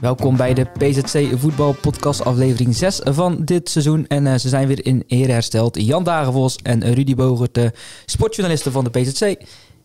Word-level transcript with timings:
Welkom 0.00 0.36
bij 0.36 0.54
de 0.54 0.64
PZC 0.64 1.38
Voetbal 1.38 1.72
Podcast 1.72 2.24
aflevering 2.24 2.76
6 2.76 3.00
van 3.04 3.44
dit 3.44 3.68
seizoen. 3.68 4.06
En 4.06 4.26
uh, 4.26 4.34
ze 4.34 4.48
zijn 4.48 4.68
weer 4.68 4.86
in 4.86 5.04
ere 5.06 5.32
hersteld. 5.32 5.82
Jan 5.82 6.04
Dagenvos 6.04 6.56
en 6.56 6.94
Rudy 6.94 7.14
Bogert, 7.14 7.54
de 7.54 7.72
sportjournalisten 8.06 8.72
van 8.72 8.84
de 8.84 8.90
PZC. 8.90 9.36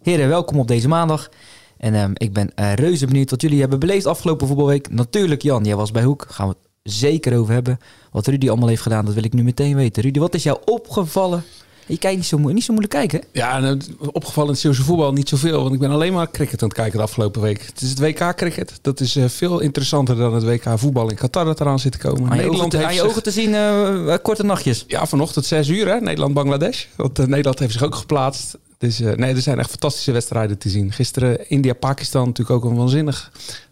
Heren, 0.02 0.28
welkom 0.28 0.60
op 0.60 0.68
deze 0.68 0.88
maandag. 0.88 1.30
En 1.78 1.94
uh, 1.94 2.06
ik 2.14 2.34
ben 2.34 2.52
uh, 2.56 2.74
reuze 2.74 3.06
benieuwd 3.06 3.30
wat 3.30 3.42
jullie 3.42 3.60
hebben 3.60 3.80
beleefd 3.80 4.06
afgelopen 4.06 4.48
voetbalweek. 4.48 4.90
Natuurlijk 4.90 5.42
Jan, 5.42 5.64
jij 5.64 5.76
was 5.76 5.92
bij 5.92 6.04
Hoek. 6.04 6.26
Gaan 6.30 6.48
we 6.48 6.56
het 6.60 6.94
zeker 6.94 7.38
over 7.38 7.54
hebben. 7.54 7.78
Wat 8.12 8.28
Rudy 8.28 8.50
allemaal 8.50 8.70
heeft 8.70 8.82
gedaan, 8.82 9.06
dat 9.06 9.14
wil 9.14 9.24
ik 9.24 9.34
nu 9.34 9.44
meteen 9.44 9.76
weten. 9.76 10.04
Rudy, 10.04 10.20
wat 10.20 10.34
is 10.34 10.44
jou 10.44 10.60
opgevallen 10.66 11.44
je 11.86 11.98
kijkt 11.98 12.18
niet 12.18 12.26
zo, 12.26 12.38
niet 12.38 12.64
zo 12.64 12.74
moeilijk 12.74 12.94
kijken. 12.94 13.24
Ja, 13.32 13.60
nou, 13.60 13.80
opgevallen 14.12 14.50
in 14.50 14.54
het 14.54 14.62
Zeeuwse 14.62 14.84
voetbal 14.84 15.14
niet 15.14 15.30
zoveel. 15.30 15.62
Want 15.62 15.74
ik 15.74 15.80
ben 15.80 15.92
alleen 15.92 16.14
maar 16.14 16.32
cricket 16.32 16.62
aan 16.62 16.68
het 16.68 16.78
kijken 16.78 16.98
de 16.98 17.04
afgelopen 17.04 17.42
week. 17.42 17.66
Het 17.66 17.82
is 17.82 17.90
het 17.90 18.00
WK 18.00 18.36
cricket. 18.36 18.80
Dat 18.82 19.00
is 19.00 19.16
uh, 19.16 19.26
veel 19.28 19.60
interessanter 19.60 20.16
dan 20.16 20.34
het 20.34 20.44
WK 20.44 20.64
voetbal 20.76 21.10
in 21.10 21.16
Qatar 21.16 21.46
dat 21.46 21.60
eraan 21.60 21.80
zit 21.80 21.92
te 21.92 21.98
komen. 21.98 22.30
Aan 22.30 22.38
je 22.38 22.44
Nederland 22.44 22.60
ogen 22.60 22.70
te, 22.70 22.78
heeft 22.78 22.90
aan 22.90 22.96
je 22.96 23.10
ogen 23.10 23.24
te 23.24 23.32
zien 23.32 23.50
uh, 23.50 24.16
korte 24.22 24.44
nachtjes. 24.44 24.84
Ja, 24.88 25.06
vanochtend 25.06 25.46
6 25.46 25.68
uur 25.68 25.88
hè. 25.88 26.00
Nederland-Bangladesh. 26.00 26.86
Want 26.96 27.20
uh, 27.20 27.26
Nederland 27.26 27.60
heeft 27.60 27.72
zich 27.74 27.84
ook 27.84 27.96
geplaatst. 27.96 28.58
Dus 28.78 29.00
nee, 29.00 29.34
er 29.34 29.42
zijn 29.42 29.60
echt 29.60 29.70
fantastische 29.70 30.12
wedstrijden 30.12 30.58
te 30.58 30.70
zien. 30.70 30.92
Gisteren 30.92 31.50
India-Pakistan 31.50 32.26
natuurlijk 32.26 32.66
ook 32.66 32.72
een 32.72 32.78
waanzinnig 32.78 33.32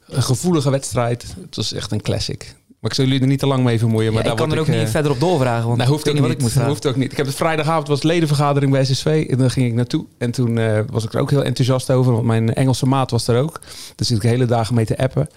gevoelige 0.10 0.70
wedstrijd. 0.70 1.26
Het 1.42 1.56
was 1.56 1.74
echt 1.74 1.92
een 1.92 2.02
classic. 2.02 2.56
Maar 2.84 2.92
ik 2.92 2.98
zal 2.98 3.08
jullie 3.08 3.22
er 3.22 3.28
niet 3.28 3.40
te 3.40 3.48
lang 3.48 3.64
mee 3.64 3.80
vermoeien. 3.80 4.14
Maar 4.14 4.24
ja, 4.24 4.30
daar 4.30 4.38
ik 4.38 4.44
kan 4.44 4.52
er 4.52 4.60
ook 4.60 4.68
ik, 4.68 4.80
niet 4.80 4.90
verder 4.90 5.12
op 5.12 5.20
doorvragen. 5.20 5.66
Want 5.66 5.78
nou, 5.78 5.90
hoeft 5.90 6.10
ook 6.10 6.14
niet. 6.14 6.32
Ik 6.32 6.42
moet 6.42 6.54
hoeft 6.54 6.88
ook 6.88 6.96
niet. 6.96 7.12
Ik 7.12 7.18
heb 7.18 7.26
het 7.26 7.36
vrijdagavond 7.36 7.88
was 7.88 8.04
ledenvergadering 8.04 8.72
bij 8.72 8.86
SSV. 8.86 9.28
En 9.30 9.38
daar 9.38 9.52
ging 9.52 9.68
ik 9.68 9.74
naartoe. 9.74 10.06
En 10.18 10.32
toen 10.32 10.58
uh, 10.58 10.80
was 10.92 11.04
ik 11.04 11.14
er 11.14 11.20
ook 11.20 11.30
heel 11.30 11.44
enthousiast 11.44 11.92
over. 11.92 12.14
Want 12.14 12.26
mijn 12.26 12.54
Engelse 12.54 12.86
maat 12.86 13.12
was 13.12 13.28
er 13.28 13.42
ook. 13.42 13.60
Daar 13.96 14.08
zit 14.08 14.16
ik 14.16 14.22
de 14.22 14.28
hele 14.28 14.46
dagen 14.46 14.76
mee 14.76 14.86
te 14.86 14.98
appen. 14.98 15.30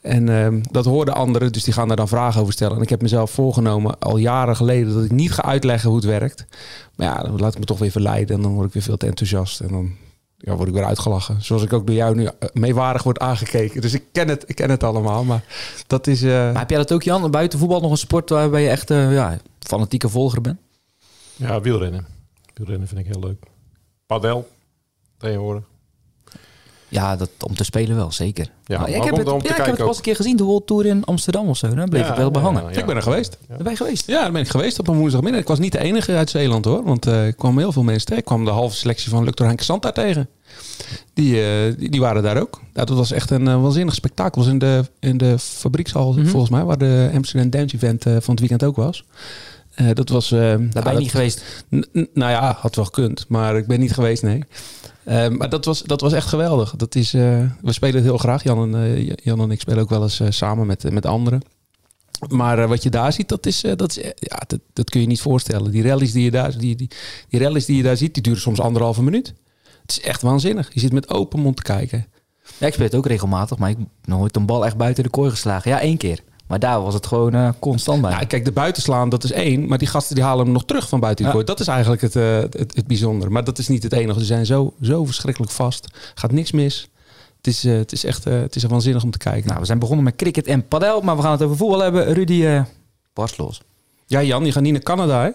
En 0.00 0.28
uh, 0.28 0.48
dat 0.70 0.84
hoorden 0.84 1.14
anderen, 1.14 1.52
dus 1.52 1.64
die 1.64 1.72
gaan 1.72 1.88
daar 1.88 1.96
dan 1.96 2.08
vragen 2.08 2.40
over 2.40 2.52
stellen. 2.52 2.76
En 2.76 2.82
ik 2.82 2.90
heb 2.90 3.02
mezelf 3.02 3.30
voorgenomen 3.30 3.98
al 3.98 4.16
jaren 4.16 4.56
geleden 4.56 4.94
dat 4.94 5.04
ik 5.04 5.10
niet 5.10 5.32
ga 5.32 5.44
uitleggen 5.44 5.88
hoe 5.88 5.98
het 5.98 6.06
werkt. 6.06 6.46
Maar 6.94 7.06
ja, 7.06 7.22
dan 7.22 7.40
laat 7.40 7.52
ik 7.52 7.58
me 7.58 7.64
toch 7.64 7.78
weer 7.78 7.90
verleiden 7.90 8.36
en 8.36 8.42
dan 8.42 8.52
word 8.52 8.66
ik 8.66 8.72
weer 8.72 8.82
veel 8.82 8.96
te 8.96 9.06
enthousiast. 9.06 9.60
En 9.60 9.68
dan 9.68 9.90
ja, 10.38 10.54
word 10.54 10.68
ik 10.68 10.74
weer 10.74 10.84
uitgelachen. 10.84 11.42
Zoals 11.42 11.62
ik 11.62 11.72
ook 11.72 11.86
door 11.86 11.96
jou 11.96 12.14
nu 12.14 12.24
eh, 12.24 12.48
meewarig 12.52 13.02
word 13.02 13.18
aangekeken. 13.18 13.80
Dus 13.80 13.94
ik 13.94 14.04
ken 14.12 14.28
het, 14.28 14.44
ik 14.46 14.54
ken 14.54 14.70
het 14.70 14.82
allemaal. 14.82 15.24
Maar 15.24 15.44
dat 15.86 16.06
is. 16.06 16.22
Uh... 16.22 16.30
Maar 16.30 16.58
heb 16.58 16.70
jij 16.70 16.78
dat 16.78 16.92
ook, 16.92 17.02
Jan? 17.02 17.30
Buiten 17.30 17.58
voetbal 17.58 17.80
nog 17.80 17.90
een 17.90 17.96
sport 17.96 18.30
waarbij 18.30 18.62
je 18.62 18.68
echt 18.68 18.90
uh, 18.90 19.12
ja, 19.12 19.38
fanatieke 19.60 20.08
volger 20.08 20.40
bent? 20.40 20.58
Ja, 21.36 21.60
wielrennen. 21.60 22.06
Wielrennen 22.54 22.88
vind 22.88 23.00
ik 23.00 23.06
heel 23.06 23.20
leuk. 23.20 23.44
Padel, 24.06 24.48
tegenwoordig. 25.18 25.64
Ja, 26.88 27.16
dat, 27.16 27.30
om 27.40 27.54
te 27.54 27.64
spelen 27.64 27.96
wel, 27.96 28.12
zeker. 28.12 28.50
Ja, 28.64 28.78
maar 28.78 28.88
ik 28.88 29.04
heb 29.04 29.16
het, 29.16 29.26
ja, 29.26 29.36
ik 29.36 29.64
heb 29.64 29.76
het 29.76 29.84
pas 29.86 29.96
een 29.96 30.02
keer 30.02 30.16
gezien, 30.16 30.36
de 30.36 30.44
World 30.44 30.66
Tour 30.66 30.86
in 30.86 31.04
Amsterdam 31.04 31.48
of 31.48 31.56
zo. 31.56 31.74
Dan 31.74 31.88
bleef 31.88 32.02
ja, 32.02 32.10
ik 32.10 32.16
wel 32.16 32.30
behangen. 32.30 32.62
Ja, 32.62 32.78
ik 32.78 32.86
ben 32.86 32.96
er 32.96 33.02
geweest. 33.02 33.38
Ja. 33.48 33.56
Ben 33.56 33.70
je 33.70 33.76
geweest? 33.76 34.06
Ja, 34.06 34.22
daar 34.22 34.32
ben 34.32 34.40
ik 34.40 34.48
geweest 34.48 34.78
op 34.78 34.88
een 34.88 34.96
woensdagmiddag. 34.96 35.40
Ik 35.40 35.48
was 35.48 35.58
niet 35.58 35.72
de 35.72 35.78
enige 35.78 36.14
uit 36.14 36.30
Zeeland 36.30 36.64
hoor, 36.64 36.84
want 36.84 37.06
uh, 37.06 37.26
ik 37.26 37.36
kwam 37.36 37.58
heel 37.58 37.72
veel 37.72 37.82
mensen 37.82 38.06
tegen. 38.06 38.20
Ik 38.20 38.28
kwam 38.28 38.44
de 38.44 38.50
halve 38.50 38.76
selectie 38.76 39.10
van 39.10 39.24
Luctor 39.24 39.46
Henk 39.46 39.60
Santa 39.60 39.92
tegen. 39.92 40.28
Die, 41.14 41.34
uh, 41.34 41.78
die, 41.78 41.90
die, 41.90 42.00
waren 42.00 42.22
daar 42.22 42.40
ook. 42.40 42.60
Dat 42.72 42.88
was 42.88 43.12
echt 43.12 43.30
een 43.30 43.46
uh, 43.46 43.62
waanzinnig 43.62 43.94
spektakel. 43.94 44.42
was 44.42 44.50
in 44.50 44.58
de, 44.58 44.84
in 45.00 45.16
de 45.16 45.38
fabriekshal 45.38 46.12
mm 46.12 46.18
-hmm. 46.18 46.26
volgens 46.26 46.50
mij, 46.50 46.64
waar 46.64 46.78
de 46.78 47.10
Amsterdam 47.14 47.50
Dance 47.50 47.74
Event 47.76 48.02
van 48.02 48.34
het 48.34 48.40
weekend 48.40 48.64
ook 48.64 48.76
was. 48.76 49.04
Uh, 49.80 49.90
dat 49.92 50.08
was. 50.08 50.32
Uh, 50.32 50.40
Daar 50.40 50.56
ben 50.56 50.68
je 50.68 50.82
dat, 50.82 50.98
niet 50.98 51.10
geweest? 51.10 51.64
Nou 51.90 52.30
ja, 52.30 52.56
had 52.60 52.74
wel 52.74 52.84
gekund, 52.84 53.24
maar 53.28 53.56
ik 53.56 53.66
ben 53.66 53.80
niet 53.80 53.92
geweest, 53.92 54.22
nee. 54.22 54.42
Uh, 55.08 55.28
maar 55.28 55.48
dat 55.48 55.64
was, 55.64 55.82
dat 55.82 56.00
was 56.00 56.12
echt 56.12 56.28
geweldig. 56.28 56.74
Dat 56.76 56.94
is, 56.94 57.12
we 57.12 57.72
spelen 57.72 57.94
het 57.94 58.04
heel 58.04 58.18
graag. 58.18 58.42
Jan 58.42 58.74
en, 58.74 59.14
Jan 59.22 59.40
en 59.40 59.50
ik 59.50 59.60
spelen 59.60 59.80
ook 59.82 59.88
wel 59.88 60.02
eens 60.02 60.20
samen 60.28 60.66
met, 60.66 60.90
met 60.92 61.06
anderen. 61.06 61.42
Maar 62.28 62.68
wat 62.68 62.82
je 62.82 62.90
daar 62.90 63.12
ziet, 63.12 63.28
dat, 63.28 63.46
is, 63.46 63.64
dat, 63.76 63.96
is, 63.96 64.12
ja, 64.18 64.42
dat, 64.46 64.58
dat 64.72 64.90
kun 64.90 65.00
je 65.00 65.06
niet 65.06 65.20
voorstellen. 65.20 65.70
Die 65.70 65.82
rallies 65.82 66.12
die 66.12 66.24
je 66.24 66.30
daar, 66.30 66.58
die, 66.58 66.76
die, 66.76 66.90
die 67.28 67.40
rallies 67.40 67.64
die 67.64 67.76
je 67.76 67.82
daar 67.82 67.96
ziet, 67.96 68.14
die 68.14 68.22
duren 68.22 68.40
soms 68.40 68.60
anderhalve 68.60 69.02
minuut. 69.02 69.34
Het 69.86 69.96
is 69.96 70.00
echt 70.00 70.22
waanzinnig. 70.22 70.70
Je 70.72 70.80
zit 70.80 70.92
met 70.92 71.08
open 71.08 71.40
mond 71.40 71.56
te 71.56 71.62
kijken. 71.62 72.06
Ja, 72.58 72.66
ik 72.66 72.72
speel 72.72 72.86
het 72.86 72.94
ook 72.94 73.06
regelmatig, 73.06 73.58
maar 73.58 73.70
ik 73.70 73.76
heb 73.78 73.86
nooit 74.04 74.36
een 74.36 74.46
bal 74.46 74.66
echt 74.66 74.76
buiten 74.76 75.02
de 75.02 75.10
kooi 75.10 75.30
geslagen. 75.30 75.70
Ja, 75.70 75.80
één 75.80 75.96
keer. 75.96 76.20
Maar 76.46 76.58
daar 76.58 76.82
was 76.82 76.94
het 76.94 77.06
gewoon 77.06 77.34
uh, 77.34 77.48
constant 77.58 78.02
bij. 78.02 78.10
Ja, 78.10 78.18
kijk, 78.18 78.44
de 78.44 78.52
buitenslaan, 78.52 79.08
dat 79.08 79.24
is 79.24 79.32
één. 79.32 79.68
Maar 79.68 79.78
die 79.78 79.88
gasten 79.88 80.14
die 80.14 80.24
halen 80.24 80.44
hem 80.44 80.52
nog 80.52 80.64
terug 80.64 80.88
van 80.88 81.00
buiten 81.00 81.24
de 81.24 81.30
kooi. 81.30 81.44
Dat 81.44 81.60
is 81.60 81.66
eigenlijk 81.66 82.02
het, 82.02 82.16
uh, 82.16 82.36
het, 82.36 82.74
het, 82.74 82.86
bijzondere. 82.86 83.30
Maar 83.30 83.44
dat 83.44 83.58
is 83.58 83.68
niet 83.68 83.82
het 83.82 83.92
enige. 83.92 84.18
Ze 84.18 84.24
zijn 84.24 84.46
zo, 84.46 84.74
zo 84.80 85.04
verschrikkelijk 85.04 85.52
vast. 85.52 85.88
Gaat 86.14 86.32
niks 86.32 86.52
mis. 86.52 86.88
Het 87.36 87.46
is, 87.46 87.64
uh, 87.64 87.76
het 87.76 87.92
is 87.92 88.04
echt 88.04 88.24
het 88.24 88.56
is 88.56 88.64
waanzinnig 88.64 89.02
om 89.02 89.10
te 89.10 89.18
kijken. 89.18 89.46
Nou, 89.46 89.60
we 89.60 89.66
zijn 89.66 89.78
begonnen 89.78 90.04
met 90.04 90.16
cricket 90.16 90.46
en 90.46 90.68
padel. 90.68 91.00
Maar 91.00 91.16
we 91.16 91.22
gaan 91.22 91.32
het 91.32 91.42
over 91.42 91.56
voetbal 91.56 91.80
hebben. 91.80 92.12
Rudy, 92.12 92.62
barst 93.12 93.38
los. 93.38 93.60
Ja, 94.06 94.22
Jan, 94.22 94.44
je 94.44 94.52
gaat 94.52 94.62
niet 94.62 94.72
naar 94.72 94.82
Canada, 94.82 95.22
hè? 95.22 95.30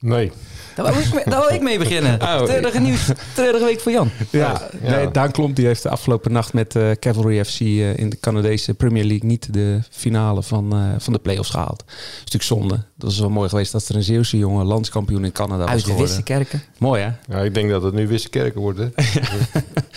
Nee. 0.00 0.32
Daar 0.74 0.94
wil 0.94 1.02
ik 1.02 1.14
mee, 1.14 1.24
daar 1.24 1.54
ik 1.54 1.62
mee 1.62 1.78
beginnen. 1.78 2.22
Oh. 2.22 2.42
Treurige, 2.42 2.80
nieuws, 2.80 3.10
treurige 3.34 3.64
week 3.64 3.80
voor 3.80 3.92
Jan. 3.92 4.10
Ja, 4.30 4.68
ja. 4.82 4.96
Nee, 4.96 5.10
Daan 5.10 5.30
Klomp 5.30 5.56
die 5.56 5.66
heeft 5.66 5.82
de 5.82 5.88
afgelopen 5.88 6.32
nacht 6.32 6.52
met 6.52 6.74
uh, 6.74 6.90
Cavalry 6.90 7.44
FC 7.44 7.60
uh, 7.60 7.96
in 7.96 8.10
de 8.10 8.20
Canadese 8.20 8.74
Premier 8.74 9.04
League 9.04 9.28
niet 9.28 9.52
de 9.52 9.80
finale 9.90 10.42
van, 10.42 10.76
uh, 10.76 10.94
van 10.98 11.12
de 11.12 11.18
play-offs 11.18 11.50
gehaald. 11.50 11.78
Dat 11.78 11.96
is 12.24 12.32
natuurlijk 12.32 12.44
zonde. 12.44 12.84
Dat 12.96 13.10
is 13.10 13.18
wel 13.18 13.30
mooi 13.30 13.48
geweest 13.48 13.72
dat 13.72 13.88
er 13.88 13.94
een 13.94 14.02
Zeeuwse 14.02 14.38
jongen 14.38 14.66
landskampioen 14.66 15.24
in 15.24 15.32
Canada 15.32 15.66
Uit 15.66 15.72
was 15.72 15.82
geworden. 15.82 16.06
Uit 16.06 16.16
Wissekerken. 16.16 16.62
Mooi 16.78 17.02
hè? 17.02 17.34
Ja, 17.34 17.42
ik 17.42 17.54
denk 17.54 17.70
dat 17.70 17.82
het 17.82 17.94
nu 17.94 18.08
Wissekerken 18.08 18.60
wordt 18.60 18.78
hè? 18.78 18.88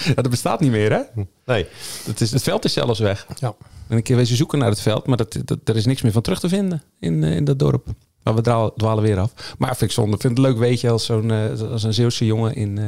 ja, 0.04 0.14
dat 0.22 0.30
bestaat 0.30 0.60
niet 0.60 0.72
meer 0.72 0.92
hè? 0.92 1.24
Nee. 1.46 1.66
Dat 2.06 2.22
is, 2.22 2.32
het 2.32 2.44
veld 2.44 2.66
is 2.66 2.74
zelfs 2.74 3.00
weg. 3.00 3.28
Ja. 3.40 3.54
En 3.88 3.98
een 3.98 4.04
keer 4.04 4.16
wezen 4.16 4.36
zoeken 4.36 4.60
naar 4.60 4.70
het 4.70 4.82
veld, 4.82 5.08
maar 5.08 5.18
dat, 5.18 5.38
dat, 5.46 5.58
er 5.64 5.76
is 5.76 5.86
niks 5.86 6.02
meer 6.02 6.12
van 6.12 6.22
terug 6.22 6.40
te 6.40 6.50
vinden 6.50 6.84
in, 7.00 7.24
in 7.24 7.44
dat 7.44 7.60
dorp. 7.60 7.88
Maar 8.24 8.36
we 8.36 8.42
dwalen, 8.76 9.04
weer 9.04 9.20
af. 9.20 9.56
Maar 9.58 9.70
vind 9.70 9.82
ik 9.82 9.92
zonde. 9.92 10.18
vind 10.18 10.38
het 10.38 10.48
leuk, 10.48 10.58
weet 10.58 10.82
je, 10.82 10.90
als 10.90 11.06
zo'n 11.06 11.30
uh, 11.30 11.72
als 11.72 11.84
een 11.84 11.94
Zeeuwse 11.94 12.26
jongen 12.26 12.56
in 12.56 12.78
uh, 12.78 12.86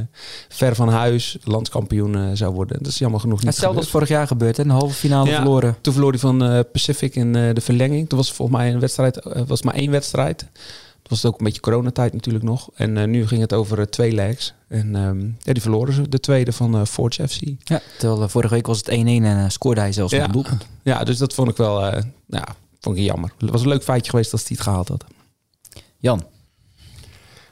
ver 0.49 0.75
van 0.75 0.89
huis 0.89 1.37
landskampioen 1.43 2.17
uh, 2.17 2.29
zou 2.33 2.53
worden. 2.53 2.77
Dat 2.77 2.87
is 2.87 2.97
jammer 2.97 3.19
genoeg 3.19 3.37
niet 3.37 3.47
Hetzelfde 3.47 3.79
als 3.79 3.89
vorig 3.89 4.07
jaar 4.07 4.27
gebeurd, 4.27 4.57
hè? 4.57 4.63
Een 4.63 4.69
halve 4.69 4.93
finale 4.93 5.29
ja, 5.29 5.35
verloren. 5.35 5.77
Toen 5.81 5.93
verloor 5.93 6.11
hij 6.11 6.19
van 6.19 6.65
Pacific 6.71 7.15
in 7.15 7.33
de 7.33 7.61
verlenging. 7.61 8.09
Toen 8.09 8.17
was 8.17 8.33
volgens 8.33 8.57
mij 8.57 8.73
een 8.73 8.79
wedstrijd, 8.79 9.19
was 9.47 9.61
maar 9.61 9.73
één 9.73 9.91
wedstrijd. 9.91 10.41
Het 11.01 11.11
was 11.11 11.25
ook 11.25 11.37
een 11.37 11.45
beetje 11.45 11.61
coronatijd 11.61 12.13
natuurlijk 12.13 12.43
nog. 12.43 12.69
En 12.75 13.09
nu 13.09 13.27
ging 13.27 13.41
het 13.41 13.53
over 13.53 13.89
twee 13.89 14.11
legs. 14.11 14.53
En 14.67 14.95
um, 14.95 15.37
ja, 15.39 15.53
die 15.53 15.61
verloren 15.61 15.93
ze, 15.93 16.09
de 16.09 16.19
tweede 16.19 16.51
van 16.51 16.87
Forge 16.87 17.27
FC. 17.27 17.39
Ja, 17.63 17.81
terwijl 17.99 18.29
vorige 18.29 18.53
week 18.53 18.67
was 18.67 18.77
het 18.77 18.89
1-1 18.89 18.91
en 19.05 19.51
scoorde 19.51 19.81
hij 19.81 19.91
zelfs 19.91 20.13
ja. 20.13 20.23
een 20.23 20.31
doelpunt. 20.31 20.65
Ja, 20.83 21.03
dus 21.03 21.17
dat 21.17 21.33
vond 21.33 21.49
ik 21.49 21.57
wel, 21.57 21.85
ja, 22.27 22.45
vond 22.79 22.97
ik 22.97 23.03
jammer. 23.03 23.31
Het 23.37 23.49
was 23.49 23.61
een 23.61 23.67
leuk 23.67 23.83
feitje 23.83 24.09
geweest 24.09 24.31
als 24.31 24.41
hij 24.41 24.51
het 24.51 24.61
gehaald 24.61 24.87
had. 24.87 25.03
Jan. 26.03 26.23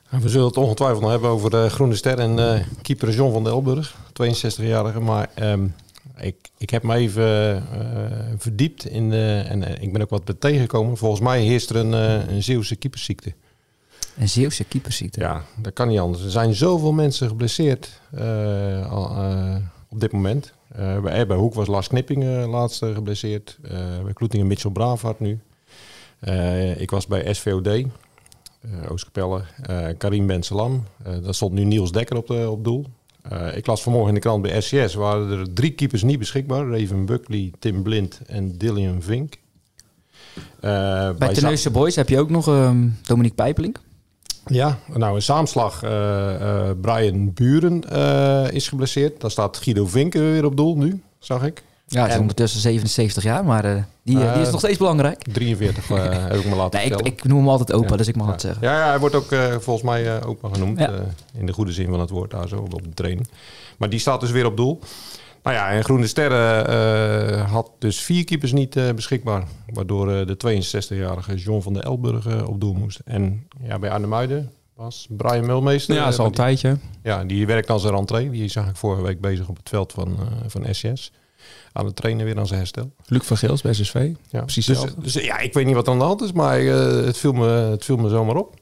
We 0.09 0.29
zullen 0.29 0.47
het 0.47 0.57
ongetwijfeld 0.57 1.01
nog 1.01 1.11
hebben 1.11 1.29
over 1.29 1.49
de 1.49 1.69
Groene 1.69 1.95
Ster 1.95 2.19
en 2.19 2.37
uh, 2.37 2.59
keeper 2.81 3.09
John 3.09 3.31
van 3.31 3.43
Delburg, 3.43 3.95
62-jarige. 4.09 4.99
Maar 4.99 5.29
um, 5.41 5.75
ik, 6.17 6.35
ik 6.57 6.69
heb 6.69 6.83
me 6.83 6.95
even 6.95 7.55
uh, 7.55 8.11
verdiept 8.37 8.85
in 8.85 9.09
de, 9.09 9.43
en 9.47 9.61
uh, 9.61 9.81
ik 9.81 9.93
ben 9.93 10.01
ook 10.01 10.09
wat 10.09 10.35
tegengekomen. 10.39 10.97
Volgens 10.97 11.21
mij 11.21 11.41
heerst 11.41 11.69
er 11.69 11.75
een, 11.75 11.91
een 12.33 12.43
Zeeuwse 12.43 12.75
keepersziekte. 12.75 13.33
Een 14.17 14.29
Zeeuwse 14.29 14.63
keepersziekte? 14.63 15.19
Ja, 15.19 15.43
dat 15.57 15.73
kan 15.73 15.87
niet 15.87 15.99
anders. 15.99 16.23
Er 16.23 16.31
zijn 16.31 16.53
zoveel 16.53 16.91
mensen 16.91 17.27
geblesseerd 17.27 18.01
al, 18.89 19.15
op 19.89 19.99
dit 19.99 20.11
moment. 20.11 20.53
bij, 21.01 21.27
bij 21.27 21.37
Hoek 21.37 21.53
was 21.53 21.67
Lars 21.67 21.87
Knipping 21.87 22.45
laatst 22.45 22.77
geblesseerd. 22.77 23.57
bij 24.03 24.13
Kloetingen 24.13 24.47
Mitchell 24.47 24.71
Braafhart 24.71 25.19
nu. 25.19 25.39
ik 26.77 26.91
was 26.91 27.07
bij 27.07 27.33
SVOD, 27.33 27.85
Oostkapelle, 28.89 29.41
uh, 29.69 29.87
Karim 29.97 30.27
Ben 30.27 30.43
Salam. 30.43 30.83
Uh, 31.07 31.13
daar 31.23 31.33
stond 31.33 31.53
nu 31.53 31.63
Niels 31.63 31.91
Dekker 31.91 32.17
op, 32.17 32.27
de, 32.27 32.49
op 32.49 32.63
doel. 32.63 32.85
ik 33.55 33.65
las 33.65 33.83
vanmorgen 33.83 34.09
in 34.09 34.15
de 34.15 34.21
krant 34.21 34.41
bij 34.41 34.61
SCS 34.61 34.93
waren 34.93 35.39
er 35.39 35.53
drie 35.53 35.71
keepers 35.71 36.03
niet 36.03 36.19
beschikbaar. 36.19 36.67
Raven 36.67 37.05
Buckley, 37.05 37.51
Tim 37.59 37.83
Blind 37.83 38.21
en 38.27 38.57
Dillian 38.57 39.01
Vink. 39.01 39.33
bij 40.59 41.33
Teneuze 41.33 41.69
Boys 41.69 41.95
heb 41.95 42.09
je 42.09 42.19
ook 42.19 42.29
nog 42.29 42.47
um, 42.47 42.97
Dominique 43.01 43.35
Pijpelink. 43.35 43.79
Ja, 44.45 44.79
nou 44.93 45.15
een 45.15 45.21
saamslag. 45.21 45.83
eh, 45.83 46.69
eh, 46.69 46.77
Brian 46.81 47.33
Buren 47.33 47.89
eh, 47.89 48.51
is 48.51 48.67
geblesseerd. 48.67 49.21
Dan 49.21 49.31
staat 49.31 49.57
Guido 49.57 49.85
Vinken 49.85 50.31
weer 50.31 50.45
op 50.45 50.57
doel 50.57 50.77
nu, 50.77 51.01
zag 51.19 51.43
ik. 51.43 51.63
Ja, 51.91 51.99
hij 51.99 52.07
is 52.09 52.13
En- 52.15 52.19
ondertussen 52.21 52.59
77 52.61 53.23
jaar, 53.23 53.45
maar 53.45 53.65
eh, 53.65 53.83
die, 54.03 54.19
eh, 54.23 54.31
die 54.33 54.41
is 54.41 54.45
Eh, 54.45 54.51
nog 54.51 54.59
steeds 54.61 54.77
belangrijk. 54.77 55.21
43 55.31 55.89
eh, 55.91 56.03
heb 56.29 56.33
ik 56.33 56.45
me 56.49 56.55
laten 56.55 56.79
Nee, 56.79 56.89
ik, 56.89 57.01
ik 57.01 57.23
noem 57.23 57.37
hem 57.37 57.49
altijd 57.49 57.73
opa, 57.73 57.89
Ja. 57.89 57.95
dus 57.97 58.07
ik 58.07 58.15
mag 58.15 58.25
ja. 58.25 58.31
het 58.31 58.41
zeggen. 58.41 58.61
Ja, 58.67 58.79
ja, 58.79 58.87
hij 58.89 58.99
wordt 58.99 59.15
ook 59.15 59.35
volgens 59.59 59.81
mij 59.85 60.23
opa 60.23 60.49
genoemd. 60.51 60.79
Ja. 60.79 60.91
in 61.37 61.45
de 61.45 61.53
goede 61.53 61.71
zin 61.71 61.87
van 61.89 61.99
het 61.99 62.09
woord 62.09 62.31
daar 62.31 62.47
zo 62.47 62.55
op 62.73 62.83
de 62.83 62.93
training. 62.93 63.27
Maar 63.77 63.89
die 63.89 63.99
staat 63.99 64.19
dus 64.21 64.31
weer 64.31 64.45
op 64.45 64.57
doel. 64.57 64.79
Nou 65.43 65.55
ja, 65.55 65.69
en 65.71 65.83
Groene 65.83 66.07
Sterren 66.07 67.39
had 67.45 67.71
dus 67.79 68.01
vier 68.01 68.23
keepers 68.23 68.51
niet 68.51 68.79
beschikbaar. 68.95 69.43
Waardoor 69.73 70.07
de 70.25 70.37
62-jarige 70.37 71.35
John 71.35 71.61
van 71.61 71.73
der 71.73 71.83
Elburg 71.83 72.45
op 72.47 72.59
doel 72.61 72.73
moest. 72.73 72.99
En 73.05 73.47
ja, 73.63 73.79
bij 73.79 73.91
Arnhemuiden 73.91 74.51
was 74.75 75.07
Brian 75.09 75.45
Mulmeester. 75.45 75.95
Ja, 75.95 76.03
dat 76.03 76.13
is 76.13 76.19
al 76.19 76.25
een 76.25 76.31
die- 76.31 76.39
tijdje. 76.41 76.77
Ja, 77.03 77.23
die 77.23 77.45
werkt 77.45 77.69
als 77.69 77.83
een 77.83 77.91
rentree. 77.95 78.29
Die 78.29 78.47
zag 78.49 78.69
ik 78.69 78.75
vorige 78.75 79.01
week 79.03 79.21
bezig 79.21 79.47
op 79.49 79.57
het 79.57 79.69
veld 79.69 79.91
van, 79.93 80.17
van 80.47 80.65
SCS. 80.71 81.11
Aan 81.73 81.85
het 81.85 81.95
trainen 81.95 82.25
weer 82.25 82.37
aan 82.39 82.47
zijn 82.47 82.59
herstel. 82.59 82.91
Luc 83.05 83.23
van 83.23 83.37
Geels 83.37 83.61
bij 83.61 83.73
SSV. 83.73 84.09
Ja. 84.29 84.41
Precies 84.41 84.65
dus, 84.65 84.83
dus 84.97 85.13
ja, 85.13 85.37
ik 85.39 85.53
weet 85.53 85.65
niet 85.65 85.75
wat 85.75 85.87
er 85.87 85.93
aan 85.93 85.99
de 85.99 86.05
hand 86.05 86.21
is, 86.21 86.31
maar 86.31 86.59
eh, 86.59 87.05
het, 87.05 87.17
viel 87.17 87.31
me, 87.33 87.47
het 87.47 87.85
viel 87.85 87.97
me 87.97 88.09
zomaar 88.09 88.35
op. 88.35 88.59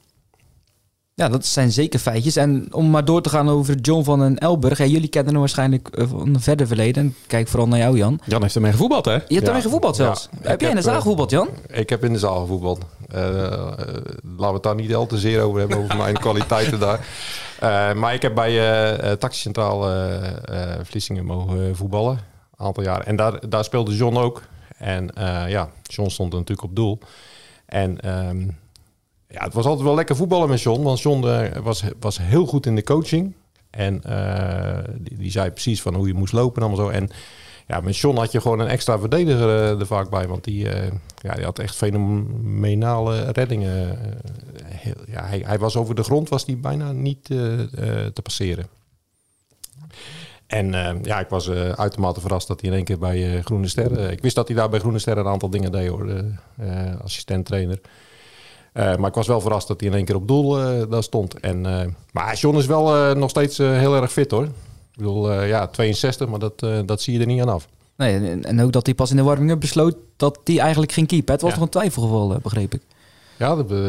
Ja, 1.14 1.28
dat 1.28 1.46
zijn 1.46 1.72
zeker 1.72 2.00
feitjes. 2.00 2.36
En 2.36 2.66
om 2.74 2.90
maar 2.90 3.04
door 3.04 3.22
te 3.22 3.28
gaan 3.28 3.48
over 3.48 3.74
John 3.80 4.04
van 4.04 4.18
den 4.18 4.38
Elburg. 4.38 4.78
Ja, 4.78 4.84
jullie 4.84 5.08
kennen 5.08 5.30
hem 5.32 5.40
waarschijnlijk 5.40 5.88
eh, 5.88 6.06
van 6.08 6.34
een 6.34 6.40
verder 6.40 6.66
verleden. 6.66 7.02
En 7.04 7.14
Kijk 7.26 7.48
vooral 7.48 7.68
naar 7.68 7.78
jou, 7.78 7.96
Jan. 7.96 8.20
Jan 8.24 8.42
heeft 8.42 8.54
ermee 8.54 8.70
gevoetbald, 8.72 9.04
hè? 9.04 9.12
Je 9.12 9.18
hebt 9.18 9.32
Ja. 9.32 9.40
daarmee 9.40 9.62
gevoetbald 9.62 9.96
zelfs. 9.96 10.28
Ja, 10.42 10.48
heb 10.48 10.60
jij 10.60 10.70
in 10.70 10.76
de 10.76 10.82
zaal 10.82 10.94
eh, 10.94 11.00
gevoetbald, 11.00 11.30
Jan? 11.30 11.48
Ik 11.66 11.88
heb 11.88 12.04
in 12.04 12.12
de 12.12 12.18
zaal 12.18 12.40
gevoetbald. 12.40 12.78
Laten 13.08 14.04
we 14.36 14.52
het 14.52 14.62
daar 14.62 14.74
niet 14.74 14.94
al 14.94 15.06
te 15.06 15.18
zeer 15.18 15.42
over 15.42 15.60
hebben, 15.60 15.78
over 15.78 15.96
mijn 15.96 16.18
kwaliteiten 16.24 16.80
daar. 16.80 17.06
Eh, 17.60 17.92
maar 17.94 18.14
ik 18.14 18.22
heb 18.22 18.34
bij 18.34 19.16
Taxi 19.16 19.40
Centraal 19.40 19.90
eh, 19.90 20.26
eh, 20.26 20.80
Vlissingen 20.82 21.24
mogen 21.24 21.76
voetballen. 21.76 22.18
Aantal 22.60 22.82
jaar. 22.82 23.00
En 23.00 23.16
daar, 23.16 23.48
daar 23.48 23.64
speelde 23.64 23.96
John 23.96 24.16
ook. 24.16 24.42
En 24.76 25.14
eh, 25.14 25.50
ja, 25.50 25.70
John 25.82 26.08
stond 26.08 26.32
natuurlijk 26.32 26.62
op 26.62 26.76
doel. 26.76 26.98
En 27.66 28.00
ehm, 28.00 28.40
ja, 29.28 29.44
het 29.44 29.54
was 29.54 29.64
altijd 29.64 29.84
wel 29.84 29.94
lekker 29.94 30.16
voetballen 30.16 30.48
met 30.48 30.62
John. 30.62 30.82
Want 30.82 31.00
John 31.00 31.26
eh, 31.26 31.56
was, 31.62 31.84
was 32.00 32.18
heel 32.18 32.46
goed 32.46 32.66
in 32.66 32.74
de 32.74 32.82
coaching. 32.82 33.34
En 33.70 34.02
eh, 34.02 34.78
die, 34.98 35.18
die 35.18 35.30
zei 35.30 35.50
precies 35.50 35.82
van 35.82 35.94
hoe 35.94 36.06
je 36.06 36.14
moest 36.14 36.32
lopen 36.32 36.62
en 36.62 36.68
allemaal 36.68 36.86
zo. 36.86 36.92
En 36.92 37.08
ja, 37.66 37.80
met 37.80 37.96
John 37.96 38.16
had 38.16 38.32
je 38.32 38.40
gewoon 38.40 38.58
een 38.58 38.68
extra 38.68 38.98
verdediger 38.98 39.48
er 39.48 39.86
vaak 39.86 40.10
bij. 40.10 40.28
Want 40.28 40.44
die, 40.44 40.68
ja, 41.16 41.34
die 41.34 41.44
had 41.44 41.58
echt 41.58 41.76
fenomenale 41.76 43.30
reddingen. 43.30 43.98
Heel- 44.64 45.04
ja, 45.06 45.24
hij, 45.24 45.42
hij 45.46 45.58
was 45.58 45.76
over 45.76 45.94
de 45.94 46.02
grond 46.02 46.28
was 46.28 46.44
die 46.44 46.56
bijna 46.56 46.92
niet 46.92 47.24
te 47.24 48.20
passeren. 48.22 48.79
En 50.50 50.74
eh, 50.74 51.02
ja, 51.02 51.20
ik 51.20 51.28
was 51.28 51.48
eh, 51.48 51.70
uitermate 51.70 52.20
verrast 52.20 52.46
dat 52.48 52.60
hij 52.60 52.70
in 52.70 52.76
één 52.76 52.84
keer 52.84 52.98
bij 52.98 53.36
eh, 53.36 53.44
Groene 53.44 53.68
Sterren... 53.68 54.10
ik 54.10 54.22
wist 54.22 54.34
dat 54.34 54.48
hij 54.48 54.56
daar 54.56 54.68
bij 54.68 54.78
Groene 54.78 54.98
Sterren 54.98 55.24
een 55.24 55.32
aantal 55.32 55.50
dingen 55.50 55.72
deed 55.72 55.88
hoor, 55.88 56.24
assistent-trainer. 57.02 57.80
Maar 58.72 59.06
ik 59.06 59.14
was 59.14 59.26
wel 59.26 59.40
verrast 59.40 59.68
dat 59.68 59.80
hij 59.80 59.88
in 59.88 59.94
één 59.94 60.04
keer 60.04 60.14
op 60.14 60.28
doel 60.28 60.50
daar 60.88 61.02
stond. 61.02 61.40
En, 61.40 61.60
maar 62.12 62.34
John 62.34 62.56
is 62.56 62.66
wel 62.66 63.14
nog 63.14 63.30
steeds 63.30 63.58
heel 63.58 63.94
erg 63.96 64.12
fit 64.12 64.30
hoor. 64.30 64.44
Ik 64.44 64.96
bedoel, 64.96 65.42
ja, 65.42 65.66
62, 65.66 66.28
maar 66.28 66.38
dat, 66.38 66.66
dat 66.86 67.00
zie 67.00 67.14
je 67.14 67.20
er 67.20 67.26
niet 67.26 67.40
aan 67.40 67.48
af. 67.48 67.68
Nee, 67.96 68.40
en, 68.42 68.60
ook 68.62 68.72
dat 68.72 68.86
hij 68.86 68.94
pas 68.94 69.10
in 69.10 69.16
de 69.16 69.22
warming-up 69.22 69.60
besloot 69.60 69.96
dat 70.16 70.40
hij 70.44 70.58
eigenlijk 70.58 70.92
ging 70.92 71.06
keepen. 71.06 71.32
Het 71.32 71.42
was 71.42 71.50
Ja. 71.50 71.56
toch 71.56 71.64
een 71.64 71.72
twijfelgeval, 71.72 72.38
begreep 72.42 72.74
ik. 72.74 72.82
Ja, 73.40 73.56
eh, 73.56 73.86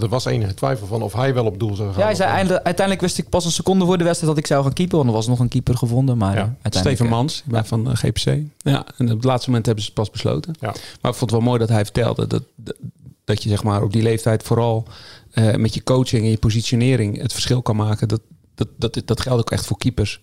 er 0.00 0.08
was 0.08 0.24
enige 0.24 0.54
twijfel 0.54 0.86
van 0.86 1.02
of 1.02 1.12
hij 1.12 1.34
wel 1.34 1.46
op 1.46 1.58
doel 1.58 1.74
zou 1.74 1.88
gaan. 1.88 1.98
Ja, 1.98 2.04
hij 2.04 2.14
zei 2.14 2.28
uiteindelijk 2.48 3.00
wist 3.00 3.18
ik 3.18 3.28
pas 3.28 3.44
een 3.44 3.50
seconde 3.50 3.84
voor 3.84 3.98
de 3.98 4.04
wedstrijd 4.04 4.34
dat 4.34 4.42
ik 4.42 4.48
zou 4.48 4.62
gaan 4.62 4.72
keepen. 4.72 4.96
Want 4.96 5.08
er 5.08 5.14
was 5.14 5.26
nog 5.26 5.38
een 5.38 5.48
keeper 5.48 5.76
gevonden. 5.76 6.18
Maar 6.18 6.34
Ja, 6.34 6.42
eh, 6.42 6.48
uiteindelijk... 6.62 6.96
Steven 6.96 7.06
eh, 7.06 7.12
Mans, 7.12 7.38
ik 7.38 7.52
ben 7.52 7.66
van 7.66 7.90
eh, 7.90 7.96
GPC. 7.96 8.42
Ja, 8.58 8.86
en 8.96 9.06
op 9.06 9.16
het 9.16 9.24
laatste 9.24 9.48
moment 9.48 9.66
hebben 9.66 9.84
ze 9.84 9.90
het 9.90 10.00
pas 10.00 10.10
besloten. 10.10 10.54
Ja. 10.60 10.74
Maar 11.00 11.10
ik 11.10 11.18
vond 11.18 11.20
het 11.20 11.30
wel 11.30 11.40
mooi 11.40 11.58
dat 11.58 11.68
hij 11.68 11.84
vertelde 11.84 12.26
dat, 12.26 12.42
dat, 12.54 12.76
dat 13.24 13.42
je 13.42 13.48
zeg 13.48 13.62
maar 13.62 13.82
op 13.82 13.92
die 13.92 14.02
leeftijd 14.02 14.42
vooral 14.42 14.86
eh, 15.30 15.54
met 15.54 15.74
je 15.74 15.82
coaching 15.82 16.24
en 16.24 16.30
je 16.30 16.38
positionering 16.38 17.22
het 17.22 17.32
verschil 17.32 17.62
kan 17.62 17.76
maken. 17.76 18.08
Dat, 18.08 18.20
dat, 18.54 18.68
dat, 18.76 19.02
dat 19.04 19.20
geldt 19.20 19.40
ook 19.40 19.50
echt 19.50 19.66
voor 19.66 19.78
keepers. 19.78 20.20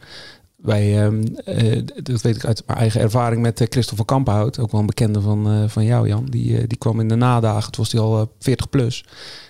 Wij, 0.57 1.03
ehm, 1.03 1.23
eh, 1.45 1.83
dat 2.03 2.21
weet 2.21 2.35
ik 2.35 2.45
uit 2.45 2.63
mijn 2.65 2.79
eigen 2.79 3.01
ervaring 3.01 3.41
met 3.41 3.61
uh, 3.61 3.67
Christophe 3.69 4.05
Kampenhout, 4.05 4.59
ook 4.59 4.71
wel 4.71 4.79
een 4.79 4.85
bekende 4.85 5.21
van, 5.21 5.51
eh, 5.51 5.69
van 5.69 5.85
jou 5.85 6.07
Jan. 6.07 6.25
Die, 6.25 6.57
eh, 6.57 6.67
die 6.67 6.77
kwam 6.77 6.99
in 6.99 7.07
de 7.07 7.15
nadagen, 7.15 7.71
toen 7.71 7.83
was 7.83 7.93
hij 7.93 8.01
al 8.01 8.19
eh, 8.19 8.27
40 8.39 8.69
plus, 8.69 9.05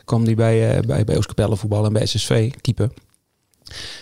kwam 0.06 0.26
die 0.26 0.36
bij, 0.36 0.76
eh 0.76 0.84
bij, 0.88 1.04
bij 1.04 1.18
Oostkapelle 1.18 1.58
voetballen 1.58 1.88
en 1.88 1.94
bij 1.94 2.06
SSV 2.06 2.52
keeper. 2.62 2.92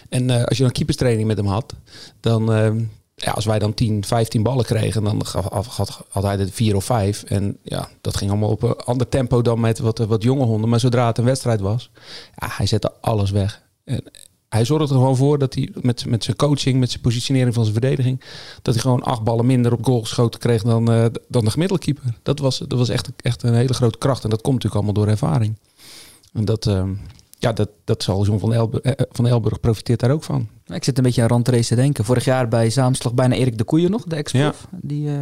En 0.10 0.30
eh, 0.30 0.44
als 0.44 0.58
je 0.58 0.64
dan 0.64 0.72
keeperstraining 0.72 1.28
met 1.28 1.38
hem 1.38 1.48
had, 1.48 1.74
dan, 2.20 2.54
ehm, 2.54 2.84
ja, 3.16 3.32
als 3.32 3.46
wij 3.46 3.60
dan 3.60 3.74
10, 3.74 4.04
15 4.04 4.44
ballen 4.44 4.66
kregen, 4.66 5.04
dan 5.04 5.22
had, 6.10 6.24
hij 6.24 6.40
er 6.40 6.50
vier 6.52 6.76
of 6.76 6.86
vijf. 6.86 7.24
En 7.24 7.58
ja, 7.64 7.90
dat 8.02 8.18
ging 8.18 8.32
allemaal 8.32 8.50
op 8.50 8.64
een 8.64 8.76
ander 8.76 9.10
tempo 9.10 9.42
dan 9.42 9.60
met 9.60 9.80
wat, 9.80 9.98
wat 9.98 10.24
jonge 10.24 10.46
honden. 10.46 10.70
Maar 10.70 10.80
zodra 10.80 11.08
het 11.08 11.18
een 11.18 11.26
wedstrijd 11.26 11.60
was, 11.60 11.92
ja, 12.36 12.48
hij 12.52 12.66
zette 12.66 12.92
alles 13.02 13.32
weg. 13.32 13.62
En 13.84 14.04
hij 14.56 14.66
zorgde 14.66 14.94
er 14.94 15.00
gewoon 15.00 15.16
voor 15.16 15.38
dat 15.38 15.54
hij 15.54 15.72
met, 15.82 16.06
met 16.06 16.24
zijn 16.24 16.36
coaching, 16.36 16.80
met 16.80 16.90
zijn 16.90 17.02
positionering 17.02 17.54
van 17.54 17.64
zijn 17.64 17.76
verdediging, 17.76 18.22
dat 18.62 18.74
hij 18.74 18.84
gewoon 18.84 19.04
acht 19.04 19.24
ballen 19.24 19.46
minder 19.46 19.74
op 19.74 19.86
goal 19.86 20.02
geschoten 20.02 20.40
kreeg 20.40 20.64
dan, 20.64 20.92
eh, 20.92 21.06
dan 21.28 21.46
de 21.46 21.52
gemiddelde 21.52 21.84
keeper. 21.84 22.04
Dat 22.24 22.40
was, 22.40 22.58
dat 22.58 22.78
was 22.78 22.90
echt, 22.90 23.10
echt 23.22 23.44
een 23.44 23.54
hele 23.54 23.74
grote 23.74 23.98
kracht. 23.98 24.24
En 24.24 24.30
dat 24.30 24.42
komt 24.42 24.56
natuurlijk 24.64 24.84
allemaal 24.84 25.04
door 25.04 25.14
ervaring. 25.14 25.56
En 26.34 26.46
dat, 26.46 26.68
ehm, 26.68 26.94
ja, 27.40 27.54
dat, 27.54 27.70
dat 27.84 28.04
zal 28.04 28.26
John 28.26 28.40
van, 28.40 28.54
Elburg, 28.54 28.84
eh, 28.84 29.06
van 29.12 29.28
Elburg 29.28 29.60
profiteert 29.60 30.00
daar 30.00 30.12
ook 30.12 30.24
van. 30.24 30.48
Ik 30.68 30.84
zit 30.84 30.98
een 30.98 31.04
beetje 31.04 31.22
aan 31.22 31.28
randrace 31.28 31.68
te 31.68 31.76
denken. 31.76 32.06
Vorig 32.06 32.26
jaar 32.26 32.48
bij 32.48 32.70
Zaamslag 32.70 33.14
bijna 33.14 33.36
Erik 33.36 33.58
de 33.58 33.64
Koeien 33.64 33.92
nog, 33.92 34.04
de 34.04 34.16
ex-prof, 34.16 34.68
die 34.72 35.08
eh, 35.08 35.14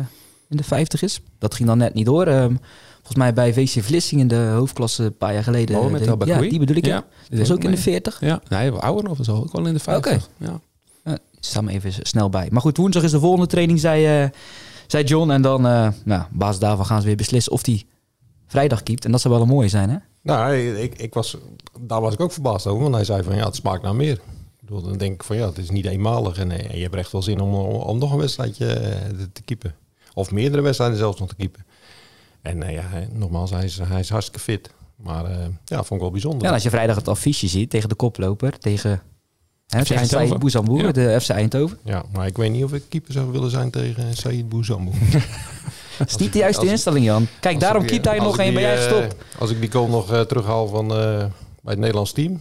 in 0.50 0.58
de 0.58 0.64
50 0.64 1.02
is. 1.02 1.22
Dat 1.40 1.56
ging 1.56 1.68
dan 1.68 1.78
net 1.78 1.94
niet 1.94 2.06
door. 2.06 2.28
Ehm, 2.28 2.56
volgens 3.04 3.16
mij 3.18 3.34
bij 3.34 3.54
VC 3.54 3.84
Vlissing 3.84 4.22
in 4.22 4.28
de 4.28 4.36
hoofdklasse 4.56 5.04
een 5.04 5.18
paar 5.18 5.34
jaar 5.34 5.44
geleden. 5.44 5.80
Oh, 5.80 5.92
met 5.92 6.04
de- 6.04 6.10
El 6.10 6.26
ja, 6.26 6.40
die 6.40 6.60
bedoel 6.60 6.76
ik. 6.76 6.86
Ja. 6.86 7.06
Dat 7.30 7.40
was 7.40 7.52
ook 7.52 7.64
in 7.64 7.72
de 7.72 7.78
40. 7.78 8.20
Ja, 8.20 8.42
nee, 8.50 8.72
wel 8.72 8.82
ouder 8.82 9.04
nog. 9.04 9.18
Dat 9.18 9.28
is 9.28 9.34
ook 9.34 9.52
wel 9.52 9.66
in 9.66 9.74
de 9.74 9.80
50. 9.80 10.30
Ja. 10.38 10.60
Uh, 11.04 11.14
sta 11.40 11.62
me 11.62 11.72
even 11.72 11.94
snel 12.02 12.30
bij. 12.30 12.48
Maar 12.52 12.62
goed, 12.62 12.78
woensdag 12.78 13.04
is 13.04 13.12
de 13.12 13.20
volgende 13.20 13.48
training, 13.48 13.80
zei, 13.80 14.24
uh, 14.24 14.30
zei 14.88 15.04
John. 15.04 15.30
En 15.32 15.42
dan, 15.42 15.66
uh, 15.66 15.88
nou, 16.06 16.24
basis 16.32 16.60
daarvan 16.60 16.86
gaan 16.86 17.02
ze 17.02 17.08
weer 17.08 17.16
beslissen 17.16 17.52
of 17.52 17.66
hij 17.66 17.84
vrijdag 18.48 18.84
keept. 18.84 19.06
En 19.06 19.12
dat 19.12 19.22
zou 19.22 19.34
wel 19.34 19.44
een 19.44 19.50
mooie 19.50 19.68
zijn, 19.68 19.90
hè? 19.90 19.98
Nou, 20.22 20.56
ik, 20.56 20.96
ik 20.98 21.14
was, 21.14 21.38
daar 21.80 22.02
was 22.02 22.14
ik 22.14 22.20
ook 22.20 22.32
verbaasd 22.32 22.68
over. 22.68 22.82
Want 22.82 22.96
hij 22.96 23.04
zei 23.04 23.24
van, 23.24 23.36
ja, 23.36 23.46
het 23.46 23.56
smaakt 23.56 23.84
naar 23.84 23.96
meer. 23.96 24.20
Bedoel, 24.60 24.82
dan 24.82 24.98
denk 24.98 25.14
ik 25.14 25.24
van, 25.24 25.36
ja, 25.36 25.48
het 25.48 25.58
is 25.58 25.70
niet 25.70 25.86
eenmalig. 25.86 26.38
En, 26.38 26.52
en 26.52 26.76
je 26.78 26.84
hebt 26.84 26.96
echt 26.96 27.12
wel 27.12 27.22
zin 27.22 27.40
om, 27.40 27.54
om, 27.54 27.76
om 27.76 27.98
nog 27.98 28.12
een 28.12 28.18
wedstrijdje 28.18 28.66
te 29.34 29.42
keepen. 29.46 29.76
Of 30.14 30.32
meerdere 30.32 30.62
wedstrijden 30.62 30.98
zelfs 30.98 31.20
nog 31.20 31.30
te 31.30 31.36
keepen. 31.36 31.66
En 32.44 32.72
ja, 32.72 32.84
nogmaals, 33.12 33.52
hij 33.52 33.64
is, 33.64 33.80
hij 33.84 34.00
is 34.00 34.10
hartstikke 34.10 34.40
fit. 34.40 34.70
Maar 34.96 35.30
uh, 35.30 35.38
ja, 35.66 35.76
vond 35.76 35.92
ik 35.92 36.00
wel 36.00 36.12
bijzonder. 36.12 36.48
Ja, 36.48 36.54
als 36.54 36.64
je 36.64 36.70
vrijdag 36.70 36.96
het 36.96 37.08
affiche 37.08 37.48
ziet 37.48 37.70
tegen 37.70 37.90
de 37.90 37.96
koploper, 37.96 38.60
tegen, 38.60 39.02
hè, 39.68 39.86
tegen 39.86 40.08
Said 40.08 40.40
Bouzambou, 40.40 40.82
ja. 40.84 40.92
de 40.92 41.22
FC 41.22 41.30
Eindhoven. 41.30 41.78
Ja, 41.84 42.04
maar 42.12 42.28
ik 42.28 42.38
weet 42.38 42.52
niet 42.52 42.64
of 42.64 42.74
ik 42.74 42.84
keeper 42.90 43.14
zou 43.14 43.32
willen 43.32 43.50
zijn 43.50 43.70
tegen 43.70 44.16
Said 44.16 44.50
Bouzambou. 44.50 44.96
Dat 45.98 46.10
is 46.12 46.16
niet 46.16 46.34
de 46.34 46.40
juiste 46.40 46.62
als, 46.62 46.70
instelling, 46.70 47.06
Jan. 47.06 47.28
Kijk, 47.40 47.60
daarom 47.60 47.86
keept 47.86 48.06
hij 48.06 48.18
nog 48.18 48.40
één 48.40 48.54
bij 48.54 48.64
jij 48.64 48.76
gestopt. 48.78 49.14
Uh, 49.14 49.42
als 49.42 49.50
ik 49.50 49.60
die 49.60 49.72
goal 49.72 49.88
nog 49.88 50.12
uh, 50.12 50.20
terughaal 50.20 50.68
van, 50.68 50.86
uh, 50.86 50.98
bij 50.98 51.30
het 51.64 51.80
Nederlands 51.80 52.12
team. 52.12 52.40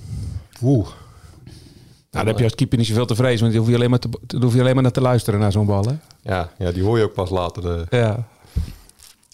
Oeh. 0.62 0.86
Nou, 0.86 2.24
dan 2.24 2.26
heb 2.26 2.38
je 2.38 2.44
als 2.44 2.54
keeper 2.54 2.78
niet 2.78 2.86
zoveel 2.86 3.06
te 3.06 3.14
vrezen, 3.14 3.40
want 3.40 3.52
dan 3.52 3.60
hoef 3.60 3.70
je 3.70 3.76
alleen 3.76 3.90
maar, 3.90 3.98
te, 3.98 4.36
hoef 4.38 4.54
je 4.54 4.60
alleen 4.60 4.74
maar 4.74 4.82
naar 4.82 4.92
te 4.92 5.00
luisteren 5.00 5.40
naar 5.40 5.52
zo'n 5.52 5.66
bal. 5.66 5.84
Hè? 5.84 5.94
Ja, 6.22 6.50
ja, 6.58 6.72
die 6.72 6.82
hoor 6.82 6.98
je 6.98 7.04
ook 7.04 7.14
pas 7.14 7.30
later. 7.30 7.86
Ja. 7.90 8.26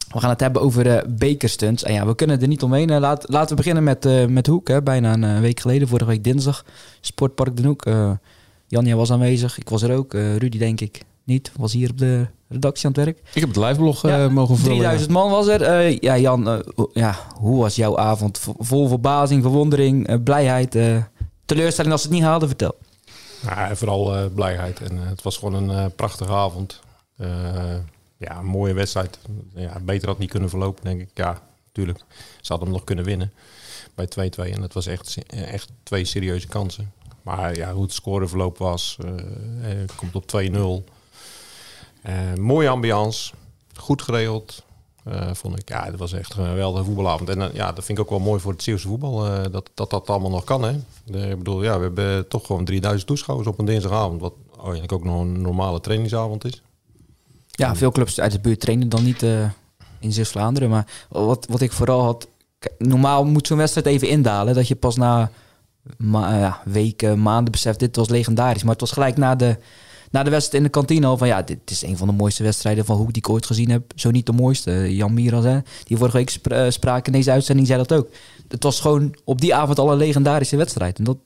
We 0.09 0.21
gaan 0.21 0.31
het 0.31 0.41
hebben 0.41 0.63
over 0.63 0.87
uh, 0.87 0.99
bekerstunts. 1.09 1.83
En 1.83 1.93
ja, 1.93 2.07
we 2.07 2.15
kunnen 2.15 2.41
er 2.41 2.49
niet 2.49 2.63
omheen. 2.63 2.91
Uh, 2.91 2.99
laat, 2.99 3.25
laten 3.29 3.49
we 3.49 3.55
beginnen 3.55 3.85
met, 3.85 4.07
uh, 4.07 4.27
met 4.27 4.47
Hoek. 4.47 4.69
Hè. 4.69 4.83
Bijna 4.83 5.13
een 5.13 5.41
week 5.41 5.61
geleden, 5.61 5.89
vorige 5.89 6.09
week 6.09 6.25
dinsdag. 6.25 6.65
Sportpark 7.01 7.57
Den 7.57 7.65
Hoek. 7.65 7.87
Janja 8.67 8.97
was 8.97 9.13
aanwezig. 9.13 9.59
Ik 9.59 9.69
was 9.69 9.83
er 9.83 9.97
ook. 9.97 10.13
Rudy 10.13 10.59
denk 10.59 10.81
ik 10.81 11.03
niet. 11.25 11.53
Was 11.57 11.73
hier 11.73 11.91
op 11.91 11.99
de 11.99 12.27
redactie 12.49 12.87
aan 12.87 12.93
het 12.93 13.05
werk. 13.05 13.19
Ik 13.33 13.41
heb 13.41 13.49
het 13.49 13.57
liveblog 13.57 14.03
ja, 14.03 14.29
mogen 14.29 14.57
vullen. 14.57 14.77
3000 14.77 15.11
man 15.11 15.31
was 15.31 15.47
er. 15.47 15.97
ja, 16.05 16.19
Jan, 16.19 16.63
ja, 16.93 17.17
hoe 17.35 17.61
was 17.61 17.77
jouw 17.77 17.99
avond? 17.99 18.41
Vol 18.59 18.89
verbazing, 18.89 19.43
verwondering, 19.43 20.23
blijheid, 20.23 20.79
teleurstelling 21.45 21.93
als 21.93 22.03
ze 22.03 22.09
het 22.09 22.17
niet 22.17 22.27
haalden? 22.27 22.49
Vertel. 22.49 22.75
Ja, 23.43 23.77
vooral 23.77 24.31
blijheid. 24.35 24.81
En 24.81 24.97
het 24.97 25.23
was 25.23 25.37
gewoon 25.37 25.69
een 25.69 25.95
prachtige 25.95 26.33
avond 26.33 26.81
ja, 28.19 28.39
een 28.39 28.47
mooie 28.47 28.73
wedstrijd. 28.73 29.19
Ja, 29.55 29.81
beter 29.81 30.09
had 30.09 30.19
niet 30.19 30.31
kunnen 30.31 30.49
verlopen, 30.49 30.85
denk 30.85 31.01
ik. 31.01 31.09
Ja, 31.15 31.43
natuurlijk. 31.67 31.99
Ze 32.41 32.49
hadden 32.49 32.69
hem 32.69 32.77
nog 32.77 32.85
kunnen 32.85 33.05
winnen 33.05 33.33
bij 33.95 34.07
2-2. 34.07 34.53
En 34.53 34.61
dat 34.61 34.73
was 34.73 34.87
echt, 34.87 35.19
echt 35.27 35.69
twee 35.83 36.05
serieuze 36.05 36.47
kansen. 36.47 36.93
Maar 37.23 37.57
ja, 37.57 37.73
hoe 37.73 37.83
het 37.83 37.93
scoreverloop 37.93 38.59
was, 38.59 38.99
uh, 39.05 39.15
komt 39.97 40.15
op 40.15 40.25
2-0. 40.27 40.85
Uh, 42.07 42.35
mooie 42.35 42.69
ambiance, 42.69 43.33
goed 43.77 44.03
geregeld. 44.03 44.63
eh, 45.05 45.31
vond 45.35 45.59
ik. 45.59 45.69
Ja, 45.69 45.91
dat 45.91 45.99
was 45.99 46.13
echt 46.13 46.35
een 46.37 46.47
geweldige 46.47 46.85
voetbalavond. 46.85 47.29
En 47.29 47.41
eh, 47.43 47.55
ja, 47.55 47.73
dat 47.73 47.85
vind 47.85 47.99
ik 47.99 48.05
ook 48.05 48.11
wel 48.11 48.19
mooi 48.21 48.41
voor 48.41 48.53
het 48.53 48.63
Zeeuwse 48.63 48.89
voetbal, 48.89 49.27
eh, 49.27 49.43
dat, 49.53 49.71
dat 49.75 49.91
dat 49.91 50.11
allemaal 50.11 50.31
nog 50.31 50.45
kan. 50.45 50.63
Hè? 50.63 50.71
Ik 51.31 51.39
bedoel, 51.39 51.63
ja, 51.63 51.77
we 51.77 51.83
hebben 51.83 52.29
toch 52.29 52.47
gewoon 52.47 52.65
3000 52.65 53.07
toeschouwers 53.09 53.49
op 53.49 53.59
een 53.59 53.65
dinsdagavond, 53.65 54.21
wat 54.21 54.33
eigenlijk 54.63 54.93
ook 54.93 55.05
nog 55.05 55.21
een 55.21 55.41
normale 55.41 55.81
trainingsavond 55.81 56.45
is. 56.45 56.63
Ja, 57.59 57.77
veel 57.77 57.93
clubs 57.93 58.21
uit 58.21 58.33
de 58.33 58.41
buurt 58.41 58.61
trainen 58.61 58.89
dan 58.89 59.05
niet 59.05 59.23
eh, 59.23 59.45
in 59.99 60.13
Zeeuws-Vlaanderen. 60.13 60.69
Maar 60.71 60.87
wat, 61.09 61.47
wat 61.51 61.61
ik 61.61 61.73
vooral 61.73 62.03
had... 62.03 62.29
Normaal 62.79 63.25
moet 63.25 63.47
zo'n 63.47 63.57
wedstrijd 63.59 63.87
even 63.87 64.09
indalen. 64.09 64.55
Dat 64.55 64.69
je 64.69 64.75
pas 64.77 64.97
na 64.97 65.31
ma- 65.97 66.33
eh, 66.35 66.41
ja, 66.41 66.61
weken, 66.65 67.23
maanden 67.23 67.53
beseft... 67.53 67.79
dit 67.79 67.97
was 67.97 68.09
legendarisch. 68.09 68.63
Maar 68.63 68.73
het 68.73 68.81
was 68.81 68.93
gelijk 68.93 69.17
na 69.17 69.35
de, 69.35 69.57
na 70.11 70.23
de 70.23 70.31
wedstrijd 70.31 70.59
in 70.59 70.63
de 70.63 70.79
kantine 70.79 71.17
van... 71.17 71.27
ja, 71.29 71.43
dit 71.43 71.71
is 71.71 71.83
een 71.83 71.97
van 71.97 72.07
de 72.07 72.13
mooiste 72.13 72.43
wedstrijden 72.43 72.85
van 72.85 72.97
Hoek 72.97 73.13
die 73.13 73.23
ik 73.23 73.29
ooit 73.29 73.47
gezien 73.47 73.71
heb. 73.71 73.83
Zo 73.95 74.11
niet 74.11 74.27
de 74.27 74.33
mooiste. 74.33 74.95
Jan 74.97 75.15
Miras, 75.15 75.45
hè, 75.45 75.59
die 75.85 75.97
vorige 75.97 76.17
week 76.17 76.31
spra- 76.71 76.97
eh, 76.97 77.03
in 77.03 77.13
deze 77.13 77.31
uitzending, 77.31 77.67
zei 77.67 77.79
dat 77.87 77.99
ook. 77.99 78.09
Het 78.49 78.63
was 78.63 78.81
gewoon 78.81 79.15
op 79.25 79.41
die 79.41 79.55
avond 79.55 79.79
al 79.79 79.93
een 79.93 79.99
legendarische 79.99 80.57
wedstrijd. 80.57 80.99
En 80.99 81.05
dat 81.05 81.19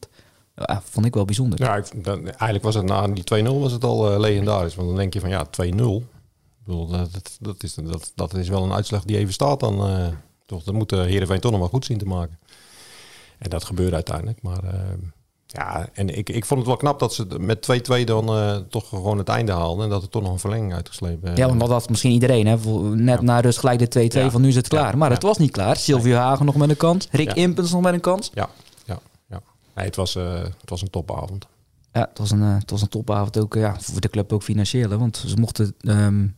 vond 0.82 1.06
ik 1.06 1.14
wel 1.14 1.24
bijzonder. 1.24 1.62
Ja, 1.62 1.76
ik, 1.76 2.04
dan, 2.04 2.26
eigenlijk 2.26 2.62
was 2.62 2.74
het 2.74 2.84
na 2.84 3.08
die 3.08 3.44
2-0 3.44 3.46
was 3.46 3.72
het 3.72 3.84
al 3.84 4.20
legendarisch. 4.20 4.74
Want 4.74 4.88
dan 4.88 4.96
denk 4.96 5.14
je 5.14 5.20
van 5.20 5.30
ja, 5.30 5.46
2-0. 5.46 6.10
Ik 6.64 6.68
bedoel, 6.68 6.86
dat, 6.86 7.36
dat, 7.40 7.62
is, 7.62 7.74
dat, 7.74 8.12
dat 8.14 8.34
is 8.34 8.48
wel 8.48 8.64
een 8.64 8.72
uitslag 8.72 9.04
die 9.04 9.16
even 9.16 9.32
staat 9.32 9.60
dan. 9.60 9.86
eh, 9.88 10.06
toch, 10.46 10.62
dat 10.62 10.74
moet 10.74 10.88
de 10.88 10.96
Heerenveen 10.96 11.40
toch 11.40 11.50
nog 11.50 11.60
wel 11.60 11.68
goed 11.68 11.84
zien 11.84 11.98
te 11.98 12.04
maken. 12.04 12.38
En 13.38 13.50
dat 13.50 13.64
gebeurde 13.64 13.94
uiteindelijk. 13.94 14.42
Maar 14.42 14.64
eh, 14.64 14.80
ja, 15.46 15.88
en 15.92 16.16
ik, 16.18 16.28
ik 16.30 16.44
vond 16.44 16.60
het 16.60 16.68
wel 16.68 16.78
knap 16.78 16.98
dat 16.98 17.14
ze 17.14 17.26
met 17.38 17.68
2-2 18.00 18.04
dan 18.04 18.28
eh, 18.28 18.56
toch 18.56 18.88
gewoon 18.88 19.18
het 19.18 19.28
einde 19.28 19.52
haalden. 19.52 19.84
En 19.84 19.90
dat 19.90 20.02
er 20.02 20.08
toch 20.08 20.22
nog 20.22 20.32
een 20.32 20.38
verlenging 20.38 20.74
uitgeslepen. 20.74 21.36
Ja, 21.36 21.46
want 21.48 21.60
dat 21.60 21.68
had 21.68 21.88
misschien 21.88 22.12
iedereen. 22.12 22.46
Hè? 22.46 22.56
Net 22.94 23.18
Ja. 23.18 23.24
na 23.24 23.40
rust 23.40 23.58
gelijk 23.58 23.78
de 23.78 23.88
2-2 23.88 24.22
Ja. 24.22 24.30
van 24.30 24.40
nu 24.40 24.48
is 24.48 24.56
het 24.56 24.68
klaar. 24.68 24.98
Maar 24.98 25.08
Ja. 25.08 25.14
het 25.14 25.22
was 25.22 25.38
niet 25.38 25.50
klaar. 25.50 25.76
Silvio 25.76 26.16
Hagen 26.16 26.46
nog 26.46 26.54
met 26.56 26.70
een 26.70 26.76
kans. 26.76 27.08
Rick. 27.10 27.32
Impens 27.32 27.72
nog 27.72 27.80
met 27.82 27.92
een 27.94 28.00
kans. 28.00 28.30
Ja, 28.34 28.48
ja, 28.84 28.98
ja. 29.28 29.40
Nee, 29.74 29.84
het, 29.84 29.96
was, 29.96 30.14
het 30.14 30.54
was 30.70 30.82
een 30.82 30.90
topavond. 30.90 31.46
Ja, 31.92 32.00
het 32.08 32.18
was 32.18 32.30
een, 32.30 32.40
het 32.40 32.70
was 32.70 32.82
een 32.82 32.88
topavond 32.88 33.38
ook. 33.38 33.54
ja, 33.54 33.76
voor 33.80 34.00
de 34.00 34.08
club 34.08 34.32
ook 34.32 34.42
financieel. 34.42 34.90
Hè? 34.90 34.98
Want 34.98 35.24
ze 35.26 35.36
mochten... 35.36 35.74
ehm 35.80 36.22
eh, 36.24 36.30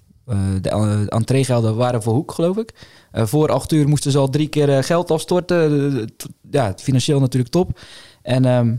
de 0.60 0.70
uh, 0.70 1.00
entreegelden 1.08 1.76
waren 1.76 2.02
voor 2.02 2.14
Hoek, 2.14 2.32
geloof 2.32 2.56
ik. 2.56 2.72
Eh, 3.10 3.26
voor 3.26 3.52
acht 3.52 3.72
uur 3.72 3.88
moesten 3.88 4.10
ze 4.10 4.18
al 4.18 4.28
drie 4.30 4.48
keer 4.48 4.76
eh, 4.76 4.82
geld 4.82 5.10
afstorten. 5.10 5.96
Eh, 5.96 6.26
ja, 6.50 6.74
financieel 6.76 7.20
natuurlijk 7.20 7.52
top. 7.52 7.80
En 8.22 8.44
ehm, 8.44 8.74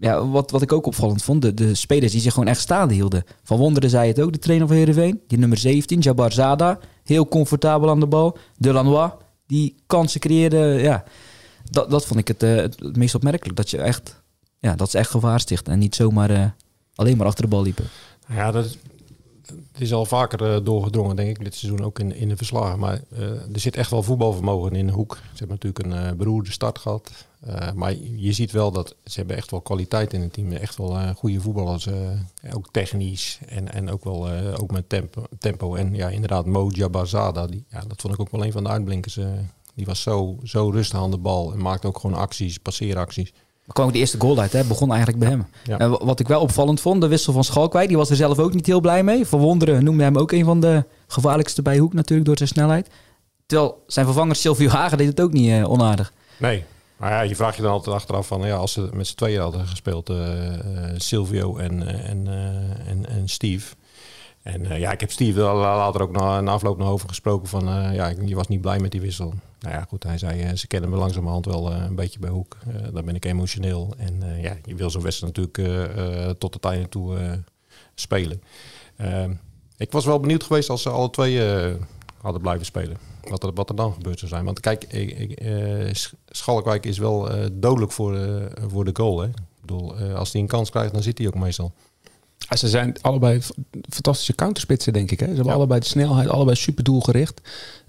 ja, 0.00 0.26
wat, 0.26 0.50
wat 0.50 0.62
ik 0.62 0.72
ook 0.72 0.86
opvallend 0.86 1.22
vond, 1.22 1.42
de, 1.42 1.54
de 1.54 1.74
spelers 1.74 2.12
die 2.12 2.20
zich 2.20 2.32
gewoon 2.32 2.48
echt 2.48 2.60
staande 2.60 2.94
hielden. 2.94 3.24
Van 3.42 3.58
Wonderen 3.58 3.90
zei 3.90 4.08
het 4.08 4.20
ook, 4.20 4.32
de 4.32 4.38
trainer 4.38 4.66
van 4.66 4.76
Heerenveen. 4.76 5.20
Die 5.26 5.38
nummer 5.38 5.58
17, 5.58 5.98
Jabbar 6.00 6.32
Zada. 6.32 6.78
Heel 7.04 7.28
comfortabel 7.28 7.90
aan 7.90 8.00
de 8.00 8.06
bal. 8.06 8.38
Delanois, 8.56 9.10
die 9.46 9.74
kansen 9.86 10.20
creëerde. 10.20 10.58
Ja, 10.58 11.04
dat, 11.70 11.90
dat 11.90 12.06
vond 12.06 12.20
ik 12.20 12.28
het, 12.28 12.42
eh, 12.42 12.92
meest 12.92 13.14
opmerkelijk. 13.14 13.56
Dat, 13.56 13.70
je 13.70 13.78
echt, 13.78 14.22
ja, 14.58 14.74
dat 14.74 14.90
ze 14.90 14.98
echt 14.98 15.10
gevaar. 15.10 15.44
En 15.64 15.78
niet 15.78 15.94
zomaar 15.94 16.30
eh, 16.30 16.44
alleen 16.94 17.16
maar 17.16 17.26
achter 17.26 17.42
de 17.44 17.50
bal 17.50 17.62
liepen. 17.62 17.84
Ja, 18.28 18.50
dat 18.50 18.76
het 19.78 19.86
is 19.86 19.92
al 19.92 20.04
vaker 20.04 20.54
eh, 20.54 20.64
doorgedrongen, 20.64 21.16
denk 21.16 21.28
ik, 21.28 21.44
dit 21.44 21.54
seizoen 21.54 21.84
ook 21.84 21.98
in, 21.98 22.14
in 22.14 22.28
de 22.28 22.36
verslagen. 22.36 22.78
Maar 22.78 23.00
eh, 23.10 23.30
er 23.30 23.60
zit 23.60 23.76
echt 23.76 23.90
wel 23.90 24.02
voetbalvermogen 24.02 24.72
in 24.72 24.86
de 24.86 24.92
hoek. 24.92 25.14
Ze 25.14 25.38
hebben 25.38 25.58
natuurlijk 25.60 25.84
een 25.84 26.08
eh, 26.08 26.16
beroerde 26.16 26.50
start 26.50 26.78
gehad. 26.78 27.10
Eh, 27.40 27.72
maar 27.72 27.94
je 28.16 28.32
ziet 28.32 28.50
wel 28.50 28.72
dat 28.72 28.94
ze 29.04 29.18
hebben 29.18 29.36
echt 29.36 29.50
wel 29.50 29.60
kwaliteit 29.60 30.12
in 30.12 30.20
het 30.20 30.32
team. 30.32 30.52
Echt 30.52 30.76
wel 30.76 31.14
goede 31.14 31.40
voetballers. 31.40 31.88
ook 32.54 32.68
technisch 32.70 33.38
en, 33.48 33.72
en 33.72 33.90
ook 33.90 34.04
wel 34.04 34.30
ook 34.60 34.70
met 34.70 34.88
tempo, 34.88 35.24
tempo. 35.38 35.74
En 35.74 35.94
ja, 35.94 36.08
inderdaad, 36.08 36.46
Mo 36.46 36.68
Jabazada. 36.68 37.46
Die, 37.46 37.64
ja, 37.68 37.80
dat 37.80 38.00
vond 38.00 38.14
ik 38.14 38.20
ook 38.20 38.30
wel 38.30 38.44
een 38.44 38.52
van 38.52 38.64
de 38.64 38.70
uitblinkers. 38.70 39.18
die 39.74 39.86
was 39.86 40.02
zo, 40.02 40.38
zo 40.42 40.70
rustig 40.70 40.98
aan 40.98 41.10
de 41.10 41.18
bal 41.18 41.52
en 41.52 41.62
maakte 41.62 41.86
ook 41.86 41.98
gewoon 41.98 42.16
acties, 42.16 42.58
passeeracties. 42.58 43.32
Kwam 43.72 43.86
ook 43.86 43.92
de 43.92 43.98
eerste 43.98 44.20
goal 44.20 44.38
uit, 44.38 44.52
hè? 44.52 44.64
begon 44.64 44.88
eigenlijk 44.88 45.18
bij 45.18 45.28
hem. 45.28 45.46
Ja. 45.64 45.78
En 45.78 45.90
wa- 45.90 46.04
wat 46.04 46.20
ik 46.20 46.28
wel 46.28 46.40
opvallend 46.40 46.80
vond, 46.80 47.00
de 47.00 47.08
wissel 47.08 47.32
van 47.32 47.44
Schalkwijk, 47.44 47.88
die 47.88 47.96
was 47.96 48.10
er 48.10 48.16
zelf 48.16 48.38
ook 48.38 48.54
niet 48.54 48.66
heel 48.66 48.80
blij 48.80 49.02
mee. 49.02 49.26
Verwonderen 49.26 49.84
noemde 49.84 50.02
hem 50.02 50.16
ook 50.18 50.32
een 50.32 50.44
van 50.44 50.60
de 50.60 50.84
gevaarlijkste 51.06 51.62
bij 51.62 51.78
Hoek 51.78 51.92
natuurlijk 51.94 52.26
door 52.28 52.36
zijn 52.36 52.48
snelheid. 52.48 52.88
Terwijl 53.46 53.82
zijn 53.86 54.06
vervanger 54.06 54.36
Silvio 54.36 54.68
Hagen 54.68 54.98
deed 54.98 55.06
het 55.06 55.20
ook 55.20 55.32
niet 55.32 55.50
eh, 55.50 55.70
onaardig. 55.70 56.12
Nee. 56.38 56.64
Maar 56.96 57.10
ja, 57.10 57.20
je 57.20 57.36
vraagt 57.36 57.56
je 57.56 57.62
dan 57.62 57.72
altijd 57.72 57.96
achteraf 57.96 58.26
van, 58.26 58.40
ja, 58.46 58.56
als 58.56 58.72
ze 58.72 58.88
met 58.92 59.06
z'n 59.06 59.14
tweeën 59.16 59.40
hadden 59.40 59.66
gespeeld, 59.66 60.08
eh, 60.10 60.54
eh, 60.54 60.60
Silvio 60.96 61.56
en, 61.56 61.86
en, 62.04 62.26
en, 62.86 63.08
en 63.08 63.28
Steve. 63.28 63.74
En 64.42 64.78
ja, 64.78 64.92
ik 64.92 65.00
heb 65.00 65.10
Steve 65.10 65.40
wel 65.40 65.54
later 65.56 66.02
ook 66.02 66.10
na, 66.12 66.40
na 66.40 66.50
afloop 66.52 66.78
nog 66.78 66.88
over 66.88 67.08
gesproken 67.08 67.48
van, 67.48 67.64
ja, 67.94 68.12
je 68.24 68.34
was 68.34 68.48
niet 68.48 68.60
blij 68.60 68.78
met 68.78 68.90
die 68.90 69.00
wissel. 69.00 69.34
Nou 69.60 69.74
ja, 69.74 69.84
goed, 69.88 70.02
hij 70.02 70.18
zei, 70.18 70.40
eh, 70.40 70.54
ze 70.54 70.66
kennen 70.66 70.90
me 70.90 70.96
langzamerhand 70.96 71.44
wel 71.44 71.72
eh, 71.72 71.82
een 71.84 71.94
beetje 71.94 72.18
bij 72.18 72.30
Hoek. 72.30 72.56
Eh 72.66 72.74
dan 72.92 73.04
ben 73.04 73.14
ik 73.14 73.24
emotioneel. 73.24 73.94
En 73.96 74.40
ja, 74.40 74.56
je 74.64 74.74
wil 74.74 74.90
zo'n 74.90 75.02
wedstrijd 75.02 75.36
natuurlijk 75.36 76.38
tot 76.38 76.54
het 76.54 76.64
einde 76.64 76.88
toe 76.88 77.38
spelen. 77.94 78.42
Ehm, 78.96 79.32
ik 79.76 79.92
was 79.92 80.04
wel 80.04 80.20
benieuwd 80.20 80.42
geweest 80.42 80.70
als 80.70 80.82
ze 80.82 80.88
alle 80.88 81.10
twee 81.10 81.40
hadden 82.20 82.40
blijven 82.42 82.66
spelen. 82.66 82.96
Wat 83.28 83.42
er, 83.42 83.52
wat 83.52 83.68
er 83.68 83.76
dan 83.76 83.92
gebeurd 83.92 84.18
zou 84.18 84.30
zijn. 84.30 84.44
Want 84.44 84.60
kijk, 84.60 84.84
ik, 84.84 85.10
ik, 85.18 85.40
Sch- 85.96 86.12
Schalkwijk 86.28 86.86
is 86.86 86.98
wel 86.98 87.28
dodelijk 87.52 87.92
voor, 87.92 88.18
voor 88.68 88.84
de 88.84 88.90
goal. 88.92 89.20
Hè? 89.20 89.26
Ik 89.28 89.34
bedoel, 89.60 89.94
als 89.96 90.32
hij 90.32 90.40
een 90.40 90.46
kans 90.46 90.70
krijgt, 90.70 90.92
dan 90.92 91.02
zit 91.02 91.18
hij 91.18 91.26
ook 91.26 91.34
meestal. 91.34 91.72
Ja, 92.38 92.56
ze 92.56 92.68
zijn 92.68 92.96
allebei 93.00 93.40
fantastische 93.90 94.34
counterspitsen, 94.34 94.92
denk 94.92 95.10
ik. 95.10 95.20
Hè? 95.20 95.26
Ze 95.26 95.32
hebben 95.32 95.52
Ja. 95.52 95.56
allebei 95.58 95.80
de 95.80 95.86
snelheid, 95.86 96.28
allebei 96.28 96.56
super 96.56 96.84
doelgericht. 96.84 97.40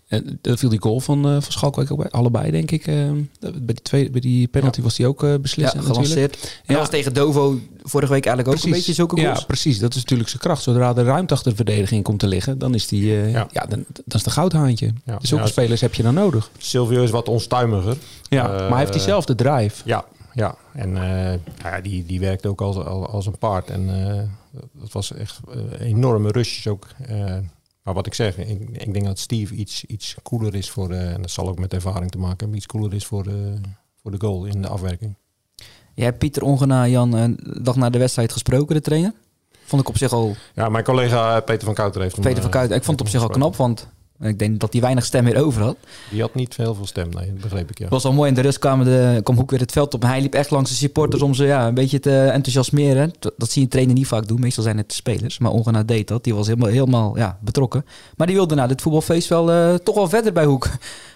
En 0.09 0.39
daar 0.41 0.57
viel 0.57 0.69
die 0.69 0.81
goal 0.81 0.99
van, 0.99 1.25
eh 1.25 1.31
van 1.31 1.51
Schalkwijk 1.51 1.91
ook 1.91 1.97
bij. 1.97 2.09
Allebei, 2.09 2.51
denk 2.51 2.71
ik. 2.71 2.87
eh, 2.87 2.95
bij, 3.39 3.51
die 3.65 3.81
tweede, 3.81 4.09
bij 4.09 4.21
die 4.21 4.47
penalty 4.47 4.81
was 4.81 4.95
die 4.95 5.07
ook 5.07 5.23
eh 5.23 5.29
Ja, 5.29 5.39
beslissend 5.39 5.81
natuurlijk. 5.87 6.07
gelanceerd. 6.07 6.33
En 6.43 6.49
Ja. 6.49 6.73
dat 6.73 6.77
was 6.77 6.89
tegen 6.89 7.13
Dovo 7.13 7.59
vorige 7.83 8.11
week 8.13 8.25
eigenlijk 8.25 8.57
ook 8.57 8.63
een 8.65 8.71
beetje 8.71 8.93
zulke 8.93 9.21
goals. 9.21 9.39
Ja, 9.39 9.45
precies. 9.45 9.79
Dat 9.79 9.95
is 9.95 10.01
natuurlijk 10.01 10.29
zijn 10.29 10.41
kracht. 10.41 10.61
Zodra 10.63 10.93
de 10.93 11.03
ruimte 11.03 11.33
achter 11.33 11.49
de 11.49 11.55
verdediging 11.55 12.03
komt 12.03 12.19
te 12.19 12.27
liggen, 12.27 12.57
dan 12.57 12.73
is 12.73 12.87
die, 12.87 13.11
eh, 13.21 13.31
ja. 13.31 13.47
Ja. 13.51 13.65
dan, 13.65 13.85
dan 13.87 14.03
is 14.17 14.23
de 14.23 14.29
goudhaantje. 14.29 14.93
Ja. 15.05 15.17
Dus 15.17 15.29
zulke 15.29 15.43
Ja, 15.43 15.49
spelers 15.49 15.81
heb 15.81 15.93
je 15.93 16.03
dan 16.03 16.13
nodig. 16.13 16.51
Silvio 16.57 17.03
is 17.03 17.09
wat 17.11 17.27
onstuimiger. 17.27 17.97
Ja, 18.29 18.45
Eh, 18.53 18.59
maar 18.59 18.69
hij 18.69 18.79
heeft 18.79 18.93
diezelfde 18.93 19.35
drive. 19.35 19.81
Ja, 19.85 20.05
ja. 20.33 20.55
En 20.73 20.97
eh, 20.97 21.39
ja, 21.63 21.81
die, 21.81 22.05
die 22.05 22.19
werkt 22.19 22.45
ook 22.45 22.61
als, 22.61 22.75
als, 22.75 23.07
als 23.07 23.25
een 23.25 23.37
paard. 23.37 23.69
En 23.69 24.07
eh, 24.07 24.59
dat 24.73 24.91
was 24.91 25.13
echt 25.13 25.39
eh, 25.79 25.87
enorme 25.87 26.31
rushes 26.31 26.67
ook. 26.67 26.87
Eh, 27.89 27.95
maar 27.95 28.03
wat 28.03 28.05
ik 28.05 28.13
zeg, 28.13 28.37
ik, 28.37 28.69
ik 28.71 28.93
denk 28.93 29.05
dat 29.05 29.19
Steve 29.19 29.55
iets, 29.55 29.85
iets 29.85 30.15
cooler 30.23 30.55
is 30.55 30.69
voor, 30.69 30.91
eh, 30.91 31.13
en 31.13 31.21
dat 31.21 31.31
zal 31.31 31.47
ook 31.47 31.59
met 31.59 31.73
ervaring 31.73 32.11
te 32.11 32.17
maken 32.17 32.37
hebben, 32.37 32.57
iets 32.57 32.65
cooler 32.65 32.93
is 32.93 33.05
voor 33.05 33.23
de, 33.23 33.61
voor 34.01 34.11
de 34.11 34.19
goal 34.19 34.45
in 34.45 34.61
de 34.61 34.67
afwerking. 34.67 35.15
Jij 35.93 36.05
hebt 36.05 36.17
Pieter 36.17 36.43
Ongena, 36.43 36.87
Jan, 36.87 37.13
een 37.13 37.39
dag 37.61 37.75
na 37.75 37.89
de 37.89 37.97
wedstrijd 37.97 38.31
gesproken, 38.31 38.75
de 38.75 38.81
trainer. 38.81 39.13
Vond 39.65 39.81
ik 39.81 39.89
op 39.89 39.97
zich 39.97 40.11
al 40.11 40.35
Ja, 40.53 40.69
mijn 40.69 40.83
collega 40.83 41.35
eh, 41.35 41.43
Peter 41.43 41.65
van 41.65 41.73
Kouter 41.73 42.01
heeft 42.01 42.15
hem, 42.15 42.23
Peter 42.23 42.41
van 42.41 42.51
eh, 42.51 42.57
Kuijten. 42.57 42.77
Ik 42.77 42.83
vond 42.83 42.99
het 42.99 43.07
op 43.07 43.13
zich 43.13 43.23
al 43.23 43.29
knap, 43.29 43.55
want 43.55 43.87
ik 44.21 44.39
denk 44.39 44.59
dat 44.59 44.71
hij 44.73 44.81
weinig 44.81 45.05
stem 45.05 45.23
meer 45.23 45.43
over 45.43 45.61
had. 45.61 45.77
Die 46.09 46.21
had 46.21 46.35
niet 46.35 46.57
heel 46.57 46.75
veel 46.75 46.85
stem, 46.85 47.09
nee, 47.09 47.25
dat 47.33 47.41
begreep 47.41 47.69
ik 47.69 47.77
ja. 47.77 47.83
Het 47.83 47.93
was 47.93 48.05
al 48.05 48.13
mooi. 48.13 48.29
In 48.29 48.35
de 48.35 48.41
rust 48.41 48.59
kwamen 48.59 48.85
de, 48.85 49.19
kwam 49.23 49.35
Hoek 49.35 49.51
weer 49.51 49.59
het 49.59 49.71
veld 49.71 49.93
op. 49.93 50.01
Hij 50.01 50.21
liep 50.21 50.33
echt 50.33 50.49
langs 50.49 50.69
de 50.69 50.75
supporters 50.75 51.21
om 51.21 51.33
ze 51.33 51.45
ja, 51.45 51.67
een 51.67 51.73
beetje 51.73 51.99
te 51.99 52.25
enthousiasmeren. 52.25 53.13
Dat, 53.37 53.51
zie 53.51 53.61
je 53.61 53.67
trainer 53.67 53.95
niet 53.95 54.07
vaak 54.07 54.27
doen. 54.27 54.39
Meestal 54.39 54.63
zijn 54.63 54.77
het 54.77 54.87
de 54.87 54.93
spelers. 54.93 55.37
Maar 55.37 55.51
Ongena 55.51 55.83
deed 55.83 56.07
dat. 56.07 56.23
Die 56.23 56.35
was 56.35 56.47
helemaal, 56.47 56.69
helemaal 56.69 57.17
ja, 57.17 57.37
betrokken. 57.41 57.85
Maar 58.15 58.27
die 58.27 58.35
wilde 58.35 58.55
na 58.55 58.67
dit 58.67 58.81
voetbalfeest 58.81 59.29
wel 59.29 59.51
eh, 59.51 59.73
toch 59.73 59.95
wel 59.95 60.09
verder 60.09 60.33
bij 60.33 60.45
Hoek. 60.45 60.69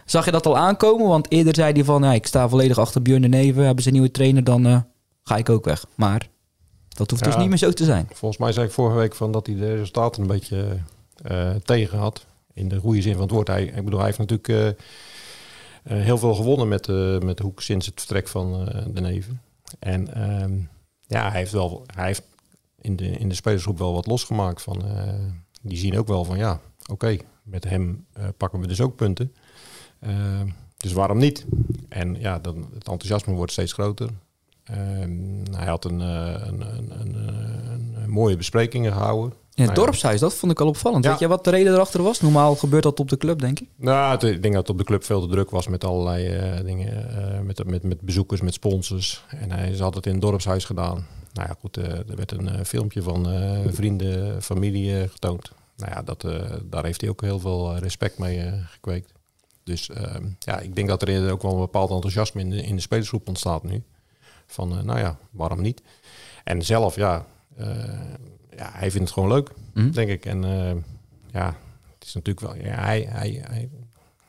Zag 0.05 0.25
je 0.25 0.31
dat 0.31 0.45
al 0.45 0.57
aankomen? 0.57 1.07
Want 1.07 1.31
eerder 1.31 1.55
zei 1.55 1.73
hij 1.73 1.83
van... 1.83 2.03
Ja, 2.03 2.13
ik 2.13 2.25
sta 2.25 2.49
volledig 2.49 2.77
achter 2.77 3.01
Björn 3.01 3.21
de 3.21 3.27
Neven. 3.27 3.65
Hebben 3.65 3.83
ze 3.83 3.89
een 3.89 3.95
nieuwe 3.95 4.11
trainer, 4.11 4.43
dan 4.43 4.65
eh, 4.65 4.77
ga 5.23 5.37
ik 5.37 5.49
ook 5.49 5.65
weg. 5.65 5.85
Maar 5.95 6.29
dat 6.87 7.09
hoeft 7.09 7.23
dus 7.23 7.37
niet 7.37 7.49
meer 7.49 7.57
zo 7.57 7.71
te 7.71 7.85
zijn. 7.85 8.07
Volgens 8.13 8.41
mij 8.41 8.51
zei 8.51 8.65
ik 8.65 8.71
vorige 8.71 8.97
week 8.97 9.15
van 9.15 9.31
dat 9.31 9.45
hij 9.47 9.55
de 9.55 9.75
resultaten 9.75 10.21
een 10.21 10.27
beetje 10.27 10.77
eh, 11.23 11.49
tegen 11.63 11.97
had. 11.97 12.25
In 12.53 12.67
de 12.67 12.79
goede 12.79 13.01
zin 13.01 13.13
van 13.13 13.21
het 13.21 13.31
woord. 13.31 13.47
Hij, 13.47 13.63
ik 13.63 13.83
bedoel, 13.83 13.99
hij 13.99 14.05
heeft 14.05 14.17
natuurlijk 14.17 14.47
eh, 14.47 14.67
eh, 14.67 16.03
heel 16.03 16.17
veel 16.17 16.35
gewonnen 16.35 16.67
met, 16.67 16.89
eh 16.89 17.19
met 17.19 17.39
Hoek 17.39 17.61
sinds 17.61 17.85
het 17.85 17.99
vertrek 17.99 18.27
van 18.27 18.65
de 18.93 19.01
Neven. 19.01 19.41
En 19.79 20.13
ehm, 20.13 20.59
ja, 21.07 21.29
hij 21.29 21.39
heeft, 21.39 21.51
wel, 21.51 21.83
hij 21.95 22.05
heeft 22.05 22.23
in, 22.81 22.95
de, 22.95 23.09
in 23.09 23.29
de 23.29 23.35
spelersgroep 23.35 23.77
wel 23.77 23.93
wat 23.93 24.07
losgemaakt. 24.07 24.61
Van, 24.61 24.83
die 25.61 25.77
zien 25.77 25.97
ook 25.97 26.07
wel 26.07 26.23
van 26.23 26.37
ja, 26.37 26.59
oké, 26.91 27.17
met 27.43 27.63
hem 27.63 28.05
pakken 28.37 28.59
we 28.59 28.67
dus 28.67 28.81
ook 28.81 28.95
punten. 28.95 29.33
Ehm, 29.99 30.47
dus 30.77 30.93
waarom 30.93 31.17
niet? 31.17 31.45
En 31.89 32.19
ja, 32.19 32.39
dan, 32.39 32.57
het 32.73 32.87
enthousiasme 32.87 33.33
wordt 33.33 33.51
steeds 33.51 33.73
groter. 33.73 34.09
Ehm, 34.63 35.53
hij 35.55 35.67
had 35.67 35.85
een, 35.85 35.99
een, 35.99 36.61
een, 36.99 37.15
een 37.95 38.09
mooie 38.09 38.37
besprekingen 38.37 38.91
gehouden. 38.91 39.33
In 39.55 39.63
het 39.63 39.73
Nou 39.73 39.85
dorpshuis, 39.85 40.19
dat 40.19 40.33
vond 40.33 40.51
ik 40.51 40.61
al 40.61 40.67
opvallend. 40.67 41.03
Ja. 41.03 41.09
Weet 41.09 41.19
je 41.19 41.27
wat 41.27 41.43
de 41.43 41.49
reden 41.49 41.73
erachter 41.73 42.03
was? 42.03 42.21
Normaal 42.21 42.55
gebeurt 42.55 42.83
dat 42.83 42.99
op 42.99 43.09
de 43.09 43.17
club, 43.17 43.39
denk 43.39 43.59
ik. 43.59 43.67
Nou, 43.75 44.27
ik 44.27 44.41
denk 44.41 44.53
dat 44.53 44.61
het 44.61 44.69
op 44.69 44.77
de 44.77 44.83
club 44.83 45.03
veel 45.03 45.21
te 45.21 45.27
druk 45.27 45.49
was 45.49 45.67
met 45.67 45.83
allerlei 45.83 46.27
eh, 46.27 46.65
dingen. 46.65 47.09
eh, 47.33 47.39
met, 47.39 47.65
met, 47.65 47.83
met 47.83 48.01
bezoekers, 48.01 48.41
met 48.41 48.53
sponsors. 48.53 49.23
En 49.27 49.51
hij 49.51 49.75
had 49.77 49.95
het 49.95 50.05
in 50.05 50.11
het 50.11 50.21
dorpshuis 50.21 50.65
gedaan. 50.65 51.07
Nou 51.33 51.47
ja, 51.47 51.55
goed, 51.59 51.77
eh, 51.77 51.85
er 51.85 52.15
werd 52.15 52.31
een 52.31 52.65
filmpje 52.65 53.01
van 53.01 53.27
vrienden, 53.73 54.41
familie 54.41 55.09
getoond. 55.09 55.51
nou 55.77 55.91
ja, 55.91 56.01
dat, 56.01 56.25
daar 56.63 56.85
heeft 56.85 57.01
hij 57.01 57.09
ook 57.09 57.21
heel 57.21 57.39
veel 57.39 57.77
respect 57.77 58.17
mee 58.17 58.51
gekweekt. 58.65 59.11
Dus 59.63 59.89
ehm, 59.89 60.25
ja, 60.39 60.59
ik 60.59 60.75
denk 60.75 60.87
dat 60.87 61.01
er 61.01 61.31
ook 61.31 61.41
wel 61.41 61.51
een 61.51 61.59
bepaald 61.59 61.89
enthousiasme 61.89 62.41
in 62.41 62.49
de, 62.49 62.61
in 62.61 62.75
de 62.75 62.81
spelersgroep 62.81 63.27
ontstaat 63.27 63.63
nu. 63.63 63.83
Van, 64.45 64.85
nou 64.85 64.99
ja, 64.99 65.17
waarom 65.31 65.61
niet? 65.61 65.81
En 66.43 66.61
zelf, 66.61 66.95
ja, 66.95 67.25
ja 68.57 68.69
hij 68.73 68.91
vindt 68.91 69.05
het 69.09 69.11
gewoon 69.11 69.29
leuk, 69.29 69.49
Mhm. 69.73 69.91
denk 69.91 70.09
ik. 70.09 70.25
En 70.25 70.43
eh, 70.43 70.75
ja, 71.31 71.55
het 71.99 72.07
is 72.07 72.13
natuurlijk 72.13 72.45
wel... 72.47 72.55
Ja, 72.65 72.83
hij, 72.83 73.07
hij, 73.09 73.41
hij, 73.47 73.69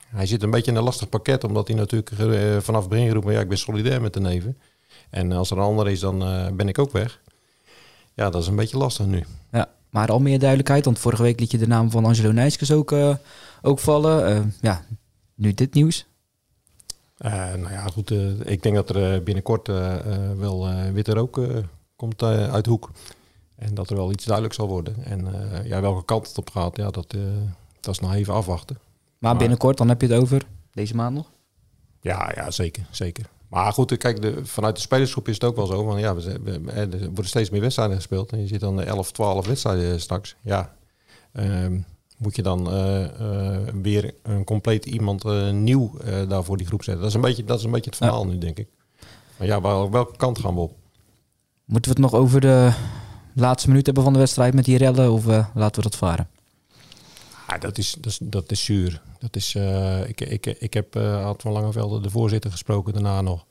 hij 0.06 0.26
zit 0.26 0.42
een 0.42 0.50
beetje 0.50 0.70
in 0.70 0.76
een 0.76 0.82
lastig 0.82 1.08
pakket, 1.08 1.44
omdat 1.44 1.68
hij 1.68 1.76
natuurlijk 1.76 2.10
eh, 2.10 2.56
vanaf 2.60 2.80
het 2.80 2.90
begin 2.90 3.06
geroepen... 3.06 3.32
ja, 3.32 3.40
ik 3.40 3.48
ben 3.48 3.58
solidair 3.58 4.00
met 4.00 4.12
de 4.12 4.20
neven. 4.20 4.58
En 5.10 5.32
als 5.32 5.50
er 5.50 5.56
een 5.56 5.62
ander 5.62 5.88
is, 5.90 6.00
dan 6.00 6.22
eh, 6.22 6.50
ben 6.52 6.68
ik 6.68 6.78
ook 6.78 6.92
weg. 6.92 7.20
Ja, 8.14 8.30
dat 8.30 8.42
is 8.42 8.48
een 8.48 8.56
beetje 8.56 8.76
lastig 8.78 9.06
nu. 9.06 9.24
Ja, 9.52 9.68
maar 9.90 10.08
al 10.10 10.20
meer 10.20 10.38
duidelijkheid, 10.38 10.84
want 10.84 10.98
vorige 10.98 11.22
week 11.22 11.40
liet 11.40 11.50
je 11.50 11.58
de 11.58 11.66
naam 11.66 11.90
van 11.90 12.04
Angelo 12.04 12.32
Nijskes 12.32 12.72
ook, 12.72 12.94
ook 13.62 13.78
vallen. 13.78 14.54
Ja, 14.60 14.84
nu 15.34 15.54
dit 15.54 15.74
nieuws. 15.74 16.06
Nou 17.18 17.70
ja, 17.70 17.86
goed. 17.86 18.10
ik 18.44 18.62
denk 18.62 18.74
dat 18.74 18.90
er 18.90 19.22
binnenkort 19.22 19.66
wel 20.36 20.68
witte 20.92 21.12
rook 21.12 21.40
komt 21.96 22.22
uit 22.22 22.64
de 22.64 22.70
hoek. 22.70 22.90
En 23.56 23.74
dat 23.74 23.90
er 23.90 23.96
wel 23.96 24.10
iets 24.10 24.24
duidelijk 24.24 24.54
zal 24.54 24.68
worden. 24.68 25.04
En 25.04 25.50
eh, 25.52 25.66
ja, 25.66 25.80
welke 25.80 26.04
kant 26.04 26.28
het 26.28 26.38
op 26.38 26.50
gaat, 26.50 26.76
ja, 26.76 26.90
dat, 26.90 27.14
eh, 27.14 27.20
dat 27.80 27.94
is 27.94 28.00
nog 28.00 28.14
even 28.14 28.34
afwachten. 28.34 28.76
Maar, 28.78 29.30
Maar- 29.30 29.36
binnenkort, 29.36 29.76
dan 29.78 29.88
heb 29.88 30.00
je 30.00 30.06
het 30.06 30.20
over 30.20 30.42
deze 30.72 30.94
maand 30.94 31.14
nog. 31.14 31.30
Ja, 32.00 32.32
ja 32.34 32.50
zeker, 32.50 32.86
zeker. 32.90 33.26
Maar 33.48 33.72
goed, 33.72 33.92
eh, 33.92 33.98
kijk, 33.98 34.22
de, 34.22 34.46
vanuit 34.46 34.74
de 34.74 34.80
spelersgroep 34.80 35.28
is 35.28 35.34
het 35.34 35.44
ook 35.44 35.56
wel 35.56 35.66
zo. 35.66 35.84
Want 35.84 36.00
ja, 36.00 36.14
we, 36.14 36.60
er 36.72 36.98
worden 36.98 37.26
steeds 37.26 37.50
meer 37.50 37.60
wedstrijden 37.60 37.96
gespeeld. 37.96 38.32
En 38.32 38.40
je 38.40 38.46
zit 38.46 38.60
dan 38.60 38.80
11, 38.80 39.12
12 39.12 39.46
wedstrijden 39.46 40.00
straks. 40.00 40.36
Ja, 40.40 40.76
ehm, 41.32 41.80
moet 42.16 42.36
je 42.36 42.42
dan 42.42 42.64
weer 43.82 44.14
een 44.22 44.44
compleet 44.44 44.86
iemand 44.86 45.24
nieuw 45.52 45.90
daar 46.28 46.44
voor 46.44 46.56
die 46.56 46.66
groep 46.66 46.82
zetten. 46.82 47.02
Dat 47.02 47.10
is 47.10 47.16
een 47.16 47.22
beetje, 47.28 47.44
dat 47.44 47.58
is 47.58 47.64
een 47.64 47.70
beetje 47.70 47.90
het 47.90 47.98
verhaal 47.98 48.26
nu, 48.26 48.38
denk 48.38 48.58
ik. 48.58 48.68
Maar 49.38 49.46
ja, 49.46 49.60
waar, 49.60 49.90
welke 49.90 50.16
kant 50.16 50.38
gaan 50.38 50.54
we 50.54 50.60
op? 50.60 50.72
Moeten 51.64 51.94
we 51.94 52.00
het 52.00 52.10
nog 52.10 52.20
over 52.20 52.40
de 52.40 52.72
laatste 53.40 53.68
minuut 53.68 53.86
hebben 53.86 54.04
van 54.04 54.12
de 54.12 54.18
wedstrijd 54.18 54.54
met 54.54 54.64
die 54.64 54.78
rellen 54.78 55.12
of 55.12 55.26
eh, 55.28 55.46
laten 55.54 55.82
we 55.82 55.88
dat 55.88 55.96
varen? 55.96 56.28
Ja, 57.48 57.58
dat 57.58 57.78
is, 57.78 57.92
dat 57.92 58.06
is, 58.06 58.18
dat 58.22 58.50
is 58.50 58.64
zuur. 58.64 59.02
Dat 59.18 59.36
is, 59.36 59.54
eh, 59.54 60.08
ik, 60.08 60.20
ik, 60.20 60.46
ik 60.46 60.74
heb 60.74 60.96
uh, 60.96 61.30
van 61.36 61.52
Langevelde, 61.52 62.00
de 62.00 62.10
voorzitter, 62.10 62.50
gesproken 62.50 62.92
daarna 62.92 63.20
nog. 63.20 63.44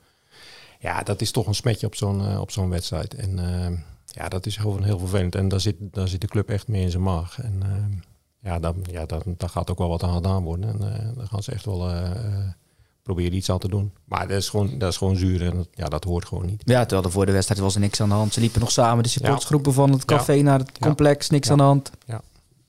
Ja, 0.79 1.03
dat 1.03 1.21
is 1.21 1.31
toch 1.31 1.47
een 1.47 1.55
smetje 1.55 1.87
op 1.87 1.95
zo'n 1.95 2.39
op 2.39 2.51
zo'n 2.51 2.69
wedstrijd. 2.69 3.13
En 3.13 3.39
ja, 4.05 4.29
dat 4.29 4.45
is 4.45 4.57
gewoon 4.57 4.83
heel 4.83 4.99
vervelend. 4.99 5.35
En 5.35 5.47
daar 5.47 5.59
zit, 5.59 5.75
daar 5.79 6.07
zit 6.07 6.21
de 6.21 6.27
club 6.27 6.49
echt 6.49 6.67
mee 6.67 6.81
in 6.81 6.91
zijn 6.91 7.03
maag. 7.03 7.41
En 7.41 7.63
ja, 8.39 8.59
dan, 8.59 8.85
ja 8.91 9.05
dat, 9.05 9.23
daar 9.37 9.49
gaat 9.49 9.71
ook 9.71 9.77
wel 9.77 9.89
wat 9.89 10.03
aan 10.03 10.13
gedaan 10.13 10.43
worden. 10.43 10.69
En 10.69 10.77
daar 11.15 11.27
gaan 11.27 11.43
ze 11.43 11.51
echt 11.51 11.65
wel 11.65 11.89
proberen 13.03 13.33
iets 13.33 13.49
aan 13.49 13.59
te 13.59 13.67
doen. 13.69 13.91
Maar 14.05 14.27
dat 14.27 14.37
is 14.37 14.49
gewoon, 14.49 14.77
dat 14.77 14.91
is 14.91 14.97
gewoon 14.97 15.15
zuur 15.15 15.45
en 15.45 15.55
dat, 15.55 15.67
ja, 15.73 15.85
dat 15.85 16.03
hoort 16.03 16.25
gewoon 16.25 16.45
niet. 16.45 16.61
Ja, 16.65 16.79
terwijl 16.81 17.03
er 17.07 17.11
voor 17.11 17.25
de 17.25 17.31
wedstrijd 17.31 17.61
was 17.61 17.73
er 17.75 17.79
niks 17.79 18.01
aan 18.01 18.09
de 18.09 18.15
hand. 18.15 18.33
Ze 18.33 18.39
liepen 18.39 18.59
nog 18.59 18.71
samen, 18.71 19.03
de 19.03 19.09
supportsgroepen 19.09 19.73
van 19.73 19.91
het 19.91 20.05
café 20.05 20.41
naar 20.41 20.59
het 20.59 20.69
Ja. 20.73 20.85
complex, 20.87 21.29
niks 21.29 21.45
Ja. 21.47 21.51
aan 21.53 21.57
de 21.59 21.63
hand. 21.63 21.91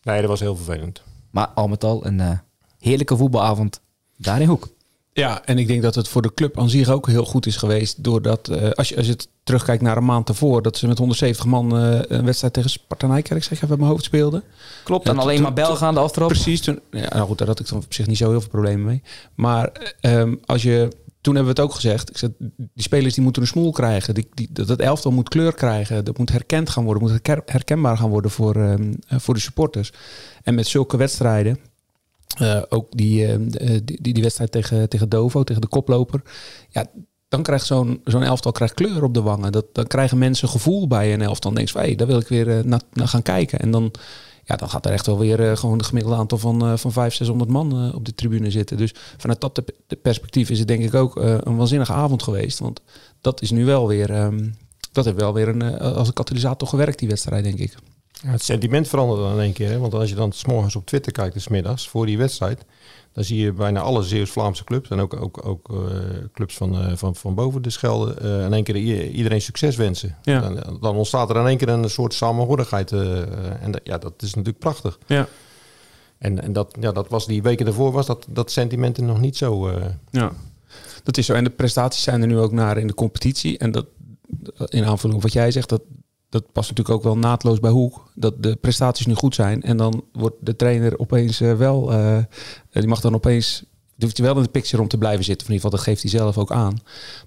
Nee, 0.03 0.21
dat 0.21 0.31
was 0.31 0.41
heel 0.41 0.57
vervelend. 0.57 1.03
Maar 1.31 1.47
al 1.47 1.69
met 1.69 1.85
al 1.85 2.07
een 2.07 2.21
eh, 2.21 2.39
heerlijke 2.79 3.17
voetbalavond 3.17 3.81
daar 4.17 4.41
in 4.41 4.49
Hoek. 4.49 4.69
Ja, 5.17 5.45
en 5.45 5.59
ik 5.59 5.67
denk 5.67 5.83
dat 5.83 5.95
het 5.95 6.09
voor 6.09 6.23
de 6.23 6.35
club 6.35 6.59
aan 6.59 6.69
zich 6.71 6.89
ook 6.89 7.07
heel 7.07 7.25
goed 7.25 7.47
is 7.47 7.57
geweest. 7.57 8.05
Doordat, 8.05 8.49
eh, 8.49 8.71
als, 8.71 8.89
je, 8.89 8.97
als 8.97 9.07
je 9.07 9.13
het 9.13 9.29
terugkijkt 9.45 9.83
naar 9.83 9.97
een 9.97 10.05
maand 10.05 10.27
daarvoor, 10.27 10.63
dat 10.63 10.77
ze 10.77 10.87
met 10.87 10.99
170 10.99 11.47
man 11.47 11.79
eh, 11.79 11.99
een 12.09 12.25
wedstrijd 12.25 12.53
tegen 12.53 12.71
Sparta 12.71 13.07
Nijkerk, 13.07 13.43
zeg 13.45 13.53
even 13.53 13.69
uit 13.69 13.79
mijn 13.79 13.91
hoofd 13.91 14.05
speelden. 14.05 14.43
Klopt, 14.85 15.07
en 15.07 15.13
toen- 15.13 15.21
alleen 15.23 15.43
maar 15.43 15.53
Belgen 15.53 15.87
aan 15.87 15.95
de 15.95 16.01
aftrap. 16.01 16.29
Precies. 16.29 16.61
Toen, 16.61 16.81
ja, 16.91 17.09
nou 17.15 17.27
goed, 17.27 17.39
daar 17.39 17.47
had 17.47 17.61
ik 17.61 17.69
dan 17.69 17.79
op 17.79 17.95
zich 17.95 18.07
niet 18.07 18.17
zo 18.17 18.31
heel 18.31 18.41
veel 18.41 18.49
problemen 18.51 18.85
mee. 18.87 19.03
Maar 19.35 19.93
ehm, 20.01 20.35
als 20.45 20.63
je, 20.63 20.89
toen 21.21 21.35
hebben 21.35 21.55
we 21.55 21.61
het 21.61 21.71
ook 21.71 21.75
gezegd. 21.75 22.11
Ik 22.11 22.19
zeg, 22.19 22.31
die 22.57 22.83
spelers 22.83 23.15
die 23.15 23.23
moeten 23.23 23.43
een 23.43 23.49
smoel 23.49 23.73
krijgen. 23.73 24.15
Die, 24.15 24.29
die, 24.35 24.49
dat 24.53 24.79
elftal 24.81 25.11
moet 25.13 25.29
kleur 25.29 25.55
krijgen. 25.55 26.05
Dat 26.05 26.19
moet 26.19 26.31
herkend 26.33 26.71
gaan 26.71 26.85
worden. 26.85 27.03
moet 27.03 27.21
herkenbaar 27.47 27.97
gaan 27.97 28.11
worden 28.11 28.31
voor, 28.31 28.55
ehm, 28.57 28.93
eh, 29.09 29.19
voor 29.19 29.35
de 29.35 29.41
supporters. 29.41 29.93
En 30.43 30.55
met 30.55 30.67
zulke 30.67 30.97
wedstrijden. 30.97 31.59
Eh, 32.41 32.63
ook 32.69 32.87
die, 32.91 33.27
ehm, 33.27 33.49
eh, 33.49 33.81
die, 33.85 34.03
die, 34.03 34.13
die 34.13 34.23
wedstrijd 34.23 34.53
tegen, 34.53 34.89
tegen 34.89 35.09
Dovo, 35.09 35.45
tegen 35.45 35.63
de 35.63 35.69
koploper. 35.69 36.23
Ja, 36.71 36.87
dan 37.29 37.43
krijgt 37.43 37.67
zo'n 37.67 38.01
zo'n 38.05 38.23
elftal 38.23 38.53
krijgt 38.53 38.75
kleur 38.75 39.03
op 39.03 39.15
de 39.15 39.23
wangen. 39.23 39.53
Dat, 39.53 39.67
dan 39.73 39.87
krijgen 39.87 40.19
mensen 40.19 40.49
gevoel 40.49 40.87
bij 40.87 41.13
een 41.13 41.23
elftal. 41.23 41.51
Dan 41.51 41.65
denk 41.65 41.73
je, 41.73 41.79
hey, 41.79 41.95
daar 41.95 42.07
wil 42.07 42.19
ik 42.19 42.29
weer 42.29 42.59
eh, 42.59 42.65
naar, 42.65 42.81
gaan 42.93 43.23
kijken. 43.23 43.59
En 43.59 43.71
dan, 43.71 43.91
ja, 44.45 44.57
dan 44.57 44.69
gaat 44.69 44.87
er 44.87 44.93
echt 44.93 45.07
wel 45.07 45.19
weer 45.19 45.51
eh, 45.51 45.57
gewoon 45.57 45.79
het 45.79 45.87
gemiddelde 45.87 46.19
aantal 46.19 46.39
van, 46.39 46.61
eh 46.63 46.77
van 46.77 46.93
500, 46.93 47.17
600 47.17 47.51
man 47.51 47.73
eh, 47.73 47.95
op 47.95 48.05
de 48.05 48.15
tribune 48.15 48.51
zitten. 48.51 48.77
Dus 48.77 48.95
vanuit 49.17 49.41
dat 49.41 49.63
perspectief 50.03 50.51
is 50.51 50.59
het 50.59 50.69
denk 50.69 50.83
ik 50.83 50.95
ook 50.95 51.17
eh, 51.17 51.37
een 51.41 51.57
waanzinnige 51.57 51.93
avond 51.93 52.23
geweest. 52.23 52.59
Want 52.59 52.81
dat 53.21 53.43
is 53.43 53.51
nu 53.51 53.65
wel 53.65 53.89
weer, 53.89 54.11
ehm, 54.11 54.49
dat 54.93 55.05
heeft 55.05 55.21
wel 55.21 55.33
weer 55.33 55.49
een, 55.49 55.63
eh, 55.63 55.97
als 55.97 56.09
een 56.09 56.15
katalysator 56.15 56.69
gewerkt, 56.69 56.99
die 56.99 57.09
wedstrijd, 57.09 57.45
denk 57.45 57.59
ik. 57.59 57.75
Ja, 58.25 58.31
het 58.31 58.43
sentiment 58.43 58.89
verandert 58.89 59.21
dan 59.21 59.33
in 59.33 59.39
één 59.41 59.53
keer. 59.53 59.69
Hè? 59.71 59.79
Want 59.79 59.95
als 59.95 60.09
je 60.09 60.15
dan 60.15 60.33
's 60.33 60.45
morgens 60.45 60.77
op 60.77 60.87
Twitter 60.87 61.13
kijkt, 61.13 61.35
dus 61.35 61.49
middags 61.49 61.89
voor 61.89 62.07
die 62.07 62.19
wedstrijd, 62.19 62.65
dan 63.13 63.25
zie 63.25 63.41
je 63.41 63.53
bijna 63.53 63.81
alle 63.81 64.03
Zeeuws-Vlaamse 64.03 64.65
clubs 64.65 64.89
en 64.91 65.01
ook, 65.01 65.21
ook, 65.21 65.47
ook 65.47 65.69
eh, 65.71 65.77
clubs 66.33 66.55
van, 66.57 66.79
eh, 66.81 66.97
van, 66.97 67.15
van 67.17 67.35
boven 67.35 67.63
de 67.63 67.71
Schelde 67.71 68.15
eh, 68.15 68.45
in 68.45 68.53
één 68.53 68.65
keer 68.65 68.77
iedereen 69.11 69.41
succes 69.43 69.77
wensen. 69.77 70.17
Ja. 70.23 70.41
Dan, 70.41 70.79
dan 70.81 70.97
ontstaat 70.97 71.31
er 71.31 71.37
in 71.37 71.47
één 71.47 71.57
keer 71.57 71.69
een 71.69 71.91
soort 71.91 72.15
samenhorigheid. 72.15 72.93
en 72.93 73.71
dat- 73.71 73.81
ja, 73.85 73.99
dat 73.99 74.13
is 74.17 74.29
natuurlijk 74.35 74.59
prachtig. 74.59 74.99
Ja. 75.07 75.29
En, 76.19 76.43
en 76.43 76.53
dat, 76.53 76.77
ja, 76.81 76.93
dat 76.93 77.09
was 77.09 77.27
die 77.27 77.43
weken 77.43 77.65
daarvoor 77.65 77.93
was 77.93 78.07
dat, 78.07 78.27
dat 78.31 78.51
sentiment 78.51 78.97
er 78.97 79.03
nog 79.03 79.21
niet 79.21 79.37
zo. 79.37 79.71
Ja, 80.11 80.33
dat 81.03 81.17
is 81.17 81.27
zo. 81.27 81.33
En 81.35 81.45
de 81.45 81.51
prestaties 81.51 82.03
zijn 82.03 82.21
er 82.21 82.27
nu 82.27 82.39
ook 82.39 82.53
naar 82.53 82.79
in 82.79 82.87
de 82.87 82.95
competitie. 82.95 83.59
En 83.59 83.71
dat, 83.71 83.87
in 84.69 84.85
aanvulling 84.85 85.17
op 85.17 85.23
wat 85.23 85.33
jij 85.33 85.51
zegt, 85.51 85.69
dat, 85.69 85.83
dat 86.35 86.53
past 86.53 86.69
natuurlijk 86.69 86.97
ook 86.97 87.03
wel 87.03 87.19
naadloos 87.19 87.61
bij 87.61 87.71
Hoek. 87.71 88.11
Dat 88.15 88.43
de 88.43 88.57
prestaties 88.57 89.07
nu 89.07 89.15
goed 89.15 89.35
zijn. 89.35 89.63
En 89.63 89.77
dan 89.77 90.05
wordt 90.13 90.37
de 90.41 90.57
trainer 90.57 90.99
opeens 90.99 91.41
eh, 91.41 91.55
wel, 91.55 91.93
eh, 91.93 92.19
die 92.71 92.87
mag 92.87 93.01
dan 93.01 93.15
opeens, 93.15 93.65
hoeft 94.03 94.17
hij 94.17 94.27
wel 94.27 94.37
in 94.37 94.43
de 94.43 94.49
picture 94.49 94.83
om 94.83 94.89
te 94.89 94.99
blijven 94.99 95.25
zitten. 95.25 95.47
Of 95.47 95.53
in 95.53 95.55
ieder 95.55 95.71
geval, 95.71 95.85
dat 95.85 95.95
geeft 95.95 96.11
hij 96.11 96.21
zelf 96.21 96.39
ook 96.39 96.53
aan. 96.53 96.79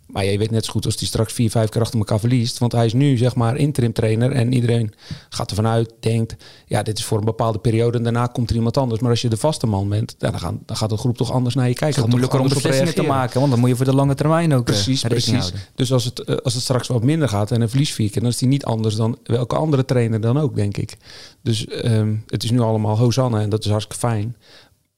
Maar 0.06 0.25
je 0.25 0.38
weet 0.38 0.51
net 0.51 0.65
zo 0.65 0.71
goed 0.71 0.86
als 0.86 0.95
hij 0.99 1.08
straks 1.08 1.34
vier, 1.34 1.49
vijf 1.49 1.69
keer 1.69 1.82
achter 1.82 1.99
elkaar 1.99 2.19
verliest. 2.19 2.58
Want 2.58 2.71
hij 2.71 2.86
is 2.86 2.93
nu 2.93 3.17
zeg 3.17 3.36
maar 3.36 3.58
interim 3.58 3.93
trainer. 3.93 4.32
En 4.32 4.53
iedereen 4.53 4.93
gaat 5.30 5.49
ervan 5.49 5.67
uit, 5.67 5.93
denkt, 5.99 6.36
ja, 6.65 6.84
dit 6.84 6.97
is 6.97 7.06
voor 7.06 7.17
een 7.17 7.25
bepaalde 7.25 7.60
periode. 7.60 7.97
En 7.97 8.03
daarna 8.03 8.25
komt 8.25 8.49
er 8.49 8.56
iemand 8.56 8.77
anders. 8.77 9.01
Maar 9.01 9.10
als 9.10 9.21
je 9.21 9.30
de 9.30 9.38
vaste 9.38 9.67
man 9.67 9.89
bent, 9.89 10.15
dan, 10.17 10.39
gaan, 10.39 10.60
dan 10.65 10.77
gaat 10.77 10.89
de 10.89 10.97
groep 10.97 11.17
toch 11.17 11.32
anders 11.32 11.56
naar 11.56 11.67
je 11.67 11.69
Het 11.69 11.82
is 11.82 11.86
kijken. 11.86 12.03
ook 12.03 12.10
Gaat 12.10 12.19
moeilijker 12.19 12.39
om 12.39 12.53
beslissingen 12.53 12.95
te 12.95 13.03
maken, 13.03 13.39
want 13.39 13.51
dan 13.51 13.60
moet 13.60 13.69
je 13.69 13.75
voor 13.75 13.86
de 13.86 13.95
lange 13.95 14.15
termijn 14.15 14.53
ook 14.53 14.67
eh, 14.67 14.73
Precies, 14.73 15.01
precies. 15.01 15.32
houden. 15.34 15.60
Dus 15.75 15.91
als 15.91 16.03
het, 16.03 16.19
eh, 16.19 16.36
als 16.36 16.53
het 16.53 16.63
straks 16.63 16.88
wat 16.88 17.03
minder 17.03 17.30
gaat 17.30 17.51
en 17.51 17.62
een 17.62 17.69
verlies 17.69 17.93
vier 17.93 18.10
keer, 18.10 18.21
dan 18.21 18.32
is 18.32 18.38
die 18.38 18.47
niet 18.47 18.65
anders 18.65 18.95
dan 18.95 19.17
welke 19.23 19.56
andere 19.56 19.86
trainer 19.86 20.21
dan 20.21 20.38
ook, 20.39 20.56
denk 20.56 20.77
ik. 20.77 20.97
Dus 21.41 21.67
ehm, 21.67 22.15
het 22.27 22.43
is 22.43 22.51
nu 22.51 22.60
allemaal 22.60 22.97
Hosanna 22.97 23.41
en 23.41 23.49
dat 23.49 23.65
is 23.65 23.69
hartstikke 23.71 24.08
fijn. 24.08 24.36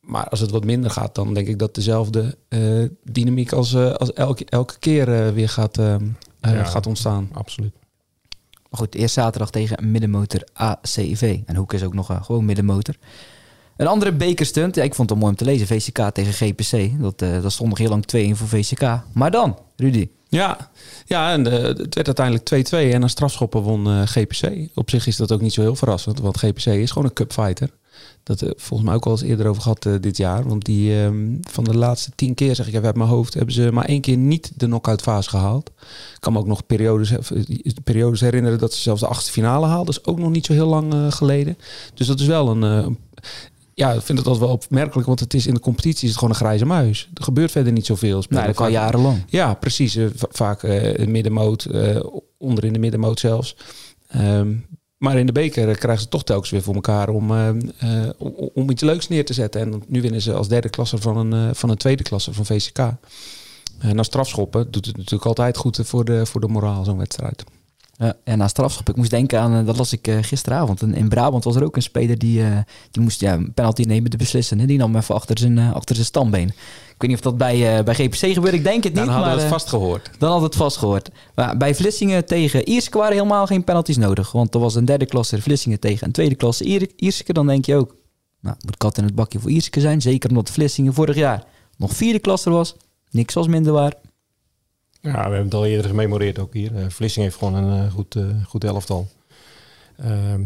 Maar 0.10 0.28
als 0.28 0.40
het 0.40 0.52
wat 0.52 0.64
minder 0.66 0.92
gaat, 0.92 1.16
dan 1.16 1.34
denk 1.34 1.48
ik 1.48 1.60
dat 1.60 1.76
dezelfde 1.76 2.38
eh, 2.48 2.62
dynamiek 3.04 3.52
als, 3.52 3.74
eh, 3.74 3.92
als 3.92 4.14
elke, 4.14 4.46
elke 4.46 4.80
keer 4.80 5.14
eh, 5.26 5.34
weer 5.34 5.50
gaat, 5.50 5.78
ehm, 5.78 6.06
eh, 6.40 6.54
Ja. 6.54 6.64
gaat 6.64 6.88
ontstaan. 6.88 7.30
absoluut. 7.34 7.74
Maar 8.70 8.80
goed, 8.80 8.96
eerst 8.96 9.14
zaterdag 9.14 9.50
tegen 9.50 9.92
middenmotor 9.92 10.44
ACV. 10.54 11.40
En 11.46 11.56
Hoek 11.56 11.74
is 11.74 11.84
ook 11.84 11.94
nog 11.94 12.20
gewoon 12.22 12.46
middenmotor. 12.46 12.96
Een 13.78 13.88
andere 13.88 14.12
bekerstunt, 14.12 14.76
ja, 14.76 14.84
ik 14.84 14.96
vond 14.96 15.10
het 15.10 15.20
mooi 15.20 15.32
om 15.32 15.38
te 15.38 15.46
lezen. 15.46 15.68
VCK 15.68 16.10
tegen 16.14 16.34
GPC. 16.34 17.02
Dat, 17.02 17.22
eh, 17.22 17.42
dat 17.42 17.52
stond 17.52 17.70
nog 17.70 17.78
heel 17.78 17.90
lang 17.90 18.06
2-1 18.06 18.36
voor 18.36 18.48
VCK. 18.48 19.02
Maar 19.14 19.32
dan, 19.32 19.58
Rudy. 19.76 20.10
Ja, 20.30 20.70
ja 21.06 21.32
en 21.32 21.46
het 21.46 21.96
werd 21.96 22.06
uiteindelijk 22.06 22.46
2-2 22.46 22.94
en 22.94 23.02
aan 23.02 23.10
strafschoppen 23.10 23.62
won 23.62 23.88
eh, 23.88 24.02
GPC. 24.06 24.70
Op 24.76 24.90
zich 24.90 25.08
is 25.08 25.16
dat 25.16 25.32
ook 25.32 25.42
niet 25.42 25.54
zo 25.54 25.62
heel 25.62 25.76
verrassend, 25.76 26.20
want 26.20 26.38
GPC 26.38 26.66
is 26.66 26.92
gewoon 26.92 27.08
een 27.08 27.14
cupfighter. 27.14 27.70
Dat 28.24 28.42
eh, 28.42 28.50
volgens 28.56 28.90
mij 28.90 28.98
ook 28.98 29.06
al 29.06 29.12
eens 29.12 29.22
eerder 29.22 29.48
over 29.48 29.62
gehad 29.62 29.86
eh, 29.86 29.94
dit 30.02 30.18
jaar. 30.18 30.48
Want 30.48 30.66
die 30.66 31.02
ehm, 31.04 31.36
van 31.42 31.64
de 31.64 31.78
laatste 31.78 32.12
tien 32.16 32.34
keer, 32.34 32.56
zeg 32.56 32.68
ik 32.68 32.74
even 32.74 32.86
uit 32.86 32.96
mijn 32.96 33.10
hoofd, 33.10 33.34
hebben 33.34 33.54
ze 33.54 33.72
maar 33.72 33.86
één 33.86 34.02
keer 34.02 34.18
niet 34.18 34.52
de 34.56 34.66
knock-out 34.66 35.02
fase 35.02 35.30
gehaald. 35.30 35.70
Ik 36.14 36.18
kan 36.20 36.34
me 36.34 36.40
ook 36.40 36.48
nog 36.48 36.66
periodes, 36.66 37.12
eh, 37.12 37.72
periodes 37.84 38.20
herinneren 38.22 38.60
dat 38.60 38.74
ze 38.74 38.82
zelfs 38.82 39.02
de 39.02 39.08
achtste 39.08 39.32
finale 39.32 39.66
haalden. 39.66 39.86
Dat 39.94 40.04
is 40.04 40.06
ook 40.12 40.20
nog 40.20 40.30
niet 40.32 40.46
zo 40.46 40.54
heel 40.54 40.68
lang 40.68 40.94
eh, 40.94 41.12
geleden. 41.12 41.58
Dus 41.94 42.08
dat 42.08 42.20
is 42.20 42.26
wel 42.26 42.50
een... 42.50 42.64
eh, 42.64 42.88
ja, 43.74 43.92
ik 43.94 44.02
vind 44.02 44.18
het 44.18 44.28
altijd 44.28 44.46
wel 44.46 44.56
opmerkelijk, 44.56 45.08
want 45.08 45.20
het 45.20 45.34
is 45.34 45.48
in 45.48 45.54
de 45.54 45.60
competitie 45.60 46.04
is 46.04 46.10
het 46.10 46.18
gewoon 46.20 46.30
een 46.34 46.40
grijze 46.40 46.66
muis. 46.66 47.10
Er 47.14 47.24
gebeurt 47.24 47.52
verder 47.52 47.72
niet 47.74 47.86
zoveel. 47.86 48.22
Spelen 48.22 48.46
dat 48.46 48.58
al 48.58 48.64
vaak- 48.64 48.74
jarenlang. 48.74 49.24
ja, 49.28 49.54
precies. 49.54 49.96
Eh, 49.96 50.06
va- 50.16 50.28
vaak 50.32 50.64
eh 50.64 51.08
middenmoot, 51.08 51.66
eh, 51.66 52.00
onder 52.38 52.64
in 52.66 52.74
de 52.74 52.80
middenmoot 52.80 53.20
zelfs. 53.20 53.56
Ehm, 54.08 54.54
maar 55.00 55.18
in 55.18 55.26
de 55.26 55.32
beker 55.32 55.70
eh, 55.70 55.76
krijgen 55.76 56.04
ze 56.04 56.10
toch 56.10 56.24
telkens 56.24 56.50
weer 56.50 56.62
voor 56.62 56.76
elkaar 56.76 57.10
om, 57.10 57.32
eh, 57.32 57.50
eh, 57.50 58.10
om, 58.54 58.70
iets 58.70 58.82
leuks 58.82 59.08
neer 59.08 59.26
te 59.26 59.34
zetten. 59.34 59.62
En 59.62 59.84
nu 59.88 60.02
winnen 60.02 60.22
ze 60.22 60.34
als 60.34 60.48
derde 60.48 60.70
klasse 60.70 60.98
van 60.98 61.18
een, 61.18 61.56
van 61.56 61.70
een 61.70 61.78
tweede 61.78 62.04
klasse 62.04 62.34
van 62.34 62.46
VCK. 62.46 62.78
En 63.80 63.96
na 63.96 64.04
strafschoppen 64.04 64.72
doet 64.72 64.86
het 64.86 64.98
natuurlijk 64.98 65.26
altijd 65.26 65.58
goed 65.58 65.80
voor 65.84 66.06
de, 66.06 66.26
voor 66.26 66.42
de 66.42 66.48
moraal, 66.48 66.84
zo'n 66.84 66.98
wedstrijd. 66.98 67.44
Ja, 68.02 68.14
en 68.24 68.38
na 68.38 68.48
strafschop. 68.48 68.90
Ik 68.90 68.96
moest 68.96 69.10
denken 69.10 69.40
aan, 69.40 69.60
eh, 69.60 69.66
dat 69.66 69.78
las 69.78 69.94
ik 69.94 70.08
eh, 70.08 70.18
gisteravond. 70.22 70.82
In, 70.82 70.94
in 70.94 71.10
Brabant 71.10 71.44
was 71.44 71.56
er 71.56 71.64
ook 71.64 71.76
een 71.76 71.82
speler 71.82 72.18
die, 72.18 72.44
eh, 72.44 72.58
die 72.92 73.02
moest 73.04 73.20
ja, 73.22 73.34
een 73.34 73.54
penalty 73.54 73.82
nemen 73.84 74.10
te 74.10 74.18
beslissen. 74.18 74.60
Hè? 74.60 74.66
Die 74.66 74.78
nam 74.78 74.96
even 74.96 75.16
achter 75.16 75.38
zijn, 75.38 75.58
eh, 75.58 75.74
achter 75.74 75.96
zijn 75.96 76.08
stambeen. 76.08 76.48
Ik 76.48 76.96
weet 76.98 77.10
niet 77.10 77.18
of 77.18 77.24
dat 77.24 77.38
bij, 77.38 77.84
bij 77.84 77.94
GPC 77.94 78.34
gebeurde. 78.34 78.58
Ik 78.58 78.64
denk 78.64 78.84
het 78.84 78.94
niet. 78.94 79.06
Dan 79.06 79.14
hadden 79.14 79.30
we 79.32 79.36
het 79.36 79.46
eh, 79.46 79.52
vast 79.52 79.70
gehoord. 79.70 80.10
Dan 80.18 80.32
had 80.32 80.42
het 80.42 80.56
vastgehoord. 80.56 81.10
Maar 81.36 81.58
bij 81.58 81.76
Vlissingen 81.76 82.26
tegen 82.26 82.70
Ierske 82.70 82.98
waren 82.98 83.14
helemaal 83.14 83.46
geen 83.46 83.64
penalties 83.64 83.98
nodig. 83.98 84.32
Want 84.32 84.54
er 84.54 84.60
was 84.60 84.76
een 84.76 84.86
derde 84.86 85.06
klasse 85.06 85.42
Vlissingen 85.42 85.80
tegen 85.80 86.08
een 86.08 86.14
tweede 86.14 86.36
klasse 86.36 86.64
Ier- 86.64 86.90
Ierske. 86.96 87.34
Dan 87.34 87.48
denk 87.48 87.66
je 87.66 87.76
ook, 87.76 87.96
nou, 88.42 88.56
moet 88.66 88.78
kat 88.78 88.98
in 88.98 89.04
het 89.04 89.16
bakje 89.16 89.40
voor 89.40 89.50
Ierske 89.50 89.80
zijn. 89.80 90.02
Zeker 90.02 90.30
omdat 90.30 90.50
Vlissingen 90.50 90.94
vorig 90.94 91.16
jaar 91.16 91.44
nog 91.78 91.94
vierde 91.96 92.20
klasse 92.20 92.50
was. 92.50 92.76
Niks 93.12 93.34
was 93.34 93.48
minder 93.48 93.74
waar. 93.74 93.94
Ja, 95.02 95.12
we 95.12 95.20
hebben 95.20 95.44
het 95.44 95.54
al 95.54 95.66
eerder 95.66 95.90
gememoreerd 95.90 96.40
ook 96.40 96.54
hier. 96.54 96.76
Eh, 96.76 96.90
Vlissing 96.90 97.26
heeft 97.26 97.38
gewoon 97.38 97.54
een 97.54 97.86
eh, 97.86 97.92
goed, 97.92 98.16
eh, 98.16 98.46
goed 98.46 98.64
elftal. 98.64 99.08
Ehm, 99.98 100.42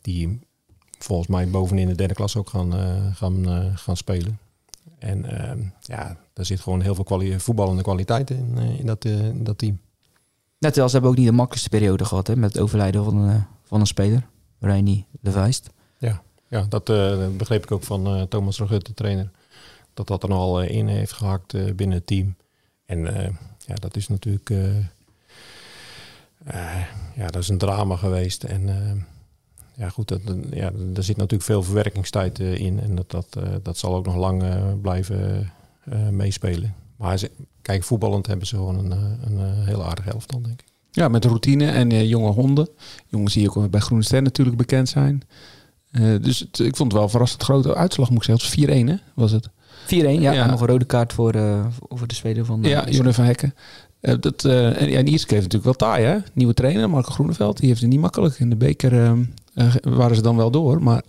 die 0.00 0.40
volgens 0.98 1.28
mij 1.28 1.48
bovenin 1.48 1.88
de 1.88 1.94
derde 1.94 2.14
klas 2.14 2.36
ook 2.36 2.48
gaan, 2.48 2.72
gaan, 3.14 3.46
gaan 3.78 3.96
spelen. 3.96 4.38
En 4.98 5.24
ehm, 5.24 5.58
ja, 5.80 6.16
daar 6.32 6.44
zit 6.44 6.60
gewoon 6.60 6.80
heel 6.80 6.94
veel 6.94 7.04
kwali 7.04 7.40
voetballende 7.40 7.82
kwaliteit 7.82 8.30
in, 8.30 8.58
in, 8.58 8.86
dat, 8.86 9.04
in 9.04 9.44
dat 9.44 9.58
team. 9.58 9.80
Net 10.58 10.78
als 10.78 10.90
ze 10.90 10.96
hebben 10.96 11.10
ook 11.10 11.18
niet 11.18 11.26
de 11.26 11.32
makkelijkste 11.32 11.76
periode 11.76 12.04
gehad 12.04 12.26
hè, 12.26 12.36
met 12.36 12.52
het 12.52 12.62
overlijden 12.62 13.04
van, 13.04 13.16
een, 13.16 13.44
van 13.64 13.80
een 13.80 13.86
speler. 13.86 14.26
Reini 14.58 15.04
de 15.20 15.30
Vijst. 15.30 15.70
Ja, 16.54 16.66
dat 16.68 16.88
eh, 16.88 17.28
begreep 17.36 17.62
ik 17.62 17.72
ook 17.72 17.82
van 17.82 18.28
Thomas 18.28 18.58
Rogut, 18.58 18.86
de 18.86 18.94
trainer. 18.94 19.30
Dat 19.94 20.06
dat 20.06 20.22
er 20.22 20.30
eh, 20.30 20.76
in 20.76 20.86
heeft 20.86 21.12
gehakt 21.12 21.54
eh, 21.54 21.74
binnen 21.74 21.96
het 21.96 22.06
team. 22.06 22.36
En 22.86 23.38
ja, 23.66 23.74
dat 23.74 23.96
is 23.96 24.08
natuurlijk... 24.08 24.50
eh, 24.50 24.76
eh, 26.44 26.84
ja, 27.16 27.26
dat 27.26 27.42
is 27.42 27.48
een 27.48 27.58
drama 27.58 27.96
geweest. 27.96 28.44
En 28.44 28.68
eh, 28.68 29.02
ja, 29.74 29.88
goed, 29.88 30.08
dat, 30.08 30.20
ja, 30.50 30.72
er 30.94 31.02
zit 31.02 31.16
natuurlijk 31.16 31.42
veel 31.42 31.62
verwerkingstijd 31.62 32.38
in. 32.38 32.80
En 32.80 32.94
dat, 32.94 33.10
dat, 33.10 33.38
dat 33.62 33.78
zal 33.78 33.94
ook 33.94 34.06
nog 34.06 34.16
lang 34.16 34.42
blijven 34.80 35.52
meespelen. 36.10 36.74
Maar 36.96 37.18
ze, 37.18 37.30
kijk, 37.62 37.84
voetballend 37.84 38.26
hebben 38.26 38.46
ze 38.46 38.56
gewoon 38.56 38.78
een, 38.78 38.90
een, 39.24 39.64
heel 39.64 39.84
aardige 39.84 40.10
elftal, 40.10 40.42
denk 40.42 40.60
ik. 40.60 40.66
Ja, 40.90 41.08
met 41.08 41.24
routine 41.24 41.70
en 41.70 42.08
jonge 42.08 42.30
honden. 42.30 42.68
Jongens 43.06 43.34
die 43.34 43.56
ook 43.56 43.70
bij 43.70 43.80
Groene 43.80 44.04
Ster 44.04 44.22
natuurlijk 44.22 44.56
bekend 44.56 44.88
zijn. 44.88 45.22
Dus 46.20 46.46
ik 46.52 46.76
vond 46.76 46.92
het 46.92 47.00
wel 47.00 47.08
verrassend 47.08 47.42
grote 47.42 47.74
uitslag, 47.74 48.10
moet 48.10 48.28
ik 48.28 48.38
zeggen. 48.38 48.60
Het 48.60 48.68
was 48.68 48.98
4-1, 48.98 49.00
hè? 49.00 49.12
Was 49.14 49.32
het? 49.32 49.48
4-1, 49.84 49.86
ja. 49.88 50.32
Ja. 50.32 50.46
Nog 50.46 50.60
een 50.60 50.66
rode 50.66 50.84
kaart 50.84 51.12
voor, 51.12 51.32
eh, 51.32 51.66
voor 51.88 52.06
de 52.06 52.14
Zweden 52.14 52.46
van... 52.46 52.64
eh, 52.64 52.70
Ja, 52.70 52.84
Jonne 52.88 53.12
van 53.12 53.24
Hekken. 53.24 53.54
Eh, 54.00 54.14
dat, 54.20 54.44
eh, 54.44 54.80
en, 54.82 54.90
ja, 54.90 54.98
en 54.98 55.06
Ierske 55.08 55.34
heeft 55.34 55.52
natuurlijk 55.52 55.78
wel 55.78 55.88
taai, 55.90 56.04
hè? 56.04 56.16
Nieuwe 56.32 56.54
trainer, 56.54 56.90
Marco 56.90 57.10
Groeneveld. 57.10 57.58
Die 57.58 57.68
heeft 57.68 57.80
het 57.80 57.90
niet 57.90 58.00
makkelijk. 58.00 58.38
In 58.38 58.50
de 58.50 58.56
beker 58.56 58.92
eh, 58.92 59.10
eh, 59.54 59.72
waren 59.82 60.16
ze 60.16 60.22
dan 60.22 60.36
wel 60.36 60.50
door. 60.50 60.82
Maar 60.82 61.02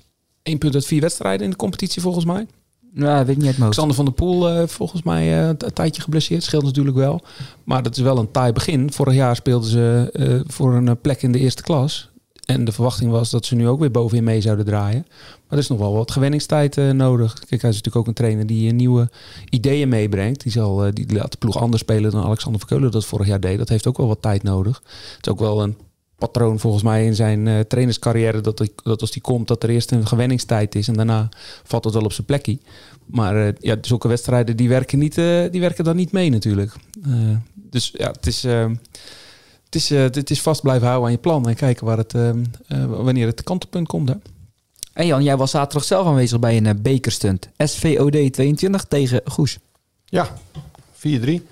één 0.43 0.57
punt 0.57 0.73
uit 0.73 0.85
vier 0.85 1.01
wedstrijden 1.01 1.43
in 1.43 1.49
de 1.49 1.55
competitie 1.57 2.01
volgens 2.01 2.25
mij. 2.25 2.47
Nou, 2.93 3.17
weet 3.25 3.29
ik 3.29 3.37
niet 3.37 3.47
uit 3.47 3.57
mijn. 3.57 3.71
Xander 3.71 3.95
van 3.95 4.05
der 4.05 4.13
Poel 4.13 4.67
volgens 4.67 5.03
mij 5.03 5.43
een 5.49 5.57
tijdje 5.73 6.01
geblesseerd. 6.01 6.43
Scheelt 6.43 6.63
natuurlijk 6.63 6.97
wel. 6.97 7.21
Maar 7.63 7.83
dat 7.83 7.95
is 7.97 8.01
wel 8.03 8.17
een 8.17 8.31
taai 8.31 8.51
begin. 8.51 8.91
Vorig 8.91 9.13
jaar 9.13 9.35
speelden 9.35 9.69
ze 9.69 10.43
voor 10.47 10.73
een 10.73 11.01
plek 11.01 11.21
in 11.21 11.31
de 11.31 11.39
eerste 11.39 11.61
klas. 11.63 12.09
En 12.45 12.65
de 12.65 12.71
verwachting 12.71 13.11
was 13.11 13.29
dat 13.29 13.45
ze 13.45 13.55
nu 13.55 13.67
ook 13.67 13.79
weer 13.79 13.91
bovenin 13.91 14.23
mee 14.23 14.41
zouden 14.41 14.65
draaien. 14.65 15.05
Maar 15.07 15.43
er 15.49 15.57
is 15.57 15.67
nog 15.67 15.79
wel 15.79 15.93
wat 15.93 16.11
gewenningstijd 16.11 16.77
eh, 16.77 16.89
nodig. 16.89 17.33
Kijk, 17.33 17.61
hij 17.61 17.69
is 17.69 17.75
natuurlijk 17.75 17.95
ook 17.95 18.07
een 18.07 18.13
trainer 18.13 18.45
die 18.45 18.69
eh, 18.69 18.73
nieuwe 18.73 19.09
ideeën 19.49 19.89
meebrengt. 19.89 20.43
Die, 20.43 20.51
zal, 20.51 20.85
eh, 20.85 20.93
die 20.93 21.13
laat 21.13 21.31
de 21.31 21.37
ploeg 21.37 21.57
anders 21.57 21.81
spelen 21.81 22.11
dan 22.11 22.23
Alexander 22.23 22.59
Verkeulen 22.59 22.91
dat 22.91 23.05
vorig 23.05 23.27
jaar 23.27 23.39
deed. 23.39 23.57
Dat 23.57 23.69
heeft 23.69 23.87
ook 23.87 23.97
wel 23.97 24.07
wat 24.07 24.21
tijd 24.21 24.43
nodig. 24.43 24.81
Het 25.15 25.25
is 25.25 25.31
ook 25.31 25.39
wel 25.39 25.63
een 25.63 25.77
patroon 26.17 26.59
volgens 26.59 26.83
mij 26.83 27.05
in 27.05 27.15
zijn 27.15 27.67
trainerscarrière. 27.67 28.41
Dat, 28.41 28.69
dat 28.83 29.01
als 29.01 29.11
die 29.11 29.21
komt, 29.21 29.47
dat 29.47 29.63
er 29.63 29.69
eerst 29.69 29.91
een 29.91 30.07
gewenningstijd 30.07 30.75
is. 30.75 30.87
En 30.87 30.93
daarna 30.93 31.29
valt 31.63 31.83
het 31.83 31.93
wel 31.93 32.03
op 32.03 32.13
zijn 32.13 32.27
plekje. 32.27 32.57
Maar 33.05 33.53
ja, 33.59 33.77
zulke 33.81 34.07
wedstrijden 34.07 34.57
die 34.57 34.69
werken, 34.69 34.99
niet, 34.99 35.15
die 35.51 35.61
werken 35.61 35.83
dan 35.83 35.95
niet 35.95 36.11
mee 36.11 36.29
natuurlijk. 36.29 36.73
Dus 37.55 37.91
ja, 37.93 38.11
het 38.11 38.27
is, 38.27 38.45
het, 39.75 39.83
is, 39.83 39.91
eh, 39.91 40.01
het 40.03 40.29
is 40.29 40.41
vast 40.41 40.61
blijven 40.61 40.87
houden 40.87 41.05
aan 41.07 41.11
je 41.15 41.19
plan. 41.21 41.47
En 41.47 41.55
kijken 41.55 41.85
waar 41.85 41.97
het, 41.97 42.13
eh, 42.13 42.29
eh, 42.29 42.35
wanneer 42.85 43.27
het 43.27 43.43
kantelpunt 43.43 43.87
komt. 43.87 44.09
Hè? 44.09 44.15
En 44.93 45.05
Jan, 45.05 45.23
jij 45.23 45.37
was 45.37 45.51
zaterdag 45.51 45.83
zelf 45.83 46.07
aanwezig 46.07 46.39
bij 46.39 46.57
een 46.57 46.65
eh, 46.65 46.73
bekerstunt. 46.77 47.49
SVOD 47.57 48.33
22 48.33 48.83
tegen 48.83 49.21
Goes. 49.25 49.57
Ja, 50.05 50.27
4-3. 50.93 51.47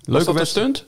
Leuke 0.00 0.32
wedstrijd. 0.32 0.46
stunt? 0.48 0.84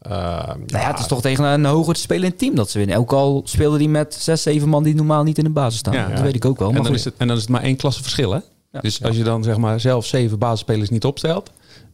Eh, 0.00 0.10
Nou 0.46 0.58
ja, 0.66 0.90
het 0.90 0.98
is 0.98 1.06
toch 1.06 1.20
tegen 1.20 1.44
een 1.44 1.64
hoger 1.64 1.96
spelend 1.96 2.38
team 2.38 2.54
dat 2.54 2.70
ze 2.70 2.78
winnen. 2.78 2.96
Ook 2.96 3.12
al 3.12 3.42
speelden 3.44 3.78
die 3.78 3.88
met 3.88 4.14
zes, 4.14 4.42
zeven 4.42 4.68
man 4.68 4.82
die 4.82 4.94
normaal 4.94 5.22
niet 5.22 5.38
in 5.38 5.44
de 5.44 5.50
basis 5.50 5.78
staan. 5.78 5.94
Ja, 5.94 6.08
dat 6.08 6.18
ja. 6.18 6.24
weet 6.24 6.34
ik 6.34 6.44
ook 6.44 6.58
wel. 6.58 6.68
En 6.68 6.74
Maar 6.74 6.82
dan, 6.82 6.90
goed. 6.92 7.00
is 7.00 7.04
het, 7.04 7.14
en 7.16 7.26
dan 7.26 7.36
is 7.36 7.42
het 7.42 7.50
maar 7.50 7.62
één 7.62 7.76
klasse 7.76 8.02
verschil. 8.02 8.30
Hè? 8.32 8.38
Ja. 8.72 8.80
Dus 8.80 9.02
als 9.02 9.16
je 9.16 9.22
dan 9.24 9.42
zeg 9.42 9.56
maar 9.56 9.80
zelf 9.80 10.06
zeven 10.06 10.38
basisspelers 10.38 10.90
niet 10.90 11.04
opstelt. 11.04 11.50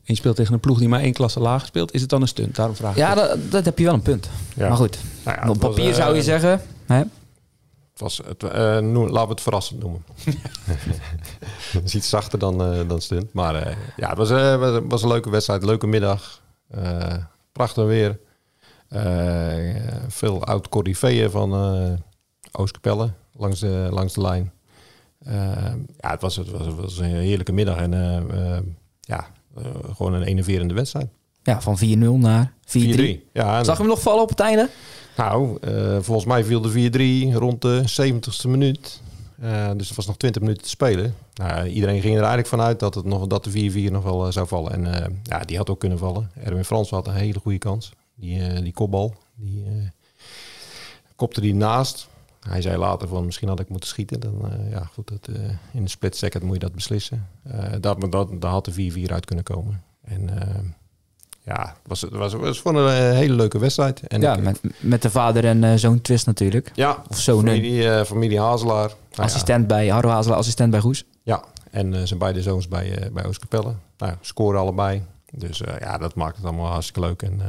En 0.08 0.14
je 0.14 0.20
speelt 0.20 0.36
tegen 0.36 0.54
een 0.54 0.60
ploeg 0.60 0.78
die 0.78 0.88
maar 0.88 1.00
één 1.00 1.12
klasse 1.12 1.40
lager 1.40 1.66
speelt. 1.66 1.94
Is 1.94 2.00
het 2.00 2.10
dan 2.10 2.22
een 2.22 2.28
stunt? 2.28 2.54
Daarom 2.56 2.76
vraag 2.76 2.90
ik 2.90 2.96
Ja, 2.96 3.14
dat, 3.14 3.38
dat 3.50 3.64
heb 3.64 3.78
je 3.78 3.84
wel 3.84 3.94
een 3.94 4.02
punt. 4.02 4.28
Ja. 4.56 4.68
Maar 4.68 4.76
goed, 4.76 4.98
Nou 5.24 5.36
ja, 5.40 5.48
op 5.50 5.60
was, 5.62 5.70
papier 5.70 5.88
eh, 5.90 5.94
zou 5.94 6.14
je 6.16 6.22
zeggen... 6.22 6.60
Hè? 6.86 6.96
Het 6.96 8.06
was, 8.06 8.20
het, 8.26 8.42
eh, 8.42 8.78
noem- 8.78 9.08
laten 9.08 9.28
we 9.28 9.32
het 9.34 9.40
verrassend 9.40 9.80
noemen. 9.80 10.04
Het 11.72 11.84
is 11.84 11.94
iets 11.94 12.08
zachter 12.08 12.38
dan, 12.38 12.62
eh, 12.64 12.88
dan 12.88 13.00
stunt. 13.00 13.32
Maar 13.32 13.54
eh, 13.54 13.76
ja, 13.96 14.08
het 14.08 14.18
was, 14.18 14.30
eh, 14.30 14.56
was, 14.56 14.80
was 14.88 15.02
een 15.02 15.08
leuke 15.08 15.30
wedstrijd, 15.30 15.64
leuke 15.64 15.86
middag. 15.86 16.42
Eh, 16.68 17.14
prachtig 17.52 17.84
weer. 17.84 18.18
Eh, 18.88 19.74
veel 20.08 20.44
oud 20.44 20.68
corriveeën 20.68 21.30
van 21.30 21.52
eh 21.54 21.92
Oostkapelle 22.52 23.10
langs 23.32 23.60
de, 23.60 23.88
langs 23.90 24.12
de 24.14 24.20
lijn. 24.20 24.52
Ja, 25.98 26.10
het 26.10 26.20
was, 26.20 26.36
het, 26.36 26.50
was, 26.50 26.66
het 26.66 26.74
was 26.76 26.98
een 26.98 27.04
heerlijke 27.14 27.52
middag 27.52 27.76
en 27.76 27.92
ja, 29.00 29.26
gewoon 29.94 30.12
een 30.14 30.22
enerverende 30.22 30.74
wedstrijd. 30.74 31.06
4-3. 31.06 31.10
Ja, 31.42 31.60
van 31.60 31.78
4-0 31.78 32.18
naar 32.18 32.52
4-3. 32.66 33.24
Ja, 33.32 33.58
en- 33.58 33.64
Zag 33.64 33.74
je 33.76 33.82
hem 33.82 33.90
nog 33.90 34.02
vallen 34.02 34.22
op 34.22 34.28
het 34.28 34.40
einde? 34.40 34.68
nou, 35.16 35.58
eh, 35.60 35.96
volgens 36.00 36.26
mij 36.26 36.44
viel 36.44 36.60
de 36.60 36.70
4-3 36.70 37.34
rond 37.38 37.62
de 37.62 37.82
70ste 37.86 38.48
minuut. 38.48 39.00
Eh, 39.40 39.70
dus 39.76 39.88
er 39.90 39.96
was 39.96 40.06
nog 40.06 40.16
20 40.16 40.42
minuten 40.42 40.62
te 40.62 40.68
spelen. 40.68 41.14
Nou, 41.34 41.66
iedereen 41.68 42.00
ging 42.00 42.12
er 42.12 42.18
eigenlijk 42.18 42.48
vanuit 42.48 42.80
dat, 42.80 42.94
het 42.94 43.04
nog, 43.04 43.26
dat 43.26 43.44
de 43.44 43.50
4-4 43.50 43.90
nog 43.92 44.02
wel 44.04 44.26
eh, 44.26 44.32
zou 44.32 44.46
vallen. 44.46 44.72
En 44.72 44.94
eh, 45.02 45.06
ja, 45.22 45.38
die 45.38 45.56
had 45.56 45.70
ook 45.70 45.80
kunnen 45.80 45.98
vallen. 45.98 46.30
Erwin 46.44 46.64
Frans 46.64 46.90
had 46.90 47.06
een 47.06 47.14
hele 47.14 47.38
goede 47.38 47.58
kans. 47.58 47.92
Die, 48.14 48.40
eh, 48.40 48.62
die 48.62 48.72
kopbal, 48.72 49.14
die 49.34 49.64
eh, 49.66 49.72
kopte 51.16 51.40
die 51.40 51.54
naast. 51.54 52.08
Hij 52.40 52.62
zei 52.62 52.76
later 52.76 53.08
van 53.08 53.24
misschien 53.24 53.48
had 53.48 53.60
ik 53.60 53.68
moeten 53.68 53.88
schieten. 53.88 54.20
Dan, 54.20 54.52
eh, 54.52 54.70
ja, 54.70 54.90
goed, 54.94 55.08
dat, 55.08 55.36
eh, 55.36 55.42
in 55.72 55.82
de 55.84 55.90
split 55.90 56.16
second 56.16 56.42
moet 56.44 56.54
je 56.54 56.58
dat 56.60 56.74
beslissen. 56.74 57.28
Eh 57.42 57.72
dat, 57.80 58.12
dat, 58.12 58.28
daar 58.40 58.50
had 58.50 58.64
de 58.64 58.72
4-4 58.72 59.12
uit 59.12 59.24
kunnen 59.24 59.44
komen. 59.44 59.82
En 60.04 60.30
ja, 61.42 61.62
het 61.62 61.76
was, 61.86 62.00
het 62.00 62.12
was, 62.12 62.60
gewoon 62.60 62.76
een 62.86 63.14
hele 63.14 63.34
leuke 63.34 63.58
wedstrijd. 63.58 64.00
En 64.00 64.20
ja, 64.20 64.36
ik- 64.36 64.42
met, 64.42 64.60
met 64.80 65.02
de 65.02 65.10
vader 65.10 65.44
en 65.44 65.78
zoon 65.78 66.00
twist 66.00 66.26
natuurlijk. 66.26 66.70
ja, 66.74 67.02
Of 67.08 67.18
zonen. 67.18 67.54
familie, 67.54 68.04
familie 68.04 68.40
Hazelaar. 68.40 68.86
Nou 68.88 68.96
ja, 69.10 69.22
Assistent 69.22 69.66
bij 69.66 69.88
Harro 69.88 70.08
Hazelaar, 70.08 70.38
assistent 70.38 70.70
bij 70.70 70.80
Goes. 70.80 71.04
Ja, 71.22 71.44
en 71.70 72.06
zijn 72.08 72.18
beide 72.18 72.42
zoons 72.42 72.68
bij, 72.68 73.10
bij 73.12 73.24
Oostkapelle. 73.26 73.72
Nou, 73.98 74.12
scoren 74.20 74.60
allebei. 74.60 75.02
Dus 75.30 75.62
ja, 75.80 75.98
dat 75.98 76.14
maakt 76.14 76.36
het 76.36 76.44
allemaal 76.44 76.66
hartstikke 76.70 77.00
leuk. 77.00 77.22
En 77.22 77.40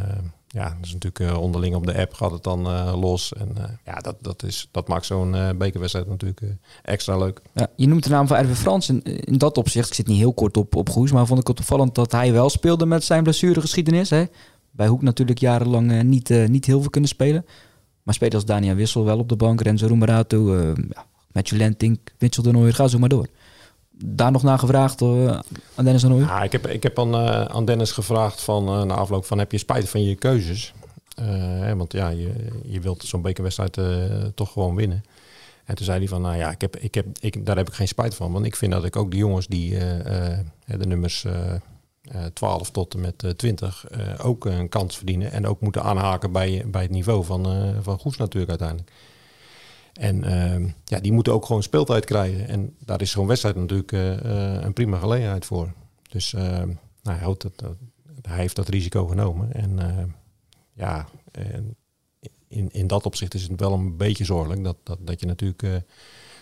ja, 0.51 0.77
dus 0.81 0.93
natuurlijk 0.93 1.31
eh, 1.31 1.41
onderling 1.41 1.75
op 1.75 1.85
de 1.85 1.97
app 1.97 2.13
gaat 2.13 2.31
het 2.31 2.43
dan 2.43 2.65
eh, 2.65 2.93
los. 2.99 3.33
En 3.33 3.51
eh, 3.57 3.63
ja, 3.85 3.93
dat, 3.93 4.15
dat, 4.21 4.43
is, 4.43 4.67
dat 4.71 4.87
maakt 4.87 5.05
zo'n 5.05 5.35
bekerwedstrijd 5.57 6.07
natuurlijk 6.07 6.41
extra 6.83 7.17
leuk. 7.17 7.41
Ja, 7.53 7.67
je 7.75 7.87
noemt 7.87 8.03
de 8.03 8.09
naam 8.09 8.27
van 8.27 8.37
Erwin 8.37 8.55
Frans. 8.55 8.89
In, 8.89 9.03
in 9.03 9.37
dat 9.37 9.57
opzicht, 9.57 9.87
ik 9.87 9.93
zit 9.93 10.07
niet 10.07 10.17
heel 10.17 10.33
kort 10.33 10.57
op, 10.57 10.75
op 10.75 10.89
Goes, 10.89 11.11
maar 11.11 11.25
vond 11.25 11.39
ik 11.39 11.47
het 11.47 11.59
opvallend 11.59 11.95
dat 11.95 12.11
hij 12.11 12.31
wel 12.31 12.49
speelde 12.49 12.85
met 12.85 13.03
zijn 13.03 13.23
blessuregeschiedenis. 13.23 14.09
Hè? 14.09 14.25
Bij 14.71 14.87
Hoek 14.87 15.01
natuurlijk 15.01 15.39
jarenlang 15.39 16.03
niet, 16.03 16.29
niet 16.29 16.65
heel 16.65 16.81
veel 16.81 16.89
kunnen 16.89 17.09
spelen. 17.09 17.45
Maar 18.03 18.13
speelde 18.13 18.35
als 18.35 18.45
Daniel 18.45 18.75
Wissel 18.75 19.05
wel 19.05 19.19
op 19.19 19.29
de 19.29 19.35
bank, 19.35 19.61
Renzo 19.61 19.87
Roemerato, 19.87 20.55
eh 20.55 20.75
ja, 20.89 21.05
Matthew 21.31 21.57
Lentink, 21.57 21.99
de 22.17 22.51
Nooijer, 22.51 22.73
ga 22.73 22.87
zo 22.87 22.99
maar 22.99 23.09
door. 23.09 23.27
Daar 24.05 24.31
nog 24.31 24.43
naar 24.43 24.59
gevraagd 24.59 25.01
eh, 25.01 25.39
aan 25.75 25.83
Dennis 25.83 26.01
de 26.01 26.07
Nooijer? 26.07 26.27
Ja, 26.27 26.43
ik 26.43 26.51
heb, 26.51 26.67
ik 26.67 26.83
heb 26.83 26.99
aan, 26.99 27.13
eh, 27.13 27.45
aan 27.45 27.65
Dennis 27.65 27.91
gevraagd 27.91 28.41
van, 28.41 28.67
eh, 28.67 28.83
na 28.83 28.93
afloop 28.93 29.25
van 29.25 29.37
heb 29.37 29.51
je 29.51 29.57
spijt 29.57 29.89
van 29.89 30.03
je 30.03 30.15
keuzes? 30.15 30.73
Hè, 31.21 31.75
want 31.75 31.93
ja, 31.93 32.09
je, 32.09 32.33
je 32.65 32.79
wilt 32.79 33.03
zo'n 33.03 33.21
bekerwedstrijd 33.21 33.77
toch 34.35 34.51
gewoon 34.51 34.75
winnen. 34.75 35.03
En 35.65 35.75
toen 35.75 35.85
zei 35.85 35.97
hij 35.99 36.07
van, 36.07 36.21
nou 36.21 36.37
ja, 36.37 36.51
ik 36.51 36.61
heb, 36.61 36.77
ik 36.77 36.95
heb, 36.95 37.05
ik, 37.19 37.45
daar 37.45 37.57
heb 37.57 37.67
ik 37.67 37.73
geen 37.73 37.87
spijt 37.87 38.15
van. 38.15 38.31
Want 38.31 38.45
ik 38.45 38.55
vind 38.55 38.71
dat 38.71 38.85
ik 38.85 38.95
ook 38.95 39.11
de 39.11 39.17
jongens 39.17 39.47
die 39.47 39.77
de 40.65 40.87
nummers 40.87 41.25
eh, 41.25 41.33
eh, 42.11 42.25
12 42.33 42.71
tot 42.71 42.93
en 42.93 42.99
met 42.99 43.23
eh, 43.23 43.31
20 43.31 43.87
eh, 43.87 44.25
ook 44.25 44.45
een 44.45 44.69
kans 44.69 44.97
verdienen. 44.97 45.31
En 45.31 45.47
ook 45.47 45.61
moeten 45.61 45.83
aanhaken 45.83 46.31
bij, 46.31 46.63
bij 46.67 46.81
het 46.81 46.91
niveau 46.91 47.25
van, 47.25 47.73
van 47.81 47.99
Goes 47.99 48.17
natuurlijk 48.17 48.49
uiteindelijk. 48.49 48.91
En 49.99 50.23
ehm, 50.23 50.67
ja, 50.85 50.99
die 50.99 51.11
moeten 51.11 51.33
ook 51.33 51.45
gewoon 51.45 51.63
speeltijd 51.63 52.05
krijgen. 52.05 52.47
En 52.47 52.75
daar 52.85 53.01
is 53.01 53.11
zo'n 53.11 53.27
wedstrijd 53.27 53.55
natuurlijk 53.55 53.91
eh, 53.91 54.13
eh, 54.55 54.63
een 54.63 54.73
prima 54.73 54.97
gelegenheid 54.97 55.45
voor. 55.45 55.73
Dus 56.09 56.33
ehm, 56.33 56.67
nou, 56.67 56.77
hij, 57.03 57.17
houdt 57.17 57.41
dat, 57.41 57.51
dat- 57.55 57.75
hij 58.21 58.37
heeft 58.37 58.55
dat 58.55 58.67
risico 58.67 59.07
genomen. 59.07 59.53
En 59.53 59.79
eh, 59.79 60.03
ja, 60.73 61.07
en 61.31 61.75
in, 62.47 62.69
in 62.71 62.87
dat 62.87 63.05
opzicht 63.05 63.33
is 63.33 63.41
het 63.43 63.59
wel 63.59 63.73
een 63.73 63.97
beetje 63.97 64.25
zorgelijk 64.25 64.63
dat, 64.63 64.77
dat, 64.83 64.97
dat 65.01 65.19
je 65.19 65.25
natuurlijk 65.25 65.63
eh, 65.63 65.71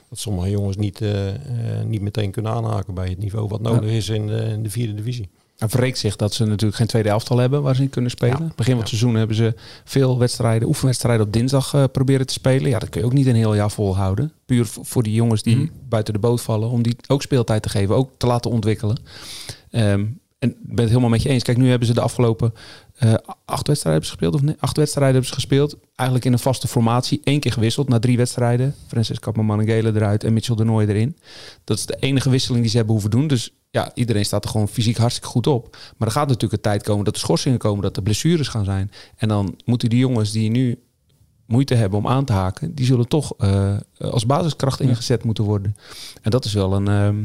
dat 0.10 0.20
sommige 0.20 0.50
jongens 0.50 0.78
niet, 0.78 1.02
niet 1.86 2.02
meteen 2.02 2.32
kunnen 2.32 2.52
aanhaken 2.52 2.94
bij 2.94 3.10
het 3.10 3.18
niveau 3.18 3.48
wat 3.48 3.62
nodig 3.62 3.90
is 3.92 4.10
in 4.10 4.28
de, 4.28 4.42
in 4.44 4.64
de 4.64 4.70
vierde 4.70 4.94
divisie. 4.94 5.30
Het 5.58 5.74
wreekt 5.74 5.98
zich 5.98 6.16
dat 6.16 6.34
ze 6.34 6.46
natuurlijk 6.46 6.78
geen 6.78 6.88
tweede 6.88 7.10
elftal 7.10 7.38
hebben 7.38 7.62
waar 7.62 7.76
ze 7.76 7.82
in 7.82 7.90
kunnen 7.90 8.12
spelen. 8.12 8.38
Ja. 8.44 8.52
Begin 8.56 8.72
van 8.72 8.80
het 8.82 8.90
seizoen 8.90 9.16
hebben 9.16 9.36
ze 9.36 9.54
veel 9.84 10.18
wedstrijden, 10.18 10.68
oefenwedstrijden 10.68 11.26
op 11.26 11.34
dinsdag 11.34 11.74
eh, 11.74 11.84
proberen 11.92 12.26
te 12.26 12.34
spelen. 12.34 12.70
Ja, 12.70 12.80
dat 12.80 12.90
kun 12.90 13.02
je 13.02 13.06
ook 13.08 13.14
niet 13.14 13.28
een 13.28 13.36
heel 13.36 13.56
jaar 13.56 13.72
volhouden. 13.72 14.32
Puur 14.46 14.66
voor 14.66 15.04
die 15.04 15.14
jongens 15.14 15.42
die 15.44 15.56
Mhm. 15.56 15.68
buiten 15.90 16.14
de 16.14 16.20
boot 16.20 16.42
vallen, 16.42 16.70
om 16.70 16.82
die 16.82 16.96
ook 17.08 17.22
speeltijd 17.22 17.62
te 17.62 17.70
geven, 17.70 17.96
ook 17.96 18.10
te 18.18 18.28
laten 18.28 18.52
ontwikkelen. 18.52 18.98
Ehm, 19.72 20.06
en 20.40 20.50
ik 20.50 20.56
ben 20.62 20.78
het 20.80 20.88
helemaal 20.90 21.10
met 21.10 21.22
je 21.22 21.30
eens. 21.30 21.44
Kijk, 21.44 21.58
nu 21.58 21.70
hebben 21.70 21.88
ze 21.88 21.94
de 21.94 22.02
afgelopen 22.02 22.54
eh, 22.98 23.14
acht 23.46 23.68
wedstrijden 23.68 24.02
hebben 24.02 24.06
ze 24.06 24.10
gespeeld. 24.10 24.34
Of 24.34 24.42
nee, 24.42 24.56
acht 24.60 24.78
wedstrijden 24.78 25.14
hebben 25.14 25.30
ze 25.30 25.36
gespeeld. 25.36 25.78
Eigenlijk 25.96 26.28
in 26.28 26.34
een 26.34 26.40
vaste 26.40 26.68
formatie. 26.68 27.22
Eén 27.24 27.40
keer 27.40 27.52
gewisseld 27.52 27.90
na 27.90 28.00
drie 28.00 28.18
wedstrijden. 28.18 28.76
Francis 28.88 29.20
Kapman 29.20 29.62
eruit 29.62 30.24
en 30.24 30.34
Mitchell 30.34 30.56
de 30.56 30.64
Nooy 30.64 30.86
erin. 30.86 31.18
Dat 31.64 31.78
is 31.78 31.86
de 31.86 31.98
enige 32.00 32.30
wisseling 32.30 32.62
die 32.62 32.70
ze 32.70 32.78
hebben 32.78 32.94
hoeven 32.94 33.12
doen. 33.12 33.28
Dus 33.28 33.54
ja, 33.70 33.92
iedereen 33.94 34.26
staat 34.26 34.44
er 34.44 34.50
gewoon 34.50 34.68
fysiek 34.68 34.98
hartstikke 34.98 35.30
goed 35.30 35.48
op. 35.48 35.78
Maar 35.98 36.08
er 36.08 36.14
gaat 36.14 36.28
natuurlijk 36.28 36.54
een 36.54 36.72
tijd 36.72 36.84
komen 36.84 37.06
dat 37.06 37.14
er 37.14 37.20
schorsingen 37.20 37.58
komen, 37.58 37.82
dat 37.82 37.98
er 37.98 38.04
blessures 38.04 38.48
gaan 38.48 38.66
zijn. 38.66 38.92
En 39.18 39.28
dan 39.28 39.56
moeten 39.66 39.90
die 39.90 40.00
jongens 40.00 40.32
die 40.32 40.50
nu 40.50 40.80
moeite 41.46 41.76
hebben 41.76 42.00
om 42.00 42.08
aan 42.08 42.26
te 42.26 42.34
haken, 42.34 42.76
die 42.76 42.86
zullen 42.86 43.08
toch 43.08 43.34
eh, 43.38 43.78
als 43.98 44.26
basiskracht 44.26 44.80
ingezet 44.80 45.24
moeten 45.24 45.44
worden. 45.44 45.76
En 46.22 46.32
dat 46.32 46.46
is 46.46 46.54
wel 46.54 46.74
een, 46.74 46.88
ehm, 46.88 47.22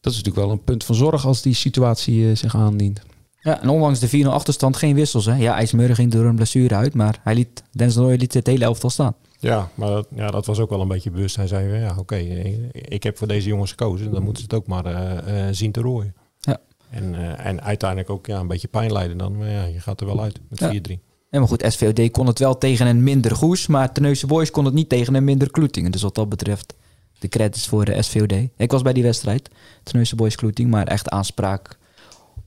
dat 0.00 0.12
is 0.12 0.18
natuurlijk 0.18 0.46
wel 0.46 0.50
een 0.50 0.64
punt 0.64 0.84
van 0.84 0.94
zorg 0.94 1.26
als 1.26 1.42
die 1.42 1.54
situatie 1.54 2.28
eh, 2.28 2.36
zich 2.36 2.56
aandient. 2.56 3.00
Ja, 3.42 3.62
en 3.62 3.68
ondanks 3.68 3.98
de 3.98 4.24
4-0 4.24 4.26
achterstand 4.26 4.76
geen 4.76 4.94
wissels. 4.94 5.24
Hè? 5.24 5.34
Ja, 5.34 5.54
IJsmurren 5.54 5.96
ging 5.96 6.12
door 6.12 6.24
een 6.24 6.34
blessure 6.34 6.74
uit, 6.74 6.94
maar 6.94 7.20
hij 7.22 7.34
liet, 7.34 7.62
Dennis 7.70 7.94
de 7.94 8.00
Nooijer 8.00 8.18
liet 8.20 8.34
het 8.34 8.46
hele 8.46 8.64
elftal 8.64 8.90
staan. 8.90 9.14
Ja, 9.38 9.70
maar 9.74 9.88
dat, 9.88 10.06
ja, 10.14 10.30
dat 10.30 10.46
was 10.46 10.58
ook 10.58 10.70
wel 10.70 10.80
een 10.80 10.88
beetje 10.88 11.10
bewust. 11.10 11.36
Hij 11.36 11.46
zei, 11.46 11.78
ja 11.78 11.94
oké, 11.98 12.16
ik, 12.16 12.58
ik 12.72 13.02
heb 13.02 13.18
voor 13.18 13.28
deze 13.28 13.48
jongens 13.48 13.70
gekozen. 13.70 14.12
Dan 14.12 14.22
moeten 14.22 14.42
ze 14.42 14.48
het 14.48 14.58
ook 14.58 14.66
maar 14.66 14.84
eh, 14.84 15.48
eh, 15.48 15.54
zien 15.54 15.72
te 15.72 15.80
rooien. 15.80 16.14
Ja. 16.40 16.58
En, 16.90 17.14
eh, 17.14 17.46
en 17.46 17.62
uiteindelijk 17.62 18.10
ook 18.10 18.26
ja, 18.26 18.38
een 18.38 18.46
beetje 18.46 18.68
pijn 18.68 18.92
lijden 18.92 19.18
dan. 19.18 19.36
Maar 19.36 19.50
ja, 19.50 19.64
je 19.64 19.80
gaat 19.80 20.00
er 20.00 20.06
wel 20.06 20.22
uit 20.22 20.40
met 20.48 20.58
Ja. 20.58 20.72
4-3. 20.72 21.00
Ja, 21.30 21.38
maar 21.38 21.48
goed, 21.48 21.64
SVOD 21.68 22.10
kon 22.10 22.26
het 22.26 22.38
wel 22.38 22.58
tegen 22.58 22.86
een 22.86 23.02
minder 23.02 23.36
Goes, 23.36 23.66
maar 23.66 23.92
Terneuzen 23.92 24.28
Boys 24.28 24.50
kon 24.50 24.64
het 24.64 24.74
niet 24.74 24.88
tegen 24.88 25.14
een 25.14 25.24
minder 25.24 25.50
Kloetingen. 25.50 25.90
Dus 25.90 26.02
wat 26.02 26.14
dat 26.14 26.28
betreft, 26.28 26.74
de 27.18 27.28
credits 27.28 27.66
voor 27.68 27.84
de 27.84 28.02
SVOD. 28.02 28.32
Ik 28.56 28.70
was 28.70 28.82
bij 28.82 28.92
die 28.92 29.02
wedstrijd, 29.02 29.50
Terneuzen 29.82 30.16
Boys 30.16 30.36
Kloeting, 30.36 30.70
maar 30.70 30.86
echt 30.86 31.08
aanspraak 31.08 31.78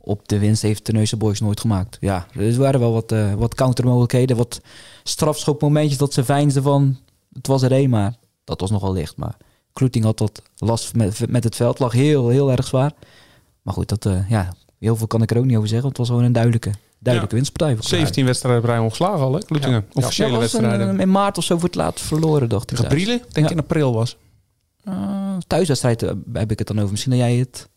op 0.05 0.27
de 0.27 0.39
winst 0.39 0.61
heeft 0.61 0.83
Terneuzen 0.83 1.17
Boys 1.17 1.39
nooit 1.39 1.59
gemaakt. 1.59 1.97
Ja, 2.01 2.27
er 2.37 2.57
waren 2.57 2.79
wel 2.79 2.91
wat, 2.93 3.11
eh, 3.11 3.33
wat 3.33 3.55
countermogelijkheden, 3.55 4.37
wat 4.37 4.61
strafschopmomentjes 5.03 5.97
dat 5.97 6.13
ze 6.13 6.23
veinsden 6.23 6.63
van, 6.63 6.97
het 7.33 7.47
was 7.47 7.61
er 7.61 7.71
één, 7.71 7.89
maar 7.89 8.15
dat 8.43 8.59
was 8.61 8.71
nogal 8.71 8.93
licht. 8.93 9.17
Maar 9.17 9.37
Kloeting 9.73 10.03
had 10.05 10.19
wat 10.19 10.41
last 10.57 10.95
met, 10.95 11.29
met 11.29 11.43
het 11.43 11.55
veld, 11.55 11.79
lag 11.79 11.91
heel, 11.91 12.29
heel 12.29 12.51
erg 12.51 12.67
zwaar. 12.67 12.91
Maar 13.61 13.73
goed, 13.73 13.89
dat, 13.89 14.05
eh, 14.05 14.29
ja, 14.29 14.53
heel 14.79 14.95
veel 14.95 15.07
kan 15.07 15.21
ik 15.21 15.31
er 15.31 15.37
ook 15.37 15.45
niet 15.45 15.55
over 15.57 15.67
zeggen, 15.67 15.85
want 15.85 15.97
het 15.97 16.07
was 16.07 16.15
gewoon 16.15 16.23
een 16.23 16.33
duidelijke, 16.33 16.71
duidelijke 16.99 17.35
winstpartij. 17.35 17.75
voor 17.75 17.79
Kloeting. 17.85 18.01
17 18.07 18.25
wedstrijden 18.25 18.61
bij 18.61 18.77
ongeslagen 18.79 19.19
al, 19.25 19.33
hè? 19.33 19.39
Kloetingen. 19.39 19.85
Ja. 19.89 20.01
Officiële 20.01 20.27
Ja, 20.29 20.33
een, 20.33 20.39
wedstrijden. 20.39 20.95
eh, 20.95 20.99
in 21.01 21.11
maart 21.11 21.37
of 21.37 21.43
zo 21.43 21.55
voor 21.57 21.65
het 21.67 21.75
laatst 21.75 22.05
verloren, 22.05 22.49
dacht 22.49 22.71
ik. 22.71 22.77
Tegen. 22.77 22.91
Brielen, 22.91 23.17
denk 23.17 23.35
ik 23.35 23.43
Ja. 23.43 23.49
in 23.49 23.59
april 23.59 23.93
was. 23.93 24.17
Thuiswedstrijd 25.47 26.03
eh, 26.03 26.11
heb 26.33 26.51
ik 26.51 26.57
het 26.59 26.67
dan 26.67 26.77
over. 26.79 26.91
Misschien 26.91 27.11
dat 27.11 27.19
jij 27.21 27.35
het... 27.35 27.69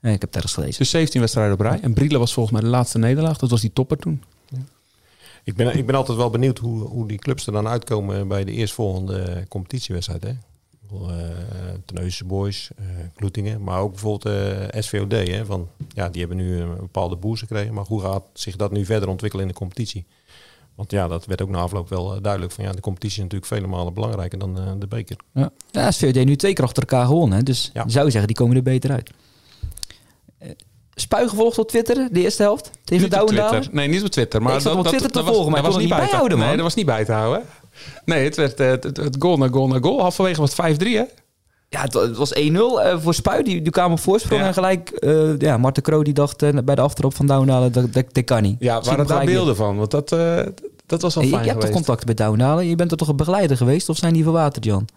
Nee, 0.00 0.14
ik 0.14 0.20
heb 0.20 0.28
het 0.28 0.34
ergens 0.34 0.54
gelezen. 0.54 0.78
Dus 0.78 0.90
17 0.90 1.20
wedstrijden 1.20 1.54
op 1.54 1.60
rij. 1.60 1.80
En 1.80 1.92
Brielen 1.92 2.18
was 2.18 2.32
volgens 2.32 2.54
mij 2.54 2.64
de 2.64 2.76
laatste 2.76 2.98
nederlaag. 2.98 3.38
Dat 3.38 3.50
was 3.50 3.60
die 3.60 3.72
topper 3.72 3.96
toen. 3.96 4.22
Ik 5.44 5.54
ben, 5.54 5.76
ik 5.76 5.86
ben 5.86 5.94
altijd 5.94 6.16
wel 6.18 6.30
benieuwd 6.30 6.58
hoe, 6.58 6.80
hoe 6.80 7.08
die 7.08 7.18
clubs 7.18 7.46
er 7.46 7.52
dan 7.52 7.68
uitkomen 7.68 8.28
bij 8.28 8.44
de 8.44 8.52
eerstvolgende 8.52 9.44
competitiewedstrijd. 9.48 10.22
Hè? 10.22 10.32
Uh, 10.92 12.20
Boys, 12.26 12.70
eh 12.76 12.84
Kloetingen, 13.14 13.62
maar 13.62 13.80
ook 13.80 13.90
bijvoorbeeld 13.90 14.34
eh, 14.70 14.80
SVOD. 14.82 15.12
Hè? 15.12 15.44
Van, 15.44 15.68
ja, 15.88 16.08
die 16.08 16.20
hebben 16.20 16.38
nu 16.38 16.56
een 16.60 16.76
bepaalde 16.76 17.16
boost 17.16 17.40
gekregen, 17.40 17.74
maar 17.74 17.84
hoe 17.84 18.00
gaat 18.00 18.22
zich 18.32 18.56
dat 18.56 18.72
nu 18.72 18.84
verder 18.84 19.08
ontwikkelen 19.08 19.44
in 19.46 19.52
de 19.52 19.58
competitie? 19.58 20.06
Want 20.74 20.90
ja, 20.90 21.08
dat 21.08 21.26
werd 21.26 21.42
ook 21.42 21.48
na 21.48 21.58
afloop 21.58 21.88
wel 21.88 22.20
duidelijk. 22.20 22.52
Van, 22.52 22.64
ja, 22.64 22.72
de 22.72 22.80
competitie 22.80 23.16
is 23.16 23.22
natuurlijk 23.22 23.52
vele 23.52 23.66
malen 23.66 23.94
belangrijker 23.94 24.38
dan 24.38 24.58
eh, 24.58 24.72
de 24.78 24.86
beker. 24.86 25.16
Ja. 25.34 25.50
ja, 25.70 25.90
SVD 25.90 26.24
nu 26.24 26.36
twee 26.36 26.52
keer 26.52 26.64
achter 26.64 26.82
elkaar 26.82 27.06
gewonnen. 27.06 27.38
hè. 27.38 27.42
Dus 27.44 27.70
Ja. 27.72 27.82
je 27.86 27.90
zou 27.90 28.10
zeggen, 28.10 28.26
die 28.26 28.36
komen 28.36 28.56
er 28.56 28.62
beter 28.62 28.90
uit. 28.90 29.10
Eh, 30.40 30.48
Spui 30.94 31.28
gevolgd 31.28 31.58
op 31.58 31.68
Twitter, 31.68 32.08
de 32.12 32.20
eerste 32.20 32.42
helft. 32.42 32.70
Tegen 32.84 33.02
Niet 33.02 33.12
Douwendaal. 33.12 33.60
Nee, 33.70 33.88
niet 33.88 34.02
op 34.02 34.08
Twitter. 34.10 34.42
Maar 34.42 34.54
Ik 34.54 34.60
zat 34.60 34.74
op 34.76 34.86
Twitter 34.86 35.10
te 35.10 35.14
dat 35.16 35.24
was- 35.24 35.34
volgen, 35.34 35.52
maar 35.52 35.62
dat 35.62 35.72
was 35.72 35.80
niet 35.80 35.88
bij 35.90 35.98
te- 36.00 36.04
bijhouden, 36.04 36.38
man. 36.38 36.46
Nee, 36.46 36.56
dat 36.56 36.64
was 36.64 36.74
niet 36.74 36.86
bij 36.86 37.04
te 37.04 37.12
houden. 37.12 37.42
Nee, 38.04 38.24
het 38.24 38.36
werd 38.36 38.60
eh, 38.60 38.68
het, 38.68 38.84
het, 38.84 39.16
goal 39.18 39.36
naar 39.36 39.48
goal 39.48 39.66
naar 39.68 39.82
goal. 39.82 40.00
Halverwege 40.00 40.40
was 40.40 40.56
het 40.56 40.58
5-3, 40.82 40.96
hè? 40.96 41.04
Ja, 41.68 41.80
het, 41.80 41.94
wa- 41.94 42.00
het 42.00 42.16
was 42.16 42.32
1-0 42.34 42.82
eh, 42.82 42.98
voor 42.98 43.14
Spui. 43.14 43.42
Die, 43.42 43.62
die 43.62 43.72
kwam 43.72 43.92
op 43.92 44.00
voorsprong. 44.00 44.40
Ja. 44.40 44.46
En 44.46 44.54
gelijk, 44.54 44.90
eh 44.90 45.38
ja, 45.38 45.56
Marten 45.56 45.82
Kroo 45.82 46.02
die 46.02 46.14
dacht 46.14 46.64
bij 46.64 46.74
de 46.74 46.80
aftrap 46.80 47.14
van 47.14 47.26
Douwendaal, 47.26 47.70
dat, 47.70 47.92
dat, 47.92 48.04
dat 48.12 48.24
kan 48.24 48.42
niet. 48.42 48.56
Ja, 48.58 48.80
waren 48.80 49.06
daar 49.06 49.24
beelden 49.24 49.56
van? 49.56 49.76
Want 49.76 49.90
dat, 49.90 50.08
dat 50.86 51.02
was 51.02 51.14
wel 51.14 51.24
fijn 51.24 51.42
je 51.42 51.48
hebt 51.48 51.60
toch 51.60 51.70
contact 51.70 52.06
met 52.06 52.16
Douwendaal? 52.16 52.60
Je 52.60 52.74
bent 52.76 52.90
er 52.90 52.96
toch 52.96 53.08
een 53.08 53.16
begeleider 53.16 53.56
geweest? 53.56 53.88
Of 53.88 53.96
zijn 53.96 54.12
die 54.12 54.22
verwaterd, 54.22 54.64
Jan? 54.64 54.88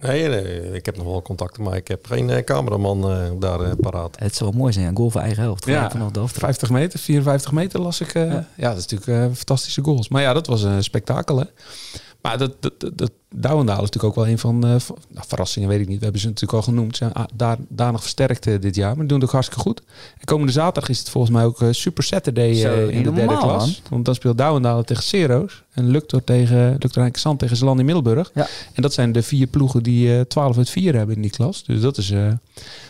Nee, 0.00 0.28
nee, 0.28 0.72
ik 0.72 0.86
heb 0.86 0.96
nog 0.96 1.06
wel 1.06 1.22
contacten, 1.22 1.62
maar 1.62 1.76
ik 1.76 1.88
heb 1.88 2.06
geen 2.06 2.30
eh, 2.30 2.44
cameraman 2.44 3.10
eh, 3.10 3.30
daar 3.38 3.60
eh, 3.60 3.70
paraat. 3.80 4.18
Het 4.18 4.34
zou 4.36 4.50
wel 4.50 4.58
mooi 4.58 4.72
zijn, 4.72 4.86
een 4.86 4.96
goal 4.96 5.10
voor 5.10 5.20
eigen 5.20 5.42
helft. 5.42 5.64
Ja, 5.66 5.90
vanaf 5.90 6.10
de 6.10 6.20
aftrap. 6.20 6.40
50 6.44 6.70
meter, 6.70 6.98
54 6.98 7.52
meter 7.52 7.80
las 7.80 8.00
ik. 8.00 8.14
eh, 8.14 8.24
ja. 8.32 8.46
Ja. 8.56 8.68
dat 8.68 8.78
is 8.78 8.86
natuurlijk 8.86 9.36
fantastische 9.36 9.82
goals. 9.82 10.08
Maar 10.08 10.22
ja, 10.22 10.32
dat 10.32 10.46
was 10.46 10.62
een 10.62 10.82
spektakel, 10.84 11.38
hè? 11.38 11.44
Maar 12.22 12.38
dat, 12.38 12.52
dat, 12.62 12.80
dat, 12.80 12.98
dat 12.98 13.10
Douwendaal 13.34 13.76
is 13.76 13.90
natuurlijk 13.90 14.04
ook 14.04 14.24
wel 14.24 14.28
een 14.32 14.38
van... 14.38 14.80
van- 14.80 14.96
nou, 15.08 15.24
verrassingen 15.28 15.68
weet 15.68 15.80
ik 15.80 15.88
niet. 15.88 15.96
We 15.98 16.02
hebben 16.02 16.20
ze 16.20 16.26
natuurlijk 16.26 16.58
al 16.58 16.62
genoemd. 16.62 16.96
Ze 16.96 17.04
zijn 17.04 17.12
ah, 17.12 17.24
daar, 17.34 17.56
daar 17.68 17.92
nog 17.92 18.00
versterkt 18.00 18.46
eh, 18.46 18.60
dit 18.60 18.74
jaar. 18.74 18.96
Maar 18.96 19.06
doen 19.06 19.16
het 19.18 19.26
ook 19.26 19.32
hartstikke 19.32 19.62
goed. 19.62 19.82
En 20.18 20.24
komende 20.24 20.52
zaterdag 20.52 20.88
is 20.90 20.98
het 20.98 21.08
volgens 21.10 21.32
mij 21.32 21.44
ook 21.44 21.62
eh, 21.62 21.68
Super 21.70 22.04
Saturday 22.04 22.54
Zo, 22.54 22.86
in 22.86 23.02
de 23.02 23.12
derde 23.12 23.36
klas. 23.38 23.82
Want 23.90 24.04
dan 24.04 24.14
speelt 24.14 24.38
Douwendaal 24.38 24.84
tegen 24.84 25.02
Sero's. 25.02 25.62
En 25.72 25.88
Luctor 25.90 26.24
tegen 26.24 26.70
Luctor 26.78 27.00
Heinkesand 27.02 27.38
tegen 27.38 27.56
Zeeland 27.56 27.78
in 27.78 27.84
Middelburg. 27.84 28.30
Ja. 28.34 28.46
En 28.72 28.82
dat 28.82 28.92
zijn 28.92 29.12
de 29.12 29.22
vier 29.22 29.46
ploegen 29.46 29.82
die 29.82 30.14
eh 30.16 30.20
12 30.20 30.56
uit 30.56 30.70
4 30.70 30.94
hebben 30.94 31.16
in 31.16 31.22
die 31.22 31.30
klas. 31.30 31.64
Dus 31.64 31.80
dat 31.80 31.96
is... 31.98 32.12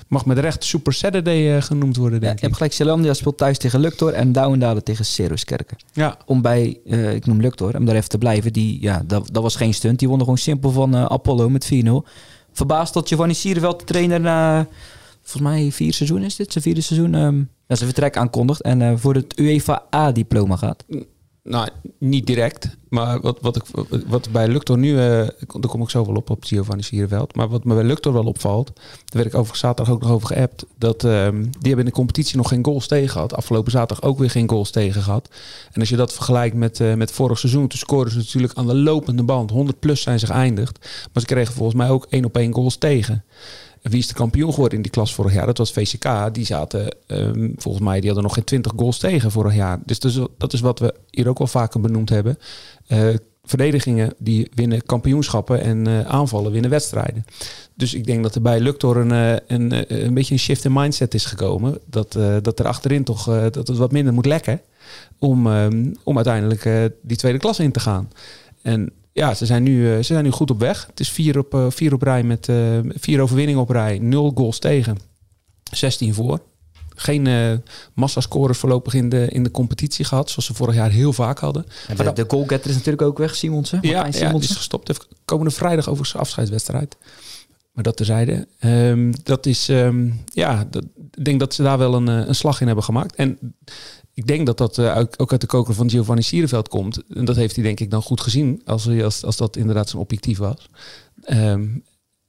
mag 0.09 0.27
met 0.27 0.39
recht 0.39 0.65
Super 0.65 0.93
Saturday 0.93 1.63
genoemd 1.63 1.97
worden, 1.97 2.21
Ja, 2.21 2.25
denk 2.27 2.39
hebt 2.39 2.51
ik. 2.51 2.57
gelijk, 2.57 2.73
Zeelandia 2.75 3.15
speelt 3.15 3.37
thuis 3.39 3.59
tegen 3.59 3.81
Luctor 3.81 4.13
en 4.13 4.33
Douwendalen 4.33 4.85
tegen 4.85 5.05
Seroskerken. 5.05 5.77
Ja, 5.93 6.17
Om 6.27 6.43
bij, 6.43 6.79
ik 7.15 7.27
noem 7.27 7.41
Luctor, 7.41 7.77
om 7.77 7.85
daar 7.85 7.95
even 7.95 8.09
te 8.09 8.19
blijven, 8.19 8.53
die, 8.53 8.79
ja, 8.83 9.03
dat, 9.07 9.29
dat 9.33 9.43
was 9.43 9.57
geen 9.57 9.75
stunt. 9.75 9.99
Die 9.99 10.09
wonnen 10.09 10.27
gewoon 10.29 10.39
simpel 10.39 10.71
van 10.71 10.95
eh, 10.95 11.05
Apollo 11.05 11.49
met 11.49 11.71
4-0. 11.75 11.89
Verbaasd 12.53 12.95
dat 12.95 13.09
Giovanni 13.09 13.35
Sierenveld, 13.35 13.79
de 13.79 13.85
trainer, 13.85 14.21
na 14.21 14.69
volgens 15.23 15.53
mij 15.53 15.73
vier 15.73 15.93
seizoen 15.93 16.23
is 16.23 16.37
dit, 16.37 16.53
zijn 16.53 16.65
vierde 16.65 16.81
seizoen, 16.81 17.15
ehm 17.15 17.39
ja, 17.67 17.75
zijn 17.75 17.89
vertrek 17.91 18.17
aankondigt 18.17 18.63
en 18.63 18.83
eh, 18.83 18.93
voor 18.97 19.15
het 19.15 19.39
UEFA 19.39 19.83
A-diploma 19.95 20.57
gaat. 20.57 20.85
Nou, 21.49 21.69
niet 21.99 22.27
direct. 22.27 22.77
Maar 22.89 23.21
wat, 23.21 23.39
wat, 23.41 23.57
ik, 23.57 23.63
wat 24.07 24.31
bij 24.31 24.49
Luctor 24.49 24.79
nu... 24.79 24.91
eh, 24.91 24.99
daar 25.47 25.69
kom 25.69 25.83
ik 25.83 25.91
zo 25.91 26.07
wel 26.07 26.15
op, 26.15 26.31
op 26.31 26.45
Giovanni 26.45 26.83
Sierenveld. 26.83 27.37
Maar 27.37 27.49
wat 27.49 27.65
me 27.65 27.75
bij 27.75 27.85
Luctor 27.85 28.13
wel 28.13 28.25
opvalt... 28.25 28.71
daar 28.75 28.85
werd 29.11 29.27
ik 29.27 29.35
overigens 29.35 29.61
zaterdag 29.61 29.95
ook 29.95 30.01
nog 30.01 30.11
over 30.11 30.27
geappt... 30.27 30.67
dat 30.79 31.05
ehm, 31.05 31.41
die 31.43 31.51
hebben 31.61 31.79
in 31.79 31.85
de 31.85 31.91
competitie 31.91 32.37
nog 32.37 32.49
geen 32.49 32.65
goals 32.65 32.87
tegen 32.87 33.09
gehad. 33.09 33.35
Afgelopen 33.35 33.71
zaterdag 33.71 34.09
ook 34.09 34.19
weer 34.19 34.31
geen 34.31 34.49
goals 34.49 34.71
tegen 34.71 35.03
gehad. 35.03 35.29
En 35.73 35.81
als 35.81 35.89
je 35.89 35.97
dat 35.97 36.13
vergelijkt 36.13 36.57
met, 36.57 36.81
eh, 36.81 36.95
met 36.95 37.13
vorig 37.13 37.39
seizoen... 37.39 37.69
toen 37.69 37.79
scoren 37.79 38.11
ze 38.11 38.17
natuurlijk 38.17 38.55
aan 38.55 38.67
de 38.67 38.75
lopende 38.75 39.23
band. 39.23 39.51
100 39.51 39.79
plus 39.79 40.03
zijn 40.03 40.19
ze 40.19 40.27
geëindigd. 40.27 40.79
Maar 41.13 41.23
ze 41.23 41.27
kregen 41.27 41.55
volgens 41.55 41.77
mij 41.77 41.89
ook 41.89 42.07
één 42.11 42.25
op 42.25 42.37
één 42.37 42.55
goals 42.55 42.77
tegen. 42.77 43.25
Wie 43.83 43.99
is 43.99 44.07
de 44.09 44.15
kampioen 44.15 44.53
geworden 44.53 44.77
in 44.77 44.83
die 44.83 44.93
klas 44.93 45.15
vorig 45.15 45.33
jaar? 45.33 45.47
Dat 45.47 45.59
was 45.59 45.73
VCK. 45.73 46.35
Die 46.35 46.45
zaten, 46.45 46.97
ehm, 47.07 47.51
volgens 47.57 47.85
mij, 47.85 47.97
die 47.97 48.07
hadden 48.07 48.23
nog 48.23 48.35
geen 48.35 48.45
20 48.45 48.73
goals 48.77 48.99
tegen 48.99 49.31
vorig 49.31 49.55
jaar. 49.55 49.79
Dus 49.85 49.99
dat 49.99 50.11
is, 50.11 50.21
dat 50.39 50.53
is 50.53 50.61
wat 50.61 50.79
we 50.79 50.95
hier 51.11 51.29
ook 51.29 51.39
wel 51.39 51.47
vaker 51.47 51.81
benoemd 51.81 52.09
hebben. 52.09 52.39
Eh, 52.87 53.09
verdedigingen 53.49 54.15
die 54.19 54.51
winnen 54.55 54.83
kampioenschappen 54.83 55.61
en 55.61 55.87
eh, 55.87 56.01
aanvallen 56.01 56.53
winnen 56.53 56.71
wedstrijden. 56.71 57.25
Dus 57.75 57.95
ik 57.95 58.07
denk 58.07 58.23
dat 58.23 58.35
er 58.35 58.43
bij 58.43 58.61
Luctor 58.61 58.97
een, 58.97 59.13
eh, 59.13 59.57
een, 59.57 59.95
een 60.05 60.15
beetje 60.15 60.35
een 60.35 60.41
shift 60.41 60.65
in 60.65 60.73
mindset 60.73 61.15
is 61.15 61.25
gekomen. 61.25 61.79
Dat, 61.87 62.15
eh, 62.15 62.37
dat 62.43 62.59
er 62.59 62.67
achterin 62.67 63.05
toch 63.05 63.25
dat 63.25 63.69
het 63.69 63.77
wat 63.77 63.93
minder 63.93 64.13
moet 64.13 64.27
lekken. 64.27 64.61
Om, 65.19 65.47
ehm, 65.47 65.93
om 66.05 66.17
uiteindelijk 66.17 66.91
die 67.03 67.17
tweede 67.17 67.39
klas 67.39 67.59
in 67.59 67.73
te 67.73 67.81
gaan. 67.81 68.11
En 68.63 68.93
ja, 69.19 69.35
ze 69.35 69.47
zijn 69.47 69.63
nu, 69.63 69.91
eh, 69.91 69.97
ze 69.97 70.03
zijn 70.03 70.25
nu 70.25 70.31
goed 70.31 70.51
op 70.51 70.59
weg. 70.59 70.87
Het 70.87 71.01
is 71.01 71.11
vier 71.11 71.39
op, 71.39 71.55
eh, 71.55 71.67
vier 71.69 71.93
op 71.93 72.03
rij 72.03 72.23
met 72.23 72.49
eh, 72.49 72.79
vier 72.89 73.21
overwinningen 73.21 73.63
op 73.63 73.71
rij. 73.71 73.99
Nul 73.99 74.33
goals 74.35 74.59
tegen. 74.59 74.99
16 75.73 76.15
voor. 76.15 76.41
Geen 76.95 77.27
eh 77.27 77.53
massascorers 77.95 78.59
voorlopig 78.59 78.95
in 78.95 79.09
de, 79.09 79.29
in 79.29 79.43
de 79.43 79.51
competitie 79.51 80.05
gehad. 80.05 80.31
Zoals 80.31 80.47
ze 80.47 80.55
vorig 80.55 80.75
jaar 80.75 80.91
heel 80.91 81.13
vaak 81.13 81.39
hadden. 81.39 81.67
En 81.89 81.97
Maar 81.97 82.15
de, 82.15 82.23
de 82.23 82.29
goalgetter 82.29 82.71
is 82.71 82.77
natuurlijk 82.77 83.03
ook 83.03 83.19
weg, 83.19 83.35
Simonsen. 83.35 83.79
Ja, 83.83 83.93
Martijn 83.93 84.05
ja, 84.05 84.13
die 84.13 84.21
is 84.21 84.27
Simonsen. 84.27 84.57
gestopt. 84.57 84.89
Heeft 84.89 85.09
komende 85.25 85.51
vrijdag 85.51 85.89
over 85.89 86.07
zijn 86.07 86.23
afscheidswedstrijd. 86.23 86.97
Maar 87.73 87.85
dat 87.85 87.97
terzijde. 87.97 88.47
Ehm 88.59 89.13
dat 89.23 89.47
is, 89.47 89.69
ehm, 89.69 90.11
ja, 90.33 90.67
dat, 90.71 90.85
ik 91.15 91.25
denk 91.25 91.41
dat 91.41 91.55
ze 91.55 91.63
daar 91.63 91.79
wel 91.79 91.95
een, 91.95 92.07
een 92.07 92.35
slag 92.35 92.61
in 92.61 92.67
hebben 92.67 92.85
gemaakt. 92.85 93.15
En 93.15 93.39
ik 94.19 94.27
denk 94.27 94.47
dat 94.47 94.59
dat 94.59 94.79
eh, 94.79 94.97
ook- 95.17 95.33
uit 95.33 95.41
de 95.41 95.47
koker 95.47 95.75
van 95.75 95.91
Giovanni 95.91 96.23
Sierenveld 96.23 96.69
komt. 96.69 97.03
En 97.15 97.25
dat 97.25 97.37
heeft 97.37 97.55
hij 97.55 97.65
denk 97.65 97.81
ik 97.81 97.91
dan 97.91 98.03
goed 98.03 98.21
gezien, 98.21 98.63
als, 98.65 98.89
als, 98.89 99.25
als 99.25 99.37
dat 99.37 99.57
inderdaad 99.57 99.89
zo'n 99.89 100.01
objectief 100.01 100.39
was. 100.39 100.69
Ehm, 101.23 101.67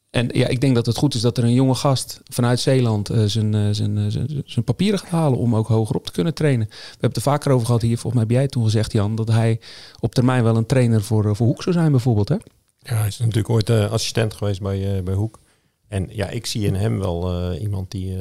en 0.09 0.29
ja, 0.31 0.47
ik 0.47 0.61
denk 0.61 0.75
dat 0.75 0.85
het 0.85 0.97
goed 0.97 1.13
is 1.13 1.21
dat 1.21 1.37
er 1.37 1.43
een 1.43 1.53
jonge 1.53 1.75
gast 1.75 2.21
vanuit 2.23 2.59
Zeeland 2.59 3.09
eh, 3.09 3.23
zijn, 3.23 3.53
eh, 3.53 3.67
zijn, 3.71 4.11
zijn, 4.11 4.43
zijn 4.45 4.65
papieren 4.65 4.99
gaat 4.99 5.09
halen 5.09 5.39
om 5.39 5.55
ook 5.55 5.67
hoger 5.67 5.95
op 5.95 6.05
te 6.05 6.11
kunnen 6.11 6.33
trainen. 6.33 6.67
We 6.67 6.75
hebben 6.89 7.07
het 7.07 7.15
er 7.15 7.21
vaker 7.21 7.51
over 7.51 7.65
gehad 7.65 7.81
hier. 7.81 7.97
Volgens 7.97 8.13
mij 8.13 8.23
heb 8.23 8.31
jij 8.31 8.47
toen 8.47 8.63
gezegd, 8.63 8.91
Jan, 8.91 9.15
dat 9.15 9.27
hij 9.27 9.59
op 9.99 10.13
termijn 10.13 10.43
wel 10.43 10.57
een 10.57 10.65
trainer 10.65 11.03
voor, 11.03 11.35
voor 11.35 11.47
Hoek 11.47 11.63
zou 11.63 11.75
zijn 11.75 11.91
bijvoorbeeld. 11.91 12.29
Hè? 12.29 12.35
Ja, 12.79 12.95
hij 12.95 13.07
is 13.07 13.17
natuurlijk 13.17 13.49
ooit 13.49 13.69
assistent 13.69 14.33
geweest 14.33 14.61
bij, 14.61 15.03
bij 15.03 15.13
Hoek. 15.13 15.39
En 15.87 16.07
ja, 16.11 16.29
ik 16.29 16.45
zie 16.45 16.65
in 16.65 16.75
hem 16.75 16.99
wel 16.99 17.53
iemand 17.53 17.91
die 17.91 18.17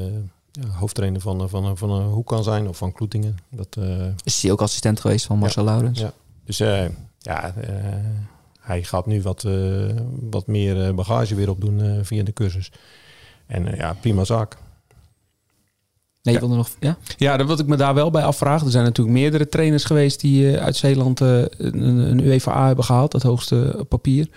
ja, 0.61 0.69
hoofdtrainer 0.69 1.21
van, 1.21 1.41
eh, 1.41 1.47
van, 1.49 1.65
van, 1.65 1.77
van 1.79 1.91
een 1.91 2.07
Hoek 2.09 2.27
kan 2.27 2.43
zijn 2.45 2.69
of 2.69 2.77
van 2.77 2.93
Kloetingen. 2.93 3.37
Dat, 3.51 3.77
eh, 3.79 4.07
Is 4.25 4.43
hij 4.43 4.53
ook 4.53 4.63
assistent 4.63 5.01
geweest 5.01 5.27
van 5.27 5.39
Marcel 5.39 5.65
Laurens? 5.65 6.01
Ja. 6.01 6.13
dus 6.45 6.61
eh, 6.61 6.85
ja, 7.19 7.55
eh, 7.55 7.75
hij 8.61 8.83
gaat 8.83 9.07
nu 9.07 9.23
wat, 9.23 9.45
eh, 9.45 9.53
wat 10.31 10.47
meer 10.47 10.85
eh, 10.87 10.95
bagage 10.95 11.35
weer 11.35 11.51
opdoen 11.51 11.81
eh, 11.81 11.91
via 12.03 12.23
de 12.23 12.33
cursus. 12.33 12.73
En 13.47 13.67
eh, 13.73 13.79
ja, 13.79 13.93
prima 14.01 14.25
zaak. 14.25 14.57
Nee, 16.23 16.35
je 16.35 16.41
Ja. 16.41 16.47
wilde 16.47 16.57
nog... 16.57 16.69
Ja? 16.81 16.97
Ja, 17.17 17.37
dat 17.37 17.47
wat 17.47 17.61
ik 17.61 17.67
me 17.67 17.77
daar 17.77 17.95
wel 17.95 18.11
bij 18.11 18.23
afvraag. 18.25 18.63
Er 18.65 18.71
zijn 18.71 18.85
natuurlijk 18.85 19.17
meerdere 19.17 19.49
trainers 19.49 19.85
geweest 19.85 20.21
die 20.21 20.57
eh, 20.57 20.65
uit 20.65 20.77
Zeeland 20.77 21.21
eh, 21.21 21.39
een, 21.49 21.83
een 21.85 22.19
UEFA 22.21 22.67
hebben 22.67 22.85
gehaald, 22.85 23.13
dat 23.13 23.23
hoogste 23.23 23.85
papier. 23.89 24.29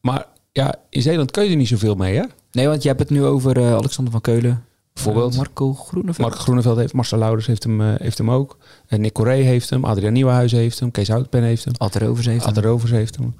Maar 0.00 0.26
ja, 0.52 0.74
in 0.88 1.02
Zeeland 1.02 1.30
kun 1.30 1.44
je 1.44 1.50
er 1.50 1.56
niet 1.56 1.68
zoveel 1.68 1.94
mee, 1.94 2.16
hè? 2.16 2.24
Nee, 2.52 2.68
want 2.68 2.82
je 2.82 2.88
hebt 2.88 3.00
het 3.00 3.10
nu 3.10 3.24
over 3.24 3.56
eh, 3.56 3.72
Alexander 3.74 4.12
van 4.12 4.20
Keulen. 4.20 4.64
Bijvoorbeeld. 4.92 5.32
Eh, 5.32 5.38
Marco 5.38 5.74
Groeneveld. 5.74 6.28
Mark 6.28 6.40
Groeneveld 6.40 6.76
heeft, 6.76 6.92
Marcel 6.92 7.18
Lauders 7.18 7.46
heeft 7.46 7.62
hem, 7.62 7.80
eh, 7.80 7.94
heeft 7.96 8.18
hem 8.18 8.30
ook. 8.30 8.56
En 8.86 9.00
Nick 9.00 9.12
Corré 9.12 9.34
heeft 9.34 9.70
hem, 9.70 9.84
Adriaan 9.84 10.12
Nieuwenhuizen 10.12 10.58
heeft 10.58 10.80
hem, 10.80 10.90
Kees 10.90 11.08
Houtpen 11.08 11.42
heeft 11.42 11.64
hem. 11.64 11.74
Altijd 11.76 12.04
over 12.04 12.28
heeft. 12.28 12.44
Ad 12.44 12.56
Rovers 12.56 12.90
heeft 12.90 13.16
hem. 13.16 13.34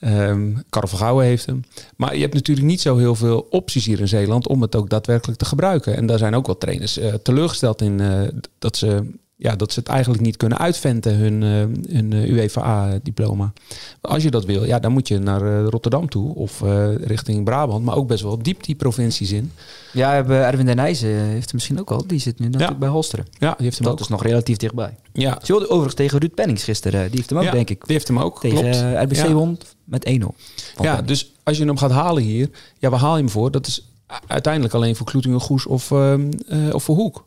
Ehm 0.00 0.54
Karel 0.70 0.88
van 0.88 0.98
Gouwen 0.98 1.24
heeft 1.24 1.46
hem. 1.46 1.64
Maar 1.96 2.14
je 2.14 2.20
hebt 2.20 2.34
natuurlijk 2.34 2.66
niet 2.66 2.80
zo 2.80 2.96
heel 2.96 3.14
veel 3.14 3.46
opties 3.50 3.86
hier 3.86 4.00
in 4.00 4.08
Zeeland 4.08 4.48
om 4.48 4.62
het 4.62 4.76
ook 4.76 4.90
daadwerkelijk 4.90 5.38
te 5.38 5.44
gebruiken. 5.44 5.96
En 5.96 6.06
daar 6.06 6.18
zijn 6.18 6.34
ook 6.34 6.46
wel 6.46 6.58
trainers 6.58 6.98
eh, 6.98 7.14
teleurgesteld 7.14 7.82
in 7.82 8.00
eh, 8.00 8.22
dat, 8.58 8.76
ze, 8.76 9.12
ja, 9.40 9.56
dat 9.56 9.72
ze 9.72 9.78
het 9.78 9.88
eigenlijk 9.88 10.22
niet 10.22 10.36
kunnen 10.36 10.58
uitventen, 10.58 11.14
hun, 11.16 11.42
eh, 11.42 11.92
hun 11.94 12.12
eh, 12.12 12.30
UEFA-diploma. 12.30 13.52
Als 14.00 14.22
je 14.22 14.30
dat 14.30 14.44
wil, 14.44 14.64
ja, 14.64 14.78
dan 14.78 14.92
moet 14.92 15.08
je 15.08 15.18
naar 15.18 15.42
eh, 15.42 15.66
Rotterdam 15.68 16.08
toe 16.08 16.34
of 16.34 16.60
richting 17.00 17.44
Brabant. 17.44 17.84
Maar 17.84 17.96
ook 17.96 18.06
best 18.08 18.22
wel 18.22 18.38
diep 18.42 18.62
die 18.64 18.74
provincies 18.74 19.32
in. 19.32 19.52
Ja, 19.92 20.24
Erwin 20.28 20.66
den 20.66 20.76
Nijzen 20.76 21.08
heeft 21.08 21.44
hem 21.46 21.54
misschien 21.54 21.80
ook 21.80 21.90
al. 21.90 22.06
Die 22.06 22.18
zit 22.20 22.38
nu 22.38 22.44
natuurlijk 22.44 22.72
Ja. 22.72 22.78
bij 22.78 22.88
Holsteren. 22.88 23.26
Ja, 23.38 23.54
die 23.54 23.64
heeft 23.64 23.76
hem 23.78 23.84
Dat 23.86 23.94
ook. 23.96 24.00
is 24.00 24.08
nog 24.08 24.22
relatief 24.22 24.56
dichtbij. 24.56 24.94
Ja, 25.12 25.38
Ze 25.42 25.54
overigens 25.54 25.94
tegen 25.94 26.18
Ruud 26.18 26.34
Pennings 26.34 26.64
gisteren. 26.64 27.06
Die 27.06 27.16
heeft 27.16 27.28
hem 27.30 27.38
ook, 27.38 27.44
Ja, 27.44 27.50
denk 27.50 27.70
ik. 27.70 27.84
die 27.86 27.94
heeft 27.96 28.08
hem 28.08 28.18
ook. 28.18 28.40
Tegen 28.40 28.58
klopt. 28.58 28.76
RBC 29.04 29.16
Ja. 29.16 29.32
won 29.32 29.58
met 29.84 30.04
1-0. 30.06 30.34
van 30.74 30.84
Ja, 30.86 30.94
Pennings. 30.94 31.22
dus 31.22 31.32
als 31.42 31.58
je 31.58 31.64
hem 31.64 31.76
gaat 31.76 31.90
halen 31.90 32.22
hier, 32.22 32.50
ja, 32.78 32.90
waar 32.90 33.00
haal 33.00 33.16
je 33.16 33.22
hem 33.22 33.30
voor? 33.30 33.50
Dat 33.50 33.66
is 33.66 33.88
uiteindelijk 34.26 34.74
alleen 34.74 34.96
voor 34.96 35.06
Kloetingen, 35.06 35.40
Goes 35.40 35.66
of, 35.66 35.90
ehm, 35.90 36.30
eh, 36.48 36.74
of 36.74 36.82
voor 36.82 36.96
Hoek. 36.96 37.26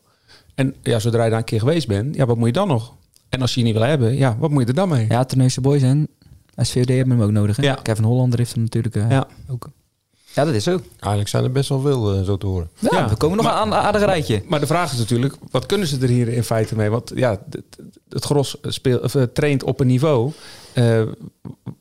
En 0.56 0.76
ja, 0.82 1.00
zodra 1.00 1.24
je 1.24 1.30
daar 1.30 1.40
een 1.40 1.46
keer 1.46 1.60
geweest 1.60 1.88
bent, 1.88 2.16
ja, 2.16 2.26
wat 2.26 2.38
moet 2.38 2.48
je 2.48 2.54
dan 2.54 2.68
nog? 2.68 2.94
En 3.30 3.42
als 3.42 3.54
je 3.54 3.60
je 3.60 3.66
niet 3.66 3.76
wil 3.76 3.86
hebben, 3.86 4.18
ja, 4.18 4.38
wat 4.40 4.50
moet 4.50 4.62
je 4.62 4.68
er 4.68 4.74
dan 4.74 4.90
mee? 4.90 5.06
Ja, 5.10 5.24
Terneuzen 5.26 5.62
Boys 5.62 5.82
en 5.82 6.08
SVOD 6.58 6.88
hebben 6.88 7.10
hem 7.18 7.22
ook 7.22 7.32
nodig. 7.32 7.56
Hè? 7.58 7.64
Ja. 7.64 7.74
Kevin 7.74 8.04
Hollander 8.04 8.40
heeft 8.40 8.54
hem 8.54 8.62
natuurlijk 8.64 8.96
eh, 8.96 9.10
Ja. 9.10 9.28
ook. 9.50 9.70
Ja, 10.34 10.46
dat 10.46 10.54
is 10.54 10.64
zo. 10.64 10.72
Eigenlijk 11.00 11.28
zijn 11.30 11.44
er 11.44 11.52
best 11.52 11.70
wel 11.70 11.80
veel 11.80 12.14
eh, 12.18 12.24
zo 12.24 12.38
te 12.38 12.46
horen. 12.46 12.70
Ja, 12.80 12.90
Ja, 12.98 13.10
we 13.10 13.16
komen 13.16 13.38
nog 13.38 13.46
maar- 13.46 13.56
aan 13.56 13.68
een 13.68 13.74
aardig 13.74 14.02
rijtje. 14.06 14.44
Maar 14.48 14.60
de 14.60 14.66
vraag 14.68 14.92
is 14.92 14.98
natuurlijk, 14.98 15.36
wat 15.52 15.66
kunnen 15.66 15.88
ze 15.88 15.98
er 16.02 16.08
hier 16.08 16.28
in 16.28 16.44
feite 16.44 16.76
mee? 16.76 16.90
Want 16.90 17.12
ja, 17.16 17.42
het, 17.50 17.78
het 18.10 18.24
gros 18.24 18.58
speelt, 18.62 19.02
of, 19.02 19.16
eh, 19.16 19.24
traint 19.24 19.64
op 19.64 19.80
een 19.80 19.88
niveau 19.88 20.32
eh, 20.74 21.02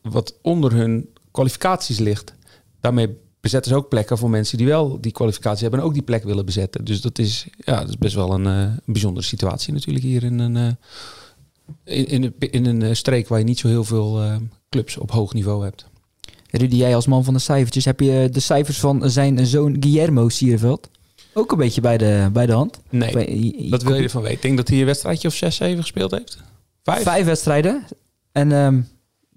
wat 0.03 0.35
onder 0.43 0.73
hun 0.73 1.09
kwalificaties 1.31 1.99
ligt. 1.99 2.35
Daarmee 2.81 3.19
bezetten 3.41 3.71
ze 3.71 3.77
ook 3.77 3.89
plekken 3.89 4.19
voor 4.19 4.31
mensen 4.31 4.59
die 4.59 4.67
wel 4.67 5.01
die 5.01 5.13
kwalificatie 5.13 5.63
hebben 5.63 5.81
en 5.81 5.87
ook 5.87 5.93
die 5.95 6.03
plek 6.03 6.25
willen 6.25 6.45
bezetten. 6.45 6.85
Dus 6.85 7.01
dat 7.01 7.19
is, 7.19 7.47
ja, 7.59 7.81
dat 7.81 7.89
is 7.89 7.99
best 7.99 8.15
wel 8.15 8.33
een, 8.35 8.47
eh, 8.47 8.73
bijzondere 8.87 9.27
situatie 9.27 9.73
natuurlijk 9.73 10.05
hier 10.05 10.23
in 10.25 10.39
een, 10.39 10.57
eh, 10.57 11.97
in, 11.97 12.07
in, 12.07 12.23
een- 12.25 12.51
in 12.51 12.67
een 12.67 12.83
eh, 12.83 12.95
streek 12.95 13.29
waar 13.29 13.39
je 13.39 13.45
niet 13.45 13.59
zo 13.59 13.69
heel 13.69 13.85
veel 13.85 14.21
clubs 14.69 14.97
op 14.97 15.11
hoog 15.11 15.33
niveau 15.35 15.65
hebt. 15.65 15.87
Rudy, 16.51 16.77
jij 16.77 16.95
als 16.95 17.07
man 17.07 17.25
van 17.25 17.35
de 17.35 17.41
cijfertjes, 17.41 17.85
heb 17.85 18.01
je 18.01 18.29
de 18.33 18.41
cijfers 18.41 18.79
van 18.81 19.11
zijn 19.11 19.47
zoon 19.47 19.77
Guillermo 19.81 20.29
Sierenveld 20.29 20.89
ook 21.35 21.53
een 21.53 21.59
beetje 21.59 21.81
bij 21.81 21.99
de, 21.99 22.29
bij 22.33 22.47
de 22.47 22.53
hand? 22.53 22.81
Nee, 22.91 23.15
Of, 23.17 23.25
je- 23.25 23.63
je- 23.65 23.71
dat 23.71 23.83
wil 23.83 23.95
je 23.95 24.03
ervan 24.03 24.23
weten. 24.23 24.37
Ik 24.37 24.43
denk 24.43 24.57
dat 24.57 24.69
hij 24.69 24.79
een 24.79 24.85
wedstrijdje 24.87 25.29
of 25.29 25.35
zes, 25.35 25.57
zeven 25.57 25.81
gespeeld 25.81 26.11
heeft. 26.11 26.39
Vijf? 26.83 27.03
Vijf 27.03 27.25
wedstrijden. 27.25 27.85
En 28.33 28.53
ehm, 28.53 28.81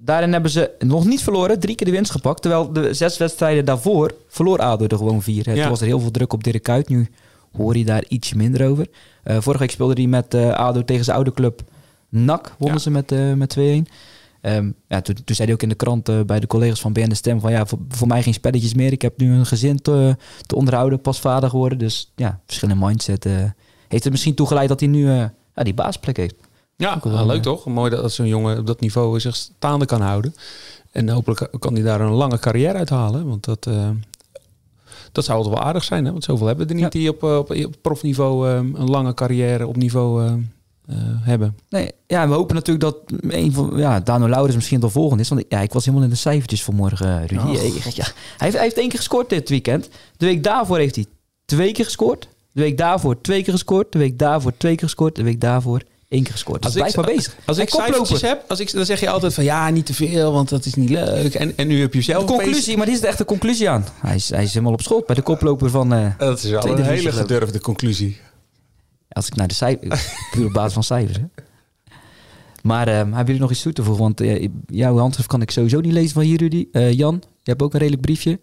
daarin 0.05 0.31
hebben 0.33 0.51
ze 0.51 0.71
nog 0.79 1.05
niet 1.05 1.23
verloren, 1.23 1.59
drie 1.59 1.75
keer 1.75 1.85
de 1.87 1.91
winst 1.93 2.11
gepakt. 2.11 2.41
Terwijl 2.41 2.73
de 2.73 2.93
zes 2.93 3.17
wedstrijden 3.17 3.65
daarvoor 3.65 4.15
verloor 4.27 4.59
ADO 4.59 4.85
er 4.87 4.97
gewoon 4.97 5.21
vier. 5.21 5.49
Ja. 5.55 5.61
Toen 5.61 5.69
was 5.69 5.81
er 5.81 5.87
heel 5.87 5.99
veel 5.99 6.11
druk 6.11 6.33
op 6.33 6.43
Dirk 6.43 6.63
Kuyt. 6.63 6.89
Nu 6.89 7.09
hoor 7.57 7.77
je 7.77 7.85
daar 7.85 8.03
ietsje 8.07 8.35
minder 8.37 8.67
over. 8.67 8.87
Eh, 9.23 9.37
vorige 9.39 9.61
week 9.61 9.71
speelde 9.71 9.93
hij 10.01 10.07
met 10.09 10.33
eh, 10.33 10.51
ADO 10.51 10.83
tegen 10.83 11.03
zijn 11.03 11.15
oude 11.15 11.31
club 11.33 11.61
NAC. 12.09 12.55
Wonnen 12.57 12.77
Ja. 12.77 12.83
ze 12.83 12.89
met, 12.91 13.11
eh, 13.11 13.33
met 13.33 13.49
2-1. 13.49 13.87
Ehm, 14.41 14.71
ja, 14.87 15.01
toen, 15.01 15.15
toen 15.23 15.35
zei 15.35 15.47
hij 15.47 15.55
ook 15.55 15.63
in 15.63 15.69
de 15.69 15.75
krant 15.75 16.25
bij 16.27 16.39
de 16.39 16.47
collega's 16.47 16.81
van 16.81 16.93
BN 16.93 17.09
De 17.09 17.15
Stem... 17.15 17.39
van 17.39 17.51
ja, 17.51 17.65
voor, 17.65 17.79
voor 17.89 18.07
mij 18.07 18.23
geen 18.23 18.33
spelletjes 18.33 18.73
meer. 18.73 18.91
Ik 18.91 19.01
heb 19.01 19.17
nu 19.17 19.33
een 19.33 19.45
gezin 19.45 19.81
te, 19.81 20.17
te 20.45 20.55
onderhouden, 20.55 21.01
pas 21.01 21.19
vader 21.19 21.49
geworden. 21.49 21.77
Dus 21.77 22.11
ja, 22.15 22.39
verschillende 22.45 22.85
mindset. 22.85 23.27
heeft 23.87 24.05
er 24.05 24.11
misschien 24.11 24.35
toegeleid 24.35 24.69
dat 24.69 24.79
hij 24.79 24.89
nu 24.89 25.07
ja, 25.09 25.33
die 25.63 25.73
baasplek 25.73 26.17
heeft. 26.17 26.35
Ja, 26.75 26.99
wel, 27.03 27.13
nou, 27.13 27.27
leuk 27.27 27.41
toch? 27.41 27.65
Mooi 27.65 27.89
dat, 27.89 28.01
dat 28.01 28.11
zo'n 28.11 28.27
jongen 28.27 28.57
op 28.59 28.67
dat 28.67 28.79
niveau 28.79 29.19
zich 29.19 29.35
staande 29.35 29.85
kan 29.85 30.01
houden. 30.01 30.35
En 30.91 31.09
hopelijk 31.09 31.47
kan 31.59 31.73
hij 31.73 31.83
daar 31.83 32.01
een 32.01 32.11
lange 32.11 32.39
carrière 32.39 32.77
uithalen. 32.77 33.27
Want 33.27 33.45
dat, 33.45 33.67
eh, 33.67 33.89
dat 35.11 35.25
zou 35.25 35.49
wel 35.49 35.59
aardig 35.59 35.83
zijn. 35.83 36.05
Hè? 36.05 36.11
Want 36.11 36.23
zoveel 36.23 36.47
hebben 36.47 36.67
er 36.67 36.73
niet 36.75 36.83
Ja. 36.83 36.89
die 36.89 37.09
op, 37.09 37.23
eh, 37.23 37.37
op, 37.37 37.51
op 37.51 37.75
profniveau 37.81 38.49
eh, 38.49 38.55
een 38.55 38.89
lange 38.89 39.13
carrière 39.13 39.67
op 39.67 39.75
niveau 39.75 40.41
hebben. 41.21 41.57
Nee, 41.69 41.91
ja, 42.07 42.27
we 42.27 42.33
hopen 42.33 42.55
natuurlijk 42.55 42.85
dat 42.85 42.97
een 43.21 43.53
van, 43.53 43.73
ja, 43.75 43.99
Dano 43.99 44.29
Laurens 44.29 44.55
misschien 44.55 44.81
al 44.81 44.89
volgende 44.89 45.23
is. 45.23 45.29
Want 45.29 45.43
ja, 45.49 45.59
ik 45.59 45.73
was 45.73 45.85
helemaal 45.85 46.05
in 46.05 46.11
de 46.11 46.19
cijfertjes 46.19 46.63
vanmorgen, 46.63 47.27
Rudy. 47.27 47.33
Ja, 47.33 47.43
hij, 47.43 47.61
heeft, 48.37 48.53
hij 48.53 48.61
heeft 48.63 48.77
één 48.77 48.89
keer 48.89 48.97
gescoord 48.97 49.29
dit 49.29 49.49
weekend. 49.49 49.89
De 50.17 50.25
week 50.25 50.43
daarvoor 50.43 50.77
heeft 50.77 50.95
hij 50.95 51.05
twee 51.45 51.71
keer 51.71 51.85
gescoord. 51.85 52.27
De 52.51 52.61
week 52.61 52.77
daarvoor 52.77 53.21
twee 53.21 53.43
keer 53.43 53.53
gescoord. 53.53 53.91
De 53.91 53.99
week 53.99 54.19
daarvoor 54.19 54.53
twee 54.57 54.75
keer 54.75 54.87
gescoord. 54.87 55.15
De 55.15 55.23
week 55.23 55.41
daarvoor 55.41 55.81
één 56.13 56.23
keer 56.23 56.31
gescoord. 56.31 56.61
Dus 56.61 56.73
blijf 56.73 56.95
maar 56.95 57.05
bezig. 57.05 57.35
Als 57.45 57.57
ik 57.57 57.69
cijfertjes 57.69 58.21
heb, 58.21 58.43
als 58.47 58.59
ik, 58.59 58.71
dan 58.71 58.85
zeg 58.85 58.99
je 58.99 59.09
altijd 59.09 59.33
van 59.33 59.43
ja, 59.43 59.69
niet 59.69 59.85
te 59.85 59.93
veel, 59.93 60.31
want 60.31 60.49
dat 60.49 60.65
is 60.65 60.73
niet 60.73 60.89
leuk. 60.89 61.33
En, 61.35 61.57
en 61.57 61.67
nu 61.67 61.79
heb 61.81 61.93
je 61.93 62.01
zelf 62.01 62.25
De 62.25 62.33
conclusie, 62.33 62.77
maar 62.77 62.85
dit 62.85 62.95
is 62.95 63.01
de 63.01 63.07
echte 63.07 63.25
conclusie 63.25 63.69
aan. 63.69 63.85
Hij 64.01 64.15
is, 64.15 64.29
hij 64.29 64.43
is 64.43 64.49
helemaal 64.53 64.73
op 64.73 64.81
schot 64.81 65.05
bij 65.05 65.15
de 65.15 65.21
koploper 65.21 65.69
van... 65.69 65.93
eh, 65.93 66.07
Dat 66.17 66.43
is 66.43 66.49
wel 66.49 66.65
een 66.67 66.83
hele 66.83 67.09
ik. 67.09 67.13
gedurfde 67.15 67.59
conclusie. 67.59 68.19
Als 69.09 69.27
ik 69.27 69.35
naar 69.35 69.47
de 69.47 69.53
cijfers... 69.53 70.07
puur 70.31 70.45
op 70.45 70.53
basis 70.53 70.73
van 70.73 70.83
cijfers, 70.83 71.17
hè. 71.17 71.23
Maar 72.63 72.87
eh, 72.87 72.93
hebben 72.95 73.25
jullie 73.25 73.41
nog 73.41 73.51
iets 73.51 73.61
toe 73.61 73.73
te 73.73 73.83
voegen? 73.83 74.03
Want 74.03 74.21
eh, 74.21 74.47
jouw 74.67 74.97
handschrift 74.97 75.29
kan 75.29 75.41
ik 75.41 75.51
sowieso 75.51 75.79
niet 75.79 75.93
lezen 75.93 76.13
van 76.13 76.23
hier, 76.23 76.37
Rudy. 76.37 76.67
Eh, 76.71 76.91
Jan, 76.93 77.13
je 77.41 77.49
hebt 77.49 77.61
ook 77.61 77.73
een 77.73 77.79
redelijk 77.79 78.01
briefje. 78.01 78.39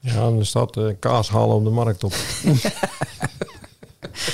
Ja, 0.00 0.28
er 0.38 0.46
staat 0.46 0.76
eh, 0.76 0.84
kaas 0.98 1.28
halen 1.28 1.56
op 1.56 1.64
de 1.64 1.70
markt 1.70 2.04
op. 2.04 2.12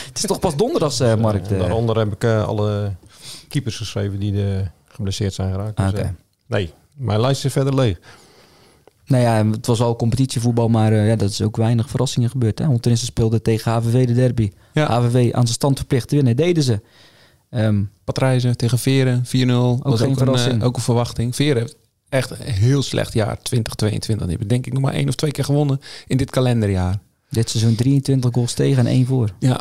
Het 0.07 0.19
is 0.19 0.23
toch 0.23 0.39
pas 0.39 0.57
donderdagsmarkt. 0.57 1.49
En 1.49 1.55
eh. 1.55 1.61
daaronder 1.61 1.99
heb 1.99 2.13
ik 2.13 2.25
eh, 2.25 2.47
alle 2.47 2.93
keepers 3.49 3.77
geschreven 3.77 4.19
die 4.19 4.47
eh, 4.57 4.67
geblesseerd 4.89 5.35
zijn 5.35 5.51
geraakt. 5.53 5.79
Ah, 5.79 5.91
Dus, 5.91 5.99
Oké. 5.99 6.09
eh, 6.09 6.15
nee, 6.47 6.73
mijn 6.97 7.21
lijst 7.21 7.45
is 7.45 7.53
verder 7.53 7.75
leeg. 7.75 7.99
Nou 9.07 9.23
ja, 9.23 9.47
het 9.51 9.67
was 9.67 9.81
al 9.81 9.97
competitievoetbal, 9.97 10.69
maar 10.69 10.93
eh, 10.93 11.09
ja, 11.09 11.17
dat 11.17 11.31
is 11.31 11.43
ook 11.43 11.57
weinig 11.57 11.89
verrassingen 11.91 12.31
gebeurd. 12.31 12.59
Hè? 12.59 12.67
Want 12.67 12.89
speelden 12.95 13.43
tegen 13.43 13.73
HVV 13.73 14.07
de 14.07 14.15
derby. 14.15 14.53
Ja. 14.73 14.87
HVV 15.01 15.33
aan 15.33 15.43
zijn 15.43 15.55
stand 15.55 15.79
verplicht 15.79 16.09
te 16.09 16.15
winnen, 16.15 16.37
deden 16.37 16.63
ze. 16.63 16.81
Ehm, 17.51 17.83
Patrijzen 18.05 18.57
tegen 18.57 18.79
Veren, 18.79 19.25
4-0. 19.25 19.29
was 19.29 20.01
geen 20.01 20.11
ook 20.11 20.13
een, 20.13 20.17
verrassing. 20.17 20.61
eh, 20.61 20.67
ook 20.67 20.77
een 20.77 20.83
verwachting. 20.83 21.35
Veren 21.35 21.57
heeft 21.63 21.77
echt 22.09 22.31
een 22.31 22.37
heel 22.53 22.83
slecht 22.83 23.13
jaar, 23.13 23.39
2022. 23.43 24.27
Die 24.27 24.37
hebben 24.37 24.49
denk 24.49 24.67
ik 24.67 24.73
nog 24.73 24.83
maar 24.83 24.93
één 24.93 25.09
of 25.09 25.15
twee 25.15 25.31
keer 25.31 25.45
gewonnen 25.45 25.81
in 26.07 26.17
dit 26.17 26.31
kalenderjaar. 26.31 26.99
Dit 27.31 27.51
seizoen 27.51 27.75
23 27.75 28.31
goals 28.33 28.53
tegen 28.53 28.79
en 28.79 28.87
één 28.87 29.07
voor. 29.07 29.31
Ja, 29.39 29.57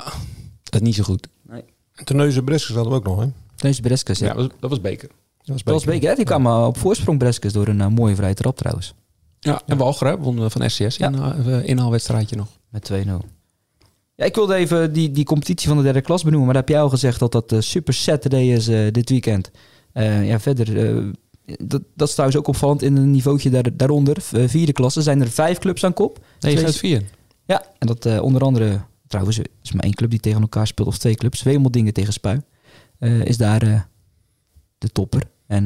dat 0.64 0.74
is 0.74 0.82
niet 0.82 0.96
zo 0.96 1.04
goed. 1.04 1.28
En 1.96 2.06
Terneuzen 2.06 2.44
Breskes 2.44 2.76
hadden 2.76 2.94
we 2.94 3.00
ook 3.00 3.06
nog, 3.06 3.20
hè? 3.20 3.28
Deze 3.56 3.82
Breskes, 3.82 4.20
ja. 4.20 4.26
Ja, 4.26 4.34
dat 4.34 4.42
was, 4.42 4.52
dat 4.60 4.70
was 4.70 4.82
beker. 4.82 5.08
Dat 5.08 5.48
was 5.48 5.64
Dat 5.64 5.74
was 5.74 5.84
beker, 5.84 6.10
hè? 6.10 6.16
Die 6.16 6.26
kwam 6.26 6.48
op 6.48 6.78
voorsprong 6.78 7.18
Breskes 7.20 7.54
door 7.54 7.68
een 7.68 7.82
eh, 7.82 7.88
mooie 7.88 8.16
vrije 8.16 8.34
trap 8.34 8.58
trouwens. 8.58 8.94
Ja, 9.40 9.62
en 9.66 9.78
Walger 9.78 10.08
hè, 10.08 10.18
won 10.18 10.52
van 10.52 10.70
SCS 10.70 10.98
Ja. 10.98 11.08
in 11.08 11.14
een 11.14 11.66
inhaalwedstrijdje 11.66 12.36
nog. 12.36 12.48
Met 12.70 12.92
2-0. 12.92 12.96
Ja, 14.16 14.26
ik 14.26 14.36
wilde 14.36 14.56
even 14.56 14.94
die, 14.94 15.12
die 15.12 15.26
competitie 15.26 15.68
van 15.68 15.78
de 15.78 15.84
derde 15.84 16.02
klas 16.02 16.24
benoemen. 16.24 16.46
Maar 16.46 16.54
daar 16.54 16.64
heb 16.64 16.72
jij 16.72 16.82
al 16.82 16.90
gezegd 16.90 17.20
dat 17.20 17.32
dat 17.32 17.52
eh, 17.52 17.60
Super 17.60 17.94
Saturday 17.94 18.44
is 18.52 18.66
dit 18.92 19.10
weekend. 19.10 19.52
Eh, 19.94 20.28
ja, 20.28 20.40
verder, 20.40 20.88
eh, 20.98 21.04
dat, 21.58 21.82
dat 21.96 22.08
is 22.08 22.14
trouwens 22.14 22.40
ook 22.40 22.48
opvallend 22.48 22.82
in 22.82 22.96
een 22.96 23.12
niveautje 23.12 23.50
daar, 23.50 23.78
daaronder. 23.78 24.18
Vierde 24.22 24.72
klasse 24.74 25.02
zijn 25.02 25.22
er 25.22 25.30
vijf 25.30 25.58
clubs 25.58 25.84
aan 25.84 25.94
kop. 25.94 26.20
9 26.40 26.58
Twee- 26.58 26.66
uit 26.66 26.78
4. 26.78 27.04
Ja, 27.46 27.64
en 27.80 27.88
dat 27.88 28.06
eh, 28.06 28.22
onder 28.22 28.42
andere, 28.42 28.82
trouwens, 29.08 29.40
is 29.62 29.72
maar 29.72 29.84
één 29.84 29.94
club 29.94 30.10
die 30.10 30.20
tegen 30.20 30.42
elkaar 30.42 30.68
speelt, 30.68 30.88
of 30.88 30.98
twee 30.98 31.16
clubs. 31.16 31.44
Wemeldingen 31.44 31.94
tegen 31.94 32.14
Spui. 32.14 32.42
Eh, 33.00 33.26
is 33.26 33.38
daar 33.38 33.62
eh, 33.62 33.82
de 34.78 34.90
topper. 34.90 35.24
En 35.48 35.66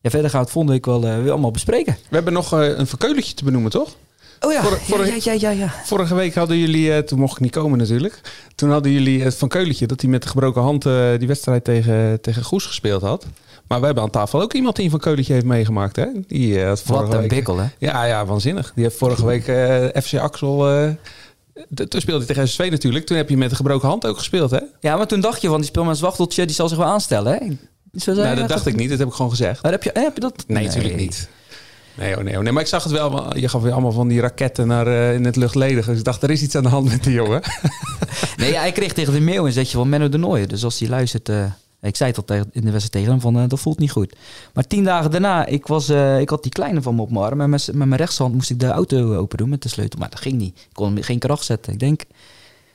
ja, 0.00 0.10
verder 0.10 0.30
gaan 0.30 0.38
we 0.40 0.44
het 0.44 0.50
volgende 0.50 0.72
week 0.72 0.86
wel 0.86 1.00
weer 1.00 1.30
allemaal 1.30 1.50
bespreken. 1.50 1.96
We 2.08 2.14
hebben 2.14 2.32
nog 2.32 2.52
een 2.52 2.86
verkeuletje 2.86 3.34
te 3.34 3.44
benoemen, 3.44 3.70
toch? 3.70 3.96
Oh 4.42 4.52
ja, 4.52 4.62
voor- 4.62 5.06
ja, 5.06 5.14
ja, 5.22 5.32
ja, 5.32 5.50
ja. 5.50 5.74
Vorige 5.84 6.14
week 6.14 6.34
hadden 6.34 6.56
jullie, 6.58 6.92
eh, 6.92 6.98
toen 6.98 7.18
mocht 7.18 7.32
ik 7.34 7.40
niet 7.40 7.52
komen 7.52 7.78
natuurlijk. 7.78 8.20
Toen 8.54 8.70
hadden 8.70 8.92
jullie 8.92 9.22
het 9.22 9.34
van 9.36 9.48
Keuletje 9.48 9.86
dat 9.86 10.00
hij 10.00 10.10
met 10.10 10.22
de 10.22 10.28
gebroken 10.28 10.62
hand 10.62 10.86
eh, 10.86 11.08
die 11.18 11.28
wedstrijd 11.28 11.64
tegen, 11.64 12.20
tegen 12.20 12.44
Goes 12.44 12.66
gespeeld 12.66 13.02
had. 13.02 13.26
Maar 13.68 13.80
we 13.80 13.86
hebben 13.86 14.04
aan 14.04 14.10
tafel 14.10 14.40
ook 14.42 14.52
iemand 14.52 14.76
die 14.76 14.90
van 14.90 14.98
Keuletje 14.98 15.32
heeft 15.32 15.44
meegemaakt. 15.44 15.96
Hè? 15.96 16.06
Die 16.26 16.60
eh, 16.60 16.66
had 16.68 16.82
vorige 16.82 17.04
Wat 17.04 17.14
een 17.14 17.20
week. 17.20 17.28
bikkel, 17.28 17.58
hè? 17.58 17.66
Ja, 17.78 18.04
ja, 18.04 18.26
waanzinnig. 18.26 18.72
Die 18.74 18.84
heeft 18.84 18.96
vorige 18.96 19.26
week 19.26 19.46
eh, 19.46 20.02
FC 20.02 20.14
Axel. 20.14 20.68
eh, 20.70 20.88
t- 21.74 21.90
toen 21.90 22.00
speelde 22.00 22.24
hij 22.24 22.34
tegen 22.34 22.48
SSV 22.48 22.68
natuurlijk. 22.70 23.06
Toen 23.06 23.16
heb 23.16 23.28
je 23.28 23.36
met 23.36 23.50
een 23.50 23.56
gebroken 23.56 23.88
hand 23.88 24.06
ook 24.06 24.18
gespeeld, 24.18 24.50
hè? 24.50 24.60
Ja, 24.80 24.96
maar 24.96 25.06
toen 25.06 25.20
dacht 25.20 25.42
je 25.42 25.48
van 25.48 25.56
die 25.56 25.66
speelman 25.66 25.96
Zwachteltje, 25.96 26.46
die 26.46 26.54
zal 26.54 26.68
zich 26.68 26.78
wel 26.78 26.86
aanstellen, 26.86 27.32
hè? 27.32 27.38
Zo 27.92 28.14
zei 28.14 28.16
nou, 28.26 28.36
dat 28.36 28.48
dacht 28.48 28.66
ik 28.66 28.76
niet. 28.76 28.88
Dat 28.90 28.98
heb 28.98 29.08
ik 29.08 29.14
gewoon 29.14 29.30
gezegd. 29.30 29.62
Maar 29.62 29.72
heb 29.72 29.82
je, 29.82 29.92
eh, 29.92 30.02
heb 30.02 30.14
je 30.14 30.20
dat? 30.20 30.44
Nee, 30.46 30.64
natuurlijk 30.66 30.96
niet. 30.96 31.28
Nee, 31.94 32.16
oh 32.18 32.22
nee, 32.24 32.36
oh 32.36 32.42
nee, 32.42 32.52
maar 32.52 32.62
ik 32.62 32.68
zag 32.68 32.82
het 32.82 32.92
wel. 32.92 33.36
Je 33.36 33.48
gaf 33.48 33.62
weer 33.62 33.72
allemaal 33.72 33.92
van 33.92 34.08
die 34.08 34.20
raketten 34.20 34.66
naar, 34.66 34.86
eh, 34.86 35.14
in 35.14 35.24
het 35.24 35.36
luchtledige. 35.36 35.90
Dus 35.90 35.98
ik 35.98 36.04
dacht, 36.04 36.22
er 36.22 36.30
is 36.30 36.42
iets 36.42 36.54
aan 36.54 36.62
de 36.62 36.68
hand 36.68 36.88
met 36.88 37.04
die 37.04 37.12
jongen. 37.12 37.40
Nee, 38.36 38.52
ja, 38.52 38.60
hij 38.60 38.72
kreeg 38.72 38.92
tegen 38.92 39.12
de 39.12 39.20
mail 39.20 39.46
een 39.46 39.52
zetje 39.52 39.76
van 39.76 39.88
Menno 39.88 40.08
de 40.08 40.18
Nooijen. 40.18 40.48
Dus 40.48 40.64
als 40.64 40.78
hij 40.78 40.88
luistert, 40.88 41.28
eh, 41.28 41.44
ik 41.80 41.96
zei 41.96 42.08
het 42.08 42.18
al 42.18 42.24
tegen, 42.24 42.46
in 42.52 42.60
de 42.64 42.70
wedstrijd 42.70 42.92
tegen 42.92 43.10
hem, 43.10 43.20
van 43.20 43.38
eh, 43.38 43.48
dat 43.48 43.60
voelt 43.60 43.78
niet 43.78 43.90
goed. 43.90 44.16
Maar 44.54 44.66
tien 44.66 44.84
dagen 44.84 45.10
daarna, 45.10 45.46
ik, 45.46 45.66
was, 45.66 45.88
eh, 45.88 46.20
ik 46.20 46.28
had 46.28 46.42
die 46.42 46.52
kleine 46.52 46.82
van 46.82 46.94
me 46.94 47.02
op 47.02 47.10
mijn 47.10 47.24
arm. 47.24 47.40
En 47.40 47.50
met, 47.50 47.66
met 47.66 47.88
mijn 47.88 48.00
rechtshand 48.00 48.34
moest 48.34 48.50
ik 48.50 48.60
de 48.60 48.66
auto 48.66 49.14
open 49.16 49.38
doen 49.38 49.48
met 49.48 49.62
de 49.62 49.68
sleutel. 49.68 49.98
Maar 49.98 50.10
dat 50.10 50.20
ging 50.20 50.34
niet. 50.38 50.56
Ik 50.58 50.66
kon 50.72 50.94
hem 50.94 51.02
geen 51.02 51.18
kracht 51.18 51.44
zetten. 51.44 51.72
Ik 51.72 51.78
denk, 51.78 52.00
ik 52.02 52.08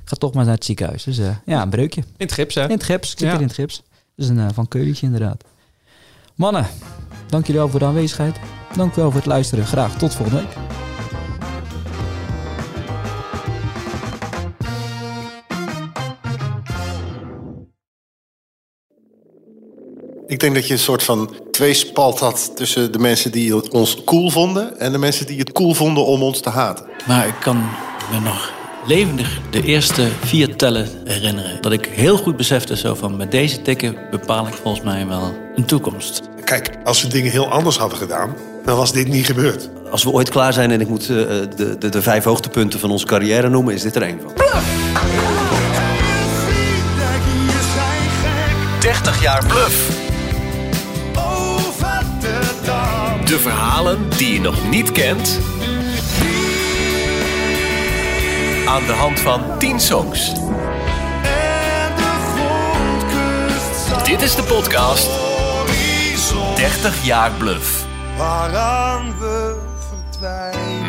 ga 0.05 0.15
toch 0.15 0.34
maar 0.34 0.45
naar 0.45 0.53
het 0.55 0.65
ziekenhuis. 0.65 1.03
Dus 1.03 1.18
eh, 1.18 1.36
ja, 1.45 1.61
een 1.61 1.70
breukje. 1.70 2.01
In 2.01 2.07
het 2.26 2.32
gips, 2.32 2.55
hè? 2.55 2.63
In 2.63 2.70
het 2.70 2.84
gips, 2.84 3.11
ik 3.11 3.18
zit 3.18 3.28
Ja. 3.28 3.32
hier 3.34 3.41
in 3.41 3.47
het 3.47 3.55
gips. 3.55 3.84
Dus 4.15 4.28
een 4.28 4.39
eh, 4.39 4.45
van 4.53 4.68
Keuletje 4.68 5.05
inderdaad. 5.05 5.43
Mannen, 6.36 6.68
dank 7.30 7.45
jullie 7.45 7.61
wel 7.61 7.69
voor 7.69 7.80
de 7.80 7.86
aanwezigheid. 7.86 8.39
Dank 8.75 8.95
wel 8.95 9.05
voor 9.05 9.19
het 9.19 9.25
luisteren. 9.25 9.65
Graag 9.65 9.97
tot 9.97 10.15
volgende 10.15 10.41
week. 10.41 10.55
Ik 20.28 20.39
denk 20.39 20.55
dat 20.55 20.67
je 20.67 20.73
een 20.73 20.80
soort 20.80 21.03
van 21.03 21.34
tweespalt 21.51 22.19
had 22.19 22.51
tussen 22.55 22.91
de 22.91 22.99
mensen 22.99 23.32
die 23.32 23.55
het 23.55 23.69
ons 23.69 24.03
cool 24.03 24.30
vonden 24.30 24.80
en 24.80 24.91
de 24.91 24.97
mensen 24.97 25.25
die 25.25 25.39
het 25.39 25.51
cool 25.51 25.73
vonden 25.73 26.05
om 26.05 26.23
ons 26.23 26.39
te 26.39 26.49
haten. 26.49 26.86
Maar 27.07 27.28
ik 27.28 27.36
kan 27.39 27.57
me 28.11 28.19
nog 28.19 28.53
levendig 28.86 29.39
de 29.49 29.63
eerste 29.63 30.07
vier 30.21 30.55
tellen 30.55 30.88
herinneren. 31.03 31.61
Dat 31.61 31.71
ik 31.71 31.86
heel 31.86 32.17
goed 32.17 32.38
besefte 32.38 32.78
zo 32.78 32.93
van 32.93 33.17
met 33.17 33.32
deze 33.32 33.61
tikken 33.61 33.95
bepaal 34.11 34.47
ik 34.47 34.53
volgens 34.53 34.84
mij 34.84 35.07
wel 35.07 35.34
een 35.55 35.65
toekomst. 35.65 36.21
Kijk, 36.48 36.70
als 36.84 37.02
we 37.02 37.08
dingen 37.08 37.32
heel 37.32 37.52
anders 37.52 37.78
hadden 37.78 37.98
gedaan, 37.98 38.36
dan 38.66 38.78
was 38.78 38.91
dit 38.91 39.08
niet 39.08 39.26
gebeurd. 39.26 39.70
Als 39.91 40.04
we 40.04 40.10
ooit 40.10 40.30
klaar 40.30 40.54
zijn 40.54 40.72
en 40.72 40.82
ik 40.82 40.88
moet 40.88 41.02
eh, 41.02 41.08
de, 41.08 41.76
de, 41.80 41.89
de 41.89 42.02
vijf 42.02 42.24
hoogtepunten 42.24 42.80
van 42.80 42.91
onze 42.91 43.06
carrière 43.06 43.50
noemen, 43.50 43.74
is 43.74 43.82
dit 43.82 43.95
er 43.95 44.02
één 44.02 44.20
van. 44.22 44.32
30 48.80 49.22
jaar 49.22 49.45
Bluff. 49.45 49.89
De 53.26 53.39
verhalen 53.39 54.10
die 54.18 54.34
je 54.34 54.39
nog 54.39 54.70
niet 54.70 54.91
kent. 54.91 55.39
Aan 58.68 58.86
de 58.86 58.93
hand 58.93 59.20
van 59.20 59.41
10 59.58 59.80
songs. 59.80 60.34
Dit 64.04 64.22
is 64.22 64.36
de 64.36 64.43
podcast 64.43 65.26
30 66.28 67.05
jaar 67.05 67.32
Bluff. 67.32 67.86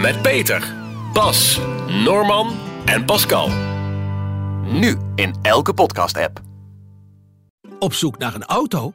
Met 0.01 0.23
Peter, 0.23 0.75
Bas, 1.13 1.61
Norman 1.87 2.57
en 2.85 3.05
Pascal. 3.05 3.51
Nu 4.65 4.99
in 5.15 5.35
elke 5.43 5.75
podcast-app. 5.75 6.41
Op 7.79 7.95
zoek 7.95 8.19
naar 8.19 8.35
een 8.35 8.45
auto? 8.45 8.93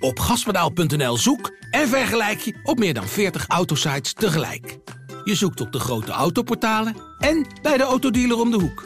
Op 0.00 0.18
gaspedaal.nl 0.18 1.16
zoek 1.16 1.52
en 1.70 1.88
vergelijk 1.88 2.40
je 2.40 2.60
op 2.62 2.78
meer 2.78 2.94
dan 2.94 3.06
40 3.06 3.46
autosites 3.46 4.12
tegelijk. 4.12 4.78
Je 5.24 5.34
zoekt 5.34 5.60
op 5.60 5.72
de 5.72 5.80
grote 5.80 6.12
autoportalen 6.12 6.96
en 7.18 7.46
bij 7.62 7.76
de 7.76 7.84
autodealer 7.84 8.40
om 8.40 8.50
de 8.50 8.60
hoek. 8.60 8.84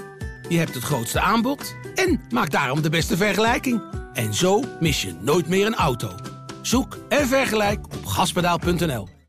Je 0.48 0.58
hebt 0.58 0.74
het 0.74 0.84
grootste 0.84 1.20
aanbod 1.20 1.74
en 1.94 2.20
maakt 2.30 2.52
daarom 2.52 2.82
de 2.82 2.90
beste 2.90 3.16
vergelijking. 3.16 3.82
En 4.12 4.34
zo 4.34 4.64
mis 4.80 5.02
je 5.02 5.14
nooit 5.20 5.48
meer 5.48 5.66
een 5.66 5.74
auto. 5.74 6.29
Zoek 6.70 6.98
en 7.08 7.26
vergelijk 7.26 7.86
op 7.86 8.06
gaspedaal.nl. 8.06 9.19